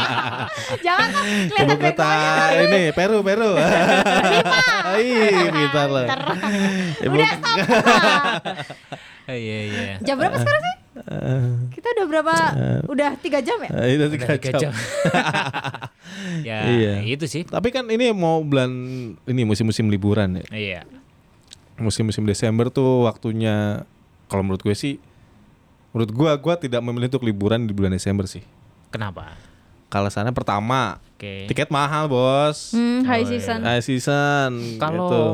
Jangan 0.86 1.08
kan 1.10 1.24
ibu 1.26 1.50
kelihatan 1.50 1.78
kota 1.82 2.06
begonya. 2.06 2.62
ini 2.62 2.82
Peru 2.94 3.18
Peru. 3.20 3.50
Ih, 5.02 5.50
pintar. 5.50 5.88
Pinter. 5.90 6.20
Ibu 7.02 7.14
Udah 7.18 7.30
stop. 7.34 7.56
Oh, 9.26 9.34
iya 9.34 9.58
iya. 9.66 9.94
Jam 10.06 10.22
berapa 10.22 10.38
sekarang 10.38 10.62
sih? 10.62 10.76
Eh, 11.02 11.46
Kita 11.74 11.86
udah 11.98 12.06
berapa? 12.06 12.34
Udah 12.86 13.10
tiga 13.18 13.42
jam 13.42 13.58
ya? 13.58 13.70
itu 13.90 13.98
Udah 13.98 14.08
tiga 14.14 14.26
tiga 14.38 14.50
jam. 14.54 14.70
jam. 14.70 14.72
ya 16.46 16.58
Iya. 16.62 16.94
itu 17.02 17.26
sih. 17.26 17.42
Tapi 17.42 17.74
kan 17.74 17.90
ini 17.90 18.14
mau 18.14 18.38
bulan 18.38 18.70
ini 19.18 19.42
musim-musim 19.42 19.90
liburan 19.90 20.38
ya. 20.38 20.46
Iya. 20.54 20.80
Musim-musim 21.74 22.22
Desember 22.22 22.70
tuh 22.70 23.02
waktunya 23.02 23.82
kalau 24.26 24.42
menurut 24.42 24.60
gue 24.60 24.72
sih 24.72 24.98
menurut 25.90 26.10
gua 26.10 26.36
gua 26.36 26.54
tidak 26.54 26.80
memilih 26.80 27.08
untuk 27.08 27.24
liburan 27.24 27.64
di 27.64 27.72
bulan 27.72 27.88
Desember 27.90 28.24
sih. 28.24 28.44
Kenapa? 28.90 29.32
Alasannya 29.88 30.28
pertama, 30.30 31.00
Oke. 31.16 31.48
tiket 31.48 31.72
mahal, 31.72 32.04
Bos. 32.04 32.76
Hmm, 32.76 33.00
high 33.00 33.24
Oh, 33.24 33.24
iya. 33.24 33.32
season. 33.32 33.60
High 33.64 33.80
season 33.80 34.50
Kalau 34.76 35.08
gitu. 35.08 35.24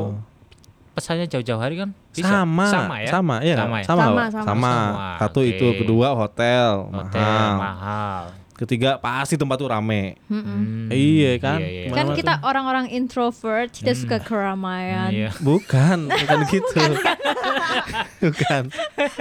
Pesannya 0.93 1.25
jauh-jauh 1.25 1.57
hari 1.57 1.75
kan 1.75 1.89
bisa. 2.13 2.29
sama 2.29 2.69
Sama 2.69 2.95
ya. 3.01 3.09
sama 3.09 3.35
iya 3.41 3.57
Sama 3.57 3.75
ya? 3.75 3.83
sama 3.83 3.97
Sama, 3.97 4.13
Pak. 4.13 4.27
sama. 4.29 4.45
sama 4.45 4.71
Sama, 4.71 5.09
satu 5.19 5.39
oke. 5.41 5.49
itu 5.51 5.67
kedua 5.75 6.07
hotel, 6.13 6.71
Hotel 6.87 7.19
mahal 7.19 7.51
mahal. 7.59 8.23
Ketiga 8.55 8.95
pasti 8.95 9.33
tempat 9.33 9.55
tuh 9.55 9.67
rame. 9.67 10.15
Hmm, 10.25 10.87
Iya 10.87 11.37
kan? 11.37 11.57
Iya, 11.57 11.69
iya. 11.69 11.83
Kan 11.87 12.05
Mana-mana 12.05 12.15
kita 12.15 12.33
orang-orang 12.41 12.85
introvert 12.89 13.69
tidak 13.69 13.95
suka 13.95 14.17
keramaian. 14.19 15.09
Iya. 15.09 15.29
bukan 15.39 16.07
bukan 16.13 16.39
gitu 16.47 16.79
bukan 18.23 18.63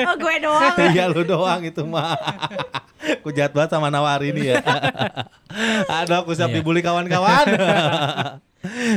Oh 0.03 0.15
gue 0.17 0.35
doang. 0.39 0.77
iya 0.89 1.05
lu 1.07 1.23
doang 1.23 1.61
itu 1.63 1.83
mah 1.83 2.15
aku 3.03 3.29
jahat 3.31 3.51
banget 3.51 3.71
sama 3.71 3.89
nawari 3.89 4.31
ini 4.31 4.49
ya 4.49 4.63
aduh 5.89 6.23
aku 6.23 6.33
siap 6.33 6.49
Iya. 6.49 6.57
dibully 6.57 6.81
kawan-kawan 6.81 7.47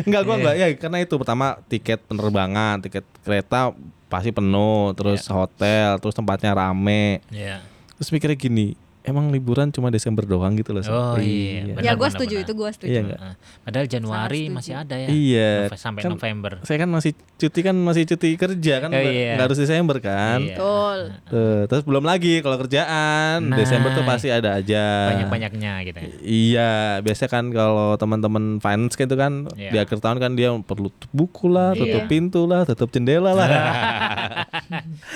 Enggak 0.04 0.22
gua 0.24 0.36
Iya. 0.36 0.40
enggak 0.40 0.56
ya 0.56 0.68
karena 0.78 0.98
itu 1.00 1.14
pertama 1.16 1.58
tiket 1.66 2.00
penerbangan 2.04 2.82
tiket 2.82 3.02
kereta 3.20 3.74
pasti 4.06 4.30
penuh 4.30 4.94
terus 4.94 5.26
hotel 5.26 5.98
terus 5.98 6.14
tempatnya 6.14 6.54
rame 6.54 7.26
Iya. 7.28 7.66
terus 7.96 8.12
mikirnya 8.12 8.38
gini 8.38 8.78
emang 9.06 9.30
liburan 9.30 9.70
cuma 9.70 9.88
Desember 9.88 10.24
doang 10.24 10.54
gitu 10.54 10.70
loh. 10.70 10.82
Oh, 10.84 11.16
iya. 11.16 11.72
Ya 11.72 11.76
Benar, 11.76 11.94
gue 11.94 12.00
benar, 12.00 12.12
setuju 12.12 12.34
benar. 12.34 12.44
itu 12.44 12.52
gue 12.54 12.70
setuju. 12.72 12.90
Iya 12.90 13.00
nggak? 13.04 13.20
Heeh. 13.20 13.36
Padahal 13.62 13.86
Januari 13.88 14.42
setuju. 14.42 14.56
masih 14.56 14.74
ada 14.76 14.96
ya. 14.96 15.08
Iya. 15.08 15.52
Nove- 15.66 15.78
Sampai 15.78 16.02
Kan- 16.02 16.12
November. 16.12 16.52
saya 16.62 16.78
kan 16.78 16.90
masih 16.90 17.12
cuti 17.36 17.60
kan 17.62 17.76
masih 17.78 18.04
cuti 18.06 18.30
kerja 18.34 18.76
kan 18.80 18.90
Oh, 18.90 18.98
iya. 18.98 19.36
nggak 19.36 19.46
harus 19.46 19.58
Desember 19.58 19.98
kan 20.00 20.40
Iya. 20.40 20.50
Betul. 20.52 21.00
Tuh, 21.26 21.60
terus 21.68 21.84
belum 21.84 22.04
lagi 22.04 22.34
kalau 22.40 22.58
kerjaan 22.58 23.38
Nah. 23.44 23.56
Desember 23.56 23.90
tuh 23.92 24.04
pasti 24.04 24.28
ada 24.28 24.56
aja 24.56 24.86
Banyak-banyaknya 25.12 25.74
gitu 25.86 25.98
ya. 25.98 26.10
Iya, 26.22 26.72
biasanya 27.00 27.30
kan 27.32 27.46
kalau 27.50 27.94
teman-teman 27.96 28.58
finance 28.58 28.94
gitu 28.94 29.14
kan 29.14 29.46
Iya. 29.54 29.70
di 29.70 29.78
akhir 29.78 30.00
tahun 30.00 30.18
kan 30.18 30.32
dia 30.34 30.50
perlu 30.58 30.90
tutup 30.90 31.12
buku 31.14 31.46
lah, 31.48 31.72
tutup 31.74 32.02
Iya. 32.02 32.10
pintu 32.10 32.42
lah, 32.44 32.64
tutup 32.64 32.90
jendela 32.90 33.32
lah. 33.32 33.48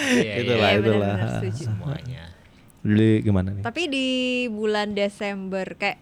Iya, 0.10 0.34
Itulah, 0.40 0.60
iya. 0.62 0.70
Iya, 0.70 0.80
itulah. 0.80 1.16
setuju. 1.40 1.64
Semuanya. 1.66 2.24
Jadi 2.82 3.10
gimana 3.22 3.52
nih? 3.52 3.62
Tapi 3.62 3.82
di 3.86 4.08
bulan 4.48 4.92
Desember 4.92 5.66
kayak 5.74 6.00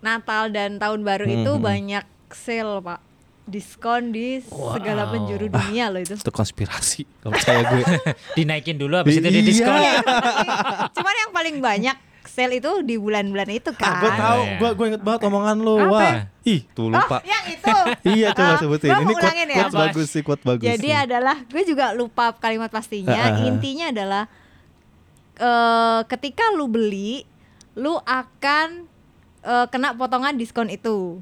Natal 0.00 0.50
dan 0.50 0.76
Tahun 0.76 1.00
Baru 1.00 1.24
itu 1.24 1.52
Hmm. 1.52 1.62
banyak 1.62 2.04
sale 2.28 2.80
pak, 2.80 3.00
diskon 3.44 4.10
di 4.10 4.42
segala 4.42 5.04
Wow. 5.04 5.12
penjuru 5.12 5.46
dunia 5.48 5.88
loh 5.88 6.00
itu. 6.00 6.14
Itu 6.14 6.28
konspirasi 6.28 7.06
kalau 7.18 7.32
percaya 7.32 7.60
gue. 7.64 7.82
Dinaikin 8.36 8.76
dulu 8.76 8.96
habis 8.96 9.14
itu 9.14 9.24
di 9.24 9.32
Iya. 9.34 9.46
diskon. 9.46 9.78
Cuman 10.92 11.14
yang 11.16 11.30
paling 11.30 11.56
banyak 11.58 11.96
sale 12.24 12.56
itu 12.56 12.82
di 12.82 12.96
bulan-bulan 12.96 13.48
itu 13.48 13.70
ah, 13.70 13.76
kan. 13.76 13.94
gue 13.98 14.10
tahu, 14.10 14.40
Iya. 14.42 14.56
gue 14.56 14.70
gue 14.72 14.86
inget 14.88 15.02
banget 15.02 15.20
omongan 15.24 15.56
lu. 15.58 15.74
Apa? 15.76 15.90
Wah, 15.92 16.14
ih 16.42 16.60
tuh 16.66 16.82
Oh, 16.82 16.90
lupa. 16.90 17.18
yang 17.22 17.44
itu. 17.46 17.76
iya 18.16 18.28
coba 18.32 18.48
Ah, 18.48 18.58
sebutin. 18.58 18.88
Ini 18.90 19.04
quote, 19.06 19.22
ulangin 19.22 19.46
ya. 19.46 19.56
quote 19.60 19.74
bagus 19.78 20.06
sih, 20.08 20.22
quote 20.22 20.42
bagus. 20.42 20.66
Jadi 20.66 20.88
sih. 20.88 20.96
adalah 20.98 21.36
gue 21.40 21.62
juga 21.62 21.86
lupa 21.92 22.34
kalimat 22.34 22.68
pastinya. 22.68 23.14
Ah. 23.30 23.38
Intinya 23.46 23.86
adalah 23.88 24.24
eh, 25.34 26.00
ketika 26.06 26.52
lu 26.52 26.66
beli, 26.66 27.24
lu 27.72 27.96
akan 27.98 28.84
eh, 29.40 29.66
kena 29.68 29.92
potongan 29.92 30.34
diskon 30.34 30.68
itu. 30.68 31.20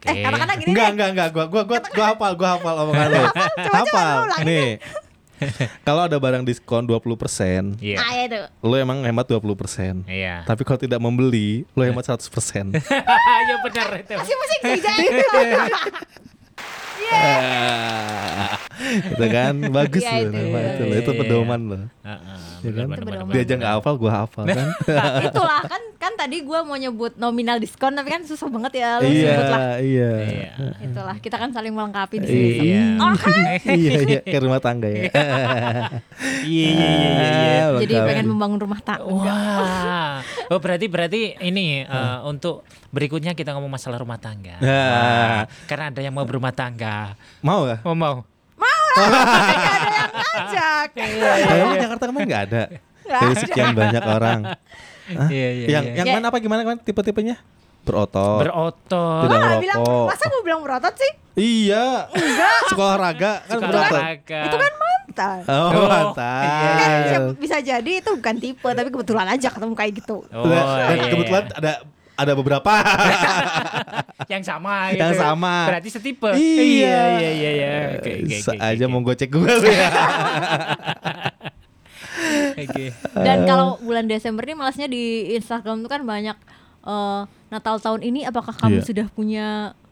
Eh 0.00 0.12
Oke. 0.12 0.24
katakanlah 0.24 0.56
gini 0.56 0.72
Enggak, 0.72 0.86
deh. 0.86 0.92
enggak, 0.92 1.08
enggak. 1.12 1.28
Gua 1.30 1.44
gua 1.46 1.62
gua 1.62 1.78
gua 1.84 2.06
hafal, 2.10 2.32
gua 2.34 2.48
hafal 2.56 2.74
omongan 2.82 3.06
lu. 3.10 3.24
Hafal. 3.76 4.16
Nih. 4.42 4.80
Kalau 5.88 6.04
ada 6.04 6.16
barang 6.16 6.44
diskon 6.44 6.84
20%, 6.84 7.80
Iya. 7.80 7.96
Ah 7.96 8.12
itu. 8.14 8.40
lu 8.60 8.76
emang 8.76 9.00
hemat 9.00 9.24
20%. 9.24 10.04
Iya. 10.04 10.44
Tapi 10.44 10.68
kalau 10.68 10.76
tidak 10.76 11.00
membeli, 11.00 11.64
lu 11.72 11.80
hemat 11.80 12.04
100%. 12.04 12.76
Ya 13.48 13.56
benar 13.64 13.88
itu. 13.96 14.14
Masih 14.14 14.36
musik 14.36 14.58
sih 14.62 14.80
jangan. 14.84 15.08
Itu 18.80 19.24
kan 19.28 19.54
bagus 19.76 20.02
Iya, 20.02 20.12
loh 20.12 20.20
itu. 20.24 20.36
nama 20.40 20.58
itu 20.64 20.82
loh. 20.82 20.96
Itu 20.96 21.10
Iya, 21.10 21.18
pedoman 21.20 21.60
loh. 21.68 21.82
Heeh, 22.00 22.38
Ya 22.60 22.70
kan? 22.76 22.86
Dia 23.30 23.40
aja 23.40 23.54
nggak 23.56 23.72
hafal, 23.80 23.94
gua 23.96 24.12
hafal 24.24 24.44
kan. 24.44 24.68
Nah, 25.00 25.22
itulah 25.24 25.60
kan 25.64 25.82
kan 25.96 26.12
tadi 26.16 26.42
gua 26.42 26.60
mau 26.60 26.76
nyebut 26.76 27.16
nominal 27.16 27.56
diskon 27.56 27.92
tapi 27.92 28.08
kan 28.08 28.20
susah 28.24 28.48
banget 28.48 28.80
ya 28.80 28.88
lu 29.00 29.08
iya, 29.08 29.28
sebut 29.32 29.44
lah. 29.48 29.60
iya. 29.80 30.12
Iya. 30.20 30.50
Itulah 30.84 31.16
kita 31.20 31.36
kan 31.36 31.50
saling 31.52 31.72
melengkapi 31.72 32.16
di 32.20 32.26
sini. 32.26 32.48
Iya. 32.68 32.84
Oke. 33.00 33.32
iya, 33.80 33.92
iya, 34.02 34.20
ke 34.20 34.38
rumah 34.40 34.60
tangga 34.60 34.88
ya. 34.88 35.08
Iya, 35.08 35.08
iya, 36.44 36.68
iya, 36.68 36.90
iya, 36.90 37.20
iya. 37.30 37.64
Jadi 37.80 37.94
pengen 37.96 38.26
membangun 38.28 38.58
rumah 38.60 38.80
tangga. 38.80 39.08
Wah, 39.08 40.14
oh 40.48 40.58
berarti 40.60 40.86
berarti 40.88 41.20
ini 41.40 41.84
eh, 41.84 42.18
untuk 42.24 42.64
berikutnya 42.90 43.32
kita 43.32 43.54
ngomong 43.54 43.72
masalah 43.72 44.00
rumah 44.00 44.18
tangga. 44.18 44.58
Nah. 44.60 45.46
Karena 45.64 45.94
ada 45.94 46.00
yang 46.02 46.14
mau 46.14 46.26
berumah 46.26 46.52
tangga. 46.52 47.14
Mau 47.40 47.64
gak? 47.64 47.80
Oh 47.86 47.94
mau. 47.96 48.29
Ajak. 50.32 50.86
Kayaknya 50.92 51.76
Jakarta 51.80 52.04
kemarin 52.06 52.26
nggak 52.26 52.44
ada. 52.46 52.62
Dari 53.02 53.34
sekian 53.36 53.72
banyak 53.72 54.04
orang. 54.04 54.40
Iya, 55.26 55.48
iya, 55.50 55.66
yang 55.68 55.84
iya. 55.84 55.94
yang 55.98 56.06
Ya. 56.06 56.14
mana 56.14 56.30
apa 56.30 56.38
gimana 56.38 56.62
kan 56.62 56.78
tipe-tipenya? 56.78 57.42
Berotot. 57.82 58.38
Berotot. 58.40 59.24
Tidak 59.24 59.36
nggak 59.36 59.58
bilang, 59.58 59.80
merokok. 59.80 60.06
masa 60.06 60.24
gue 60.26 60.42
bilang 60.44 60.60
berotot 60.62 60.94
sih? 60.94 61.12
iya. 61.34 62.06
Sekolah 62.68 62.94
olahraga 62.94 63.32
kan 63.42 63.56
Suka 63.56 63.66
berotot. 63.66 63.90
olahraga. 63.90 64.40
Itu 64.44 64.56
kan 64.56 64.72
mantan. 64.76 65.38
Oh, 65.42 65.54
Oh, 65.56 65.70
Kan 65.72 65.80
mantap. 65.88 67.02
siap- 67.08 67.34
bisa 67.36 67.56
jadi 67.58 67.92
itu 67.96 68.10
bukan 68.12 68.36
tipe 68.36 68.68
tapi 68.68 68.88
kebetulan 68.88 69.26
aja 69.26 69.48
ketemu 69.48 69.74
kayak 69.74 69.92
gitu. 69.96 70.16
Oh, 70.28 70.44
Dan 70.46 70.62
iya, 70.94 71.08
kebetulan 71.08 71.44
iya. 71.44 71.56
ada 71.58 71.72
ada 72.20 72.32
beberapa. 72.36 72.70
yang 74.32 74.44
sama 74.44 74.92
gitu. 74.92 75.00
Yang 75.02 75.16
sama. 75.18 75.54
Berarti 75.66 75.88
setipe. 75.88 76.30
Iya. 76.32 76.38
iya, 76.38 77.00
iya, 77.16 77.30
iya. 77.32 77.50
iya. 77.50 77.72
Oke, 77.96 78.10
oke, 78.20 78.36
oke, 78.46 78.58
aja 78.60 78.84
mau 78.86 79.00
gocek 79.00 79.28
gue 79.28 79.42
lu 79.42 79.66
ya. 79.66 79.88
Oke. 82.56 82.84
Dan 83.16 83.38
kalau 83.44 83.80
bulan 83.80 84.04
Desember 84.06 84.44
ini 84.44 84.54
malasnya 84.54 84.86
di 84.86 85.34
Instagram 85.34 85.80
tuh 85.80 85.90
kan 85.90 86.02
banyak 86.04 86.36
eh, 86.80 87.20
Natal 87.50 87.76
tahun 87.76 88.00
ini 88.04 88.24
apakah 88.24 88.54
kamu 88.54 88.80
Iya. 88.80 88.86
sudah 88.86 89.06
punya 89.10 89.46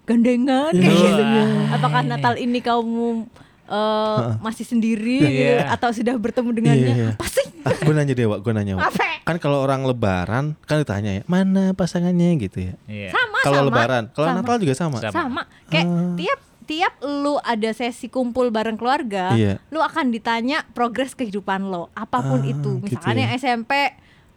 gandengan 0.04 0.72
kayak 0.72 0.88
Iya. 0.94 1.10
gitu. 1.10 1.44
Apakah 1.74 2.00
Natal 2.02 2.34
ini 2.36 2.58
kamu 2.60 3.26
eh, 3.68 4.18
masih 4.38 4.64
sendiri 4.64 5.20
Iya. 5.20 5.68
atau 5.70 5.88
sudah 5.90 6.14
bertemu 6.14 6.50
dengannya? 6.50 6.88
Iya, 6.88 6.96
iya. 6.96 7.10
Apa 7.14 7.26
sih? 7.26 7.46
gue 7.58 7.92
nanya 7.92 8.14
Dewa, 8.14 8.36
gue 8.38 8.50
nanya. 8.50 8.80
Apa? 8.80 9.20
Kan 9.22 9.36
kalau 9.36 9.60
orang 9.60 9.84
lebaran 9.84 10.56
kan 10.62 10.76
ditanya 10.78 11.20
ya, 11.20 11.22
mana 11.24 11.72
pasangannya 11.72 12.32
gitu 12.38 12.64
ya. 12.64 12.74
Iya. 12.84 13.12
Sama 13.12 13.38
Kalau 13.40 13.60
lebaran, 13.62 14.08
kalau. 14.10 14.32
Natal 14.32 14.56
juga 14.56 14.72
sama. 14.72 14.96
Sama. 14.98 15.12
sama 15.12 15.42
kayak 15.68 15.84
Ah. 15.84 16.16
tiap 16.16 16.40
tiap 16.64 16.94
lu 17.00 17.36
ada 17.38 17.70
sesi 17.70 18.06
kumpul 18.06 18.48
bareng 18.48 18.76
keluarga 18.76 19.32
Iya. 19.32 19.56
lu 19.68 19.80
akan 19.80 20.08
ditanya 20.08 20.68
progres 20.68 21.12
kehidupan 21.12 21.64
lo 21.64 21.88
apa 21.94 22.20
pun 22.20 22.40
Ah, 22.40 22.44
itu 22.46 22.76
gitu 22.78 22.84
misalkan 22.84 23.16
ya. 23.16 23.20
yang 23.24 23.32
SMP 23.34 23.72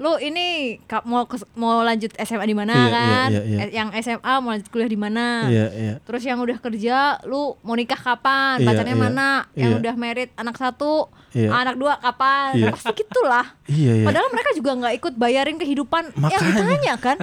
lu 0.02 0.18
ini 0.18 0.82
mau 1.06 1.30
mau 1.54 1.86
lanjut 1.86 2.10
SMA 2.18 2.42
di 2.44 2.58
mana 2.58 2.74
Iya, 2.74 2.82
iya, 2.82 2.90
kan 2.92 3.30
iya, 3.30 3.42
iya. 3.46 3.58
Eh, 3.60 3.70
yang 3.72 3.90
SMA 3.96 4.34
mau 4.42 4.50
lanjut 4.50 4.68
kuliah 4.68 4.90
di 4.90 4.98
mana 4.98 5.46
Iya, 5.46 5.66
iya. 5.72 5.94
terus 6.02 6.26
yang 6.26 6.42
udah 6.42 6.58
kerja 6.58 6.98
lu 7.24 7.54
mau 7.62 7.78
nikah 7.78 7.96
kapan 7.96 8.58
Iya, 8.58 8.66
pacarnya 8.66 8.92
iya. 8.92 9.04
mana 9.04 9.30
yang 9.54 9.72
Iya. 9.72 9.80
udah 9.80 9.94
merit 9.96 10.30
anak 10.34 10.58
satu 10.58 11.06
Iya. 11.32 11.54
anak 11.54 11.78
dua 11.78 11.96
kapan 11.96 12.58
Iya. 12.58 12.74
pasti 12.74 12.92
gitulah 12.98 13.46
Iya, 13.66 14.02
iya. 14.02 14.06
padahal 14.10 14.28
mereka 14.28 14.50
juga 14.52 14.72
nggak 14.76 14.94
ikut 14.98 15.14
bayarin 15.16 15.56
kehidupan 15.56 16.04
yang 16.10 16.18
Makanya. 16.34 16.50
ditanya 16.50 16.94
kan 16.98 17.18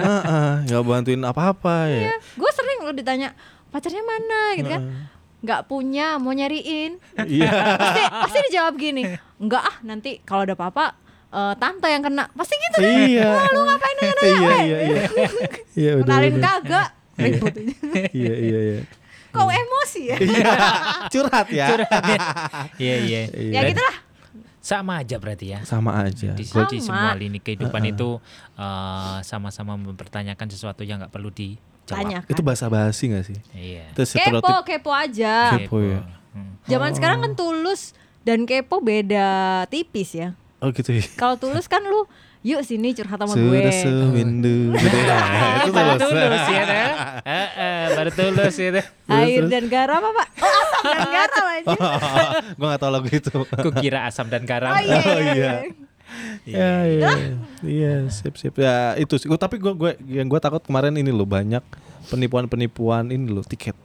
nggak 0.63 0.81
bantuin 0.81 1.21
apa-apa 1.21 1.75
ya. 1.85 2.15
gue 2.15 2.51
sering 2.55 2.79
lo 2.81 2.95
ditanya 2.95 3.35
pacarnya 3.67 4.01
mana 4.01 4.41
gitu 4.55 4.71
kan 4.71 4.81
nggak 5.39 5.61
punya 5.67 6.15
mau 6.15 6.31
nyariin 6.31 6.95
Iya. 7.17 7.51
pasti 7.75 8.01
pasti 8.07 8.37
dijawab 8.47 8.73
gini 8.75 9.03
nggak 9.37 9.61
ah 9.61 9.75
nanti 9.83 10.23
kalau 10.23 10.43
ada 10.43 10.55
apa-apa 10.55 10.95
eh, 11.29 11.53
tante 11.55 11.87
yang 11.87 12.01
kena 12.01 12.23
pasti 12.31 12.55
gitu 12.55 12.77
deh 12.77 12.93
Iya. 13.09 13.27
Wah, 13.27 13.47
lu 13.49 13.61
ngapain 13.63 13.95
nanya 13.95 14.13
nanya 14.13 14.29
Iya, 14.29 14.55
iya, 14.59 14.77
iya. 14.89 15.03
Iya, 15.73 15.91
bener, 15.95 16.03
kenalin 16.03 16.33
bener. 16.33 16.43
kagak 16.45 16.87
ribut 17.15 17.53
Iya, 18.11 18.33
iya, 18.35 18.59
iya. 18.65 18.79
kok 19.29 19.45
emosi 19.47 20.01
ya 20.05 20.17
Iya. 20.17 20.53
Curhat 21.13 21.47
ya. 21.49 21.65
Iya, 22.75 22.95
iya. 22.99 23.21
ya 23.31 23.61
gitulah 23.65 23.97
Sama 24.59 24.99
aja 24.99 25.15
berarti 25.17 25.49
ya. 25.49 25.59
Sama 25.63 26.03
aja. 26.03 26.35
Di, 26.35 26.43
Sama. 26.43 26.67
di 26.67 26.77
semua 26.77 27.11
lini 27.13 27.39
kehidupan 27.39 27.79
itu 27.87 28.19
eh, 28.53 29.17
sama-sama 29.23 29.73
mempertanyakan 29.75 30.45
sesuatu 30.45 30.83
yang 30.83 30.99
nggak 30.99 31.09
perlu 31.09 31.31
dijawab. 31.31 31.57
tanya 31.89 32.19
Itu 32.27 32.41
kan 32.41 32.45
bahasa 32.45 32.65
basi 32.67 33.09
gak 33.09 33.25
sih? 33.25 33.39
Iya. 33.51 33.89
Itu 33.91 34.03
kepo 34.05 34.61
kepo 34.61 34.91
aja 34.91 35.57
Kepo 35.57 35.79
ya. 35.79 36.05
Hmm. 36.29 36.53
zaman 36.63 36.93
sekarang 36.93 37.19
kan 37.19 37.33
tulus 37.33 37.97
dan 38.21 38.45
kepo 38.45 38.77
beda 38.79 39.25
tipis 39.65 40.13
ya 40.13 40.37
Oh 40.59 40.69
gitu 40.69 40.91
ya. 40.91 41.03
kalau 41.13 41.35
tulus 41.35 41.65
kan 41.65 41.79
lu 41.79 42.03
yuk 42.39 42.59
sini 42.61 42.91
curhat 42.91 43.15
sama 43.15 43.31
gue 43.31 43.39
Sudah 43.59 43.73
sewindu. 43.73 44.71
Gitu 44.73 44.97
ya. 44.97 45.17
Itu 45.61 45.71
baru 45.71 45.91
tulus. 45.97 46.19
tulus 46.19 46.45
ya 46.45 46.63
deh. 46.63 46.83
Heeh, 47.21 47.81
baru 47.93 48.11
tulus 48.11 48.55
itu. 48.55 48.81
air 49.13 49.43
dan 49.45 49.65
garam 49.65 50.03
apa 50.05 50.23
oh 50.37 50.51
asam 50.57 50.83
dan 50.85 51.07
garam 51.09 51.45
aja 51.53 51.75
Gue 52.53 52.65
gak 52.65 52.79
tau 52.79 52.91
lagu 52.91 53.07
itu. 53.07 53.31
Aku 53.31 53.69
kira 53.73 54.03
asam 54.03 54.27
dan 54.27 54.43
garam. 54.43 54.71
oh 54.71 54.79
iya, 54.79 54.95
Oh, 54.97 55.19
iya. 55.21 55.31
iya. 55.31 55.51
Iya, 56.41 56.71
iya. 56.89 57.09
Iya, 57.61 57.93
sip 58.09 58.35
sip. 58.35 58.55
Ya 58.55 58.95
itu 58.95 59.15
sih. 59.15 59.27
Gua- 59.27 59.37
Tapi 59.37 59.55
gue 59.55 59.71
gue 59.71 59.91
yang 60.09 60.25
gue 60.25 60.39
takut 60.39 60.59
kemarin 60.59 60.91
ini 60.93 61.09
loh 61.09 61.23
banyak 61.23 61.61
penipuan-penipuan 62.09 63.07
ini 63.07 63.27
loh 63.27 63.43
tiket. 63.43 63.77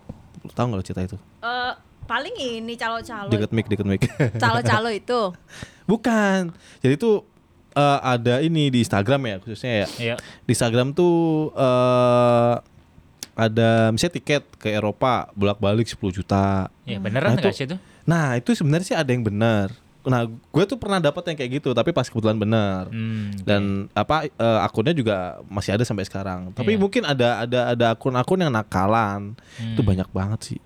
Tahu 0.47 0.65
nggak 0.67 0.79
lo 0.79 0.85
cerita 0.85 1.03
itu? 1.05 1.17
Eh, 1.41 1.73
paling 2.05 2.35
ini 2.35 2.75
calo-calo 2.75 3.29
Deket 3.29 3.51
mic, 3.51 3.67
deket 3.67 3.85
mic. 3.85 4.03
calo-calo 4.43 4.89
itu 4.89 5.33
Bukan. 5.85 6.49
Jadi 6.81 6.95
itu 6.95 7.21
eh, 7.73 7.99
ada 8.01 8.41
ini 8.41 8.69
di 8.69 8.81
Instagram 8.81 9.21
ya 9.23 9.37
khususnya 9.39 9.73
ya. 9.75 9.89
Iya. 9.99 10.15
Di 10.41 10.51
Instagram 10.51 10.93
tuh 10.93 11.15
eh 11.53 12.55
ada 13.35 13.91
misalnya 13.91 14.15
tiket 14.15 14.47
ke 14.57 14.71
Eropa 14.71 15.29
bolak-balik 15.33 15.85
10 15.85 15.99
juta. 16.15 16.71
Ya 16.85 16.97
beneran 16.97 17.35
Nah, 17.35 17.43
nggak 17.43 17.51
itu- 17.51 17.59
sih 17.59 17.67
itu? 17.67 17.77
Nah, 18.05 18.37
itu 18.37 18.55
sebenarnya 18.55 18.87
sih 18.87 18.95
ada 18.95 19.11
yang 19.11 19.21
benar. 19.21 19.75
Nah, 20.05 20.23
gue 20.29 20.65
tuh 20.65 20.77
pernah 20.77 21.01
dapat 21.01 21.25
yang 21.27 21.37
kayak 21.39 21.53
gitu, 21.59 21.73
tapi 21.73 21.89
pas 21.91 22.05
kebetulan 22.05 22.37
benar. 22.37 22.87
Hmm, 22.89 23.33
Dan 23.41 23.89
apa 23.91 24.25
eh, 24.25 24.59
akunnya 24.61 24.93
juga 24.93 25.41
masih 25.47 25.75
ada 25.75 25.83
sampai 25.83 26.05
sekarang. 26.05 26.53
Tapi 26.53 26.77
Iya. 26.77 26.79
mungkin 26.79 27.03
ada 27.03 27.43
ada 27.43 27.61
ada 27.73 27.87
akun-akun 27.91 28.39
yang 28.39 28.53
nakalan. 28.53 29.33
Itu 29.59 29.81
Hmm. 29.81 29.89
banyak 29.89 30.09
banget 30.09 30.41
sih. 30.47 30.61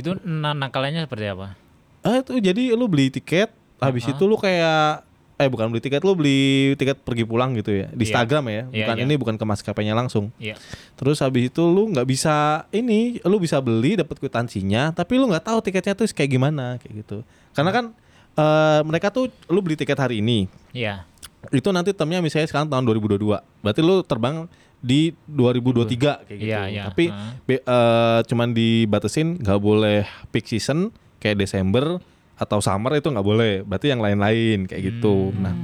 Itu 0.00 0.16
na- 0.22 0.56
nakalannya 0.56 1.04
seperti 1.04 1.28
apa? 1.28 1.54
Ah 2.00 2.18
itu 2.18 2.36
jadi 2.36 2.72
lu 2.72 2.88
beli 2.88 3.08
tiket, 3.08 3.52
habis 3.76 4.04
Aha. 4.04 4.12
itu 4.12 4.24
lu 4.24 4.34
kayak 4.34 5.04
eh 5.36 5.48
bukan 5.48 5.68
beli 5.68 5.80
tiket, 5.80 6.00
lu 6.00 6.12
beli 6.12 6.40
tiket 6.74 7.00
pergi 7.00 7.24
pulang 7.24 7.52
gitu 7.54 7.72
ya 7.74 7.88
di 7.88 7.96
Iya. 7.98 8.04
Instagram 8.06 8.44
ya, 8.44 8.52
Iya, 8.52 8.64
bukan 8.84 8.96
iya. 8.96 9.04
ini 9.04 9.14
bukan 9.16 9.34
ke 9.36 9.44
maskapainya 9.46 9.92
langsung. 9.92 10.28
Iya. 10.36 10.56
Terus 10.94 11.20
habis 11.20 11.48
itu 11.48 11.62
lu 11.62 11.88
nggak 11.88 12.04
bisa 12.04 12.36
ini, 12.70 13.20
lu 13.22 13.36
bisa 13.36 13.56
beli 13.58 13.96
dapat 13.96 14.16
kwitansinya, 14.16 14.90
tapi 14.90 15.16
lu 15.16 15.24
nggak 15.26 15.44
tahu 15.46 15.58
tiketnya 15.60 15.92
tuh 15.94 16.04
kayak 16.06 16.30
gimana 16.30 16.76
kayak 16.76 16.92
gitu. 17.00 17.24
Karena 17.52 17.70
kan 17.70 17.84
eh, 18.32 18.80
mereka 18.82 19.10
tuh 19.10 19.28
lu 19.46 19.60
beli 19.60 19.74
tiket 19.74 19.96
hari 19.96 20.20
ini, 20.20 20.44
Iya. 20.70 21.02
itu 21.48 21.68
nanti 21.68 21.90
termnya 21.90 22.20
misalnya 22.20 22.46
sekarang 22.46 22.68
tahun 22.68 22.84
2022, 22.86 23.40
berarti 23.58 23.80
lu 23.80 24.00
terbang 24.00 24.44
di 24.80 25.12
2023 25.28 26.24
kayak 26.24 26.38
gitu. 26.40 26.48
Iya, 26.48 26.60
iya. 26.72 26.82
Tapi 26.88 27.12
Heeh. 27.12 27.32
be- 27.44 27.64
eh, 27.64 28.20
cuman 28.24 28.48
dibatasin 28.56 29.36
nggak 29.36 29.60
boleh 29.60 30.08
peak 30.32 30.48
season 30.48 30.88
kayak 31.20 31.36
Desember 31.36 32.00
atau 32.40 32.58
summer 32.64 32.96
itu 32.96 33.12
nggak 33.12 33.26
boleh. 33.26 33.52
Berarti 33.62 33.92
yang 33.92 34.00
lain-lain 34.00 34.64
kayak 34.64 34.82
gitu. 34.82 35.36
Hmm. 35.36 35.40
Nah, 35.44 35.54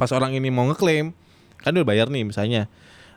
pas 0.00 0.08
orang 0.16 0.32
ini 0.32 0.48
mau 0.48 0.64
ngeklaim 0.72 1.12
kan 1.60 1.76
udah 1.76 1.86
bayar 1.86 2.08
nih 2.08 2.24
misalnya. 2.24 2.66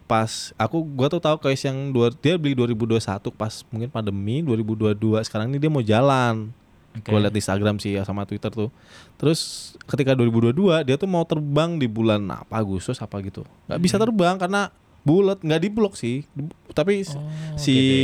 Pas 0.06 0.54
aku 0.60 0.86
gua 0.86 1.10
tuh 1.10 1.18
tahu 1.18 1.42
case 1.42 1.66
yang 1.66 1.90
dua, 1.90 2.14
dia 2.14 2.38
beli 2.38 2.54
2021 2.54 3.34
pas 3.34 3.66
mungkin 3.74 3.90
pandemi 3.90 4.46
2022 4.46 5.26
sekarang 5.26 5.50
ini 5.50 5.58
dia 5.58 5.72
mau 5.72 5.82
jalan. 5.82 6.52
Oke. 6.96 7.12
Gue 7.12 7.20
liat 7.20 7.34
di 7.36 7.44
Instagram 7.44 7.76
sih 7.76 7.92
ya 7.98 8.08
sama 8.08 8.24
Twitter 8.24 8.48
tuh. 8.48 8.72
Terus 9.20 9.74
ketika 9.84 10.16
2022 10.16 10.86
dia 10.88 10.96
tuh 10.96 11.10
mau 11.12 11.28
terbang 11.28 11.76
di 11.76 11.88
bulan 11.92 12.24
apa 12.32 12.56
Agustus 12.56 13.00
apa 13.04 13.20
gitu. 13.20 13.44
nggak 13.68 13.80
bisa 13.84 13.96
terbang 14.00 14.40
karena 14.40 14.72
bulat 15.06 15.38
nggak 15.40 15.62
di 15.62 15.70
blok 15.70 15.94
sih. 15.94 16.26
Tapi 16.68 17.06
Oh, 17.08 17.22
si 17.56 17.72
gitu 17.72 17.96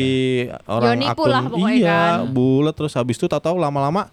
ya. 0.48 0.62
orang 0.70 0.96
Yonipu 0.96 1.12
akun 1.18 1.28
lah 1.28 1.44
iya 1.68 2.00
kan. 2.22 2.30
bulat 2.30 2.72
terus 2.72 2.94
habis 2.94 3.18
itu 3.18 3.26
tahu-tahu 3.26 3.58
lama-lama 3.58 4.08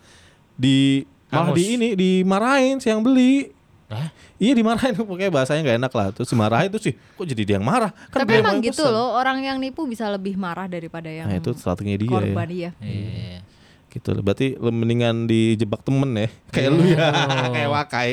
di 0.55 1.05
malah 1.28 1.53
di 1.53 1.64
ini 1.70 1.89
dimarahin 1.93 2.80
si 2.80 2.89
yang 2.89 3.05
beli. 3.05 3.53
Hah? 3.89 4.09
Iya 4.36 4.53
dimarahin 4.53 4.97
pokoknya 5.01 5.28
bahasanya 5.28 5.61
nggak 5.62 5.78
enak 5.78 5.93
lah. 5.93 6.07
Terus 6.11 6.28
dimarahin 6.28 6.68
terus 6.68 6.84
sih 6.84 6.95
kok 6.97 7.24
jadi 7.24 7.43
dia 7.45 7.55
yang 7.57 7.64
marah. 7.64 7.93
Kan 8.09 8.24
tapi 8.24 8.32
dia 8.32 8.41
emang 8.41 8.59
gitu 8.59 8.80
pesen. 8.80 8.91
loh 8.91 9.14
orang 9.14 9.39
yang 9.41 9.57
nipu 9.57 9.84
bisa 9.84 10.09
lebih 10.09 10.34
marah 10.34 10.64
daripada 10.64 11.07
yang 11.07 11.28
Nah 11.28 11.36
itu 11.36 11.53
strateginya 11.53 11.97
dia 11.97 12.05
ya. 12.05 12.12
korban 12.14 12.49
iya 12.49 12.70
Iya. 12.80 13.39
Gitu 13.89 14.09
loh. 14.11 14.20
Berarti 14.20 14.55
lu 14.55 14.68
mendingan 14.68 15.24
dijebak 15.24 15.80
temen 15.80 16.12
ya. 16.14 16.28
Kayak 16.55 16.70
lu 16.70 16.82
ya. 16.84 17.09
Oh. 17.09 17.51
Kayak 17.51 17.70
wakai. 17.72 18.09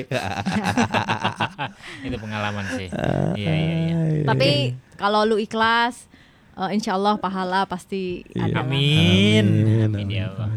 itu 2.02 2.18
pengalaman 2.18 2.66
sih. 2.74 2.88
Iya, 3.36 3.54
iya, 3.54 3.76
iya. 4.12 4.24
tapi 4.24 4.50
kalau 4.96 5.24
lu 5.24 5.36
ikhlas 5.36 6.08
eh, 6.56 6.70
insya 6.72 6.96
Allah 6.96 7.20
pahala 7.20 7.68
pasti 7.68 8.24
Iya. 8.32 8.48
ada. 8.48 8.64
Amin. 8.64 9.44
Amin, 9.46 9.92
Amin 9.92 10.08
ya 10.08 10.32
Allah. 10.32 10.48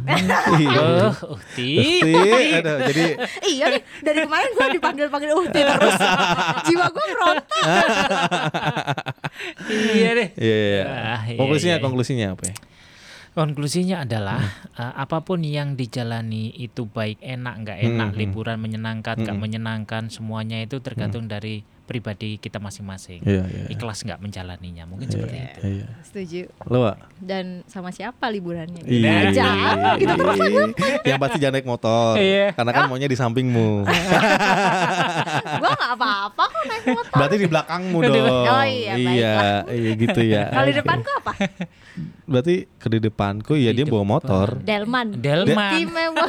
Iya. 0.54 0.86
Uhti. 1.34 1.70
Uhti, 1.82 2.54
aduh, 2.54 2.76
jadi 2.86 3.04
iya 3.44 3.64
nih 3.68 3.82
dari 4.00 4.18
kemarin 4.22 4.48
gue 4.48 4.66
dipanggil-panggil 4.78 5.30
Uhti 5.34 5.60
terus 5.60 5.96
jiwa 6.64 6.86
gue 6.88 7.04
meronta 7.10 7.44
Iya 9.68 10.10
deh. 10.14 10.28
Iya, 10.38 10.56
iya. 10.56 10.82
Ah, 10.86 11.20
iya, 11.26 11.36
Konklusinya, 11.36 11.76
iya. 11.76 11.82
konklusinya 11.82 12.26
apa 12.34 12.42
ya? 12.46 12.54
Konklusinya 13.38 14.02
adalah 14.02 14.42
Hmm. 14.42 14.82
eh, 14.82 14.92
apa 14.98 15.22
pun 15.22 15.38
yang 15.40 15.72
dijalani 15.72 16.50
itu 16.52 16.84
baik 16.84 17.22
enak 17.22 17.54
nggak 17.62 17.78
enak, 17.80 18.08
Hmm, 18.08 18.10
hmm. 18.10 18.18
liburan 18.18 18.58
menyenangkan 18.58 19.14
nggak 19.16 19.30
Hmm. 19.30 19.38
menyenangkan, 19.40 20.02
semuanya 20.10 20.58
itu 20.58 20.78
tergantung 20.78 21.24
dari 21.24 21.62
pribadi 21.84 22.36
kita 22.36 22.58
masing-masing. 22.58 23.22
Iya, 23.22 23.46
iya. 23.46 23.64
Ikhlas 23.70 24.04
nggak 24.04 24.18
menjalaninya, 24.18 24.84
mungkin 24.84 25.06
Iya, 25.06 25.14
seperti 25.14 25.36
itu. 25.38 25.58
Iya. 25.64 25.86
setuju 26.02 26.40
Lo, 26.66 26.78
Wak? 26.82 26.96
dan 27.16 27.44
sama 27.64 27.88
siapa 27.88 28.28
liburannya 28.28 28.84
Iya. 28.84 29.30
aja 29.30 29.46
gitu 29.96 30.12
terus 30.12 30.38
Yang 31.02 31.18
pasti 31.18 31.36
jangan 31.38 31.54
naik 31.54 31.64
motor. 31.64 32.12
Iya. 32.16 32.52
Karena 32.52 32.70
kan 32.72 32.82
maunya 32.88 33.06
di 33.06 33.16
sampingmu. 33.16 33.88
gue 35.60 35.70
nggak 35.70 35.92
apa-apa 35.94 36.42
kok 36.44 36.62
naik 36.62 36.77
motor 36.77 36.77
Berarti 37.10 37.36
di 37.36 37.46
belakangmu 37.46 37.98
dong. 37.98 38.16
Oh 38.44 38.62
iya, 38.62 38.92
iya, 38.94 39.34
iya 39.66 39.90
gitu 39.94 40.20
ya. 40.20 40.48
kalau 40.54 40.66
di 40.66 40.72
Oke. 40.72 40.80
depan 40.80 40.96
gue 40.98 41.14
apa 41.16 41.32
Berarti 42.24 42.54
ke 42.72 42.86
di 42.86 42.98
depanku 43.00 43.52
ya 43.54 43.70
Di 43.70 43.82
dia 43.82 43.84
bawa 43.84 44.00
depan. 44.00 44.12
motor. 44.12 44.46
Delman 44.60 45.06
Delman. 45.16 45.72
istimewa 45.74 46.26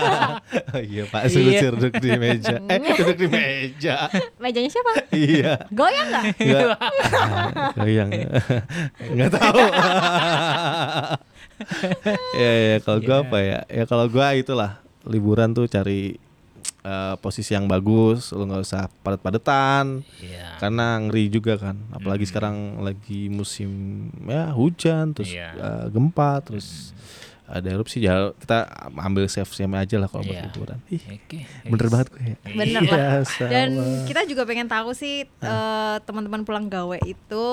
Oh 0.74 0.80
iya 0.80 1.04
Pak, 1.04 1.22
suruh 1.28 1.52
duduk 1.72 1.92
di 1.96 2.10
meja. 2.14 2.56
Eh, 2.68 2.78
duduk 2.94 3.16
di 3.16 3.28
meja. 3.28 4.08
mejanya 4.38 4.68
siapa 4.68 4.90
iya. 5.10 5.52
goyang 5.70 6.08
nggak 6.08 6.24
Enggak. 6.34 6.78
Goyang. 7.74 8.10
Enggak 9.06 9.30
tahu. 9.30 9.58
ya 12.34 12.50
ya 12.66 12.76
kalau 12.80 12.98
gua 13.00 13.14
Iya. 13.14 13.24
apa 13.24 13.38
ya? 13.40 13.58
Ya 13.68 13.84
kalau 13.84 14.06
gua 14.06 14.26
itulah 14.32 14.70
liburan 15.04 15.52
tuh 15.52 15.66
cari 15.66 16.18
eh, 16.88 17.14
posisi 17.18 17.52
yang 17.52 17.66
bagus, 17.66 18.32
lu 18.32 18.42
nggak 18.42 18.64
usah 18.64 18.88
padat-padatan 19.02 20.00
Iya. 20.18 20.56
karena 20.56 20.96
ngeri 21.00 21.28
juga 21.28 21.54
kan. 21.54 21.76
Apalagi 21.90 22.24
Hmm. 22.24 22.30
sekarang 22.30 22.56
lagi 22.80 23.28
musim 23.28 23.70
ya 24.24 24.48
hujan 24.50 25.12
terus 25.12 25.28
Iya. 25.28 25.52
eh, 25.52 25.84
gempa 25.88 26.40
terus 26.40 26.96
ada 27.44 27.64
erupsi 27.66 27.98
ya 27.98 28.28
kita 28.36 28.68
ambil 28.94 29.24
safe 29.24 29.48
safe 29.48 29.68
aja 29.70 29.96
lah 29.96 30.04
kalau 30.06 30.20
buat 30.22 30.36
Iya. 30.36 30.44
liburan. 30.46 30.78
Ih, 30.88 31.00
Oke. 31.08 31.38
bener 31.64 31.86
banget 31.88 32.06
gue. 32.10 32.20
ya. 32.22 32.36
Bener 32.46 32.82
Iya, 32.82 32.92
lah. 32.94 33.20
sama. 33.24 33.48
Dan 33.48 33.68
kita 34.04 34.20
juga 34.24 34.42
pengen 34.44 34.66
tahu 34.66 34.92
sih 34.92 35.24
eh, 35.24 35.96
teman-teman 36.02 36.42
pulang 36.42 36.66
gawe 36.66 36.98
itu 37.02 37.46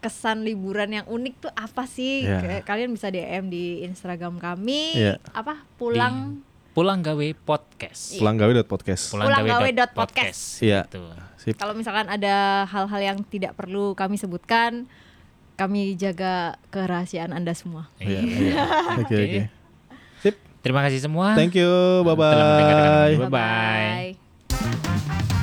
kesan 0.00 0.48
liburan 0.48 0.88
yang 0.90 1.06
unik 1.06 1.34
tuh 1.38 1.52
apa 1.52 1.84
sih? 1.84 2.24
Kayak 2.24 2.64
Kalian 2.64 2.90
bisa 2.90 3.08
DM 3.08 3.48
di 3.48 3.84
Instagram 3.84 4.40
kami. 4.40 4.96
Iya. 4.96 5.20
Apa? 5.30 5.60
Pulang 5.76 6.40
Pulang 6.70 7.02
gawe 7.02 7.26
podcast. 7.42 8.14
pulang 8.22 8.38
gawe 8.38 8.52
podcast. 8.62 9.10
Pulanggawe 9.10 9.68
dot 9.74 9.90
podcast. 9.90 10.62
Iya. 10.62 10.86
Gitu. 10.86 11.02
Sip. 11.40 11.56
kalau 11.56 11.72
misalkan 11.72 12.04
ada 12.04 12.68
hal-hal 12.68 13.00
yang 13.00 13.18
tidak 13.24 13.56
perlu 13.56 13.96
kami 13.96 14.20
sebutkan, 14.20 14.84
kami 15.56 15.96
jaga 15.96 16.60
kerahasiaan 16.68 17.32
Anda 17.32 17.56
semua. 17.56 17.88
Iya, 17.96 18.20
iya. 18.22 18.54
Oke, 19.00 19.08
Oke. 19.08 19.16
oke. 19.24 19.40
Sip. 20.20 20.36
Terima 20.60 20.84
kasih 20.84 21.00
semua. 21.00 21.32
Thank 21.32 21.56
you. 21.56 22.04
Bye 22.04 22.14
bye. 22.14 23.16
Bye-bye. 23.16 24.14
Bye-bye. 24.52 25.39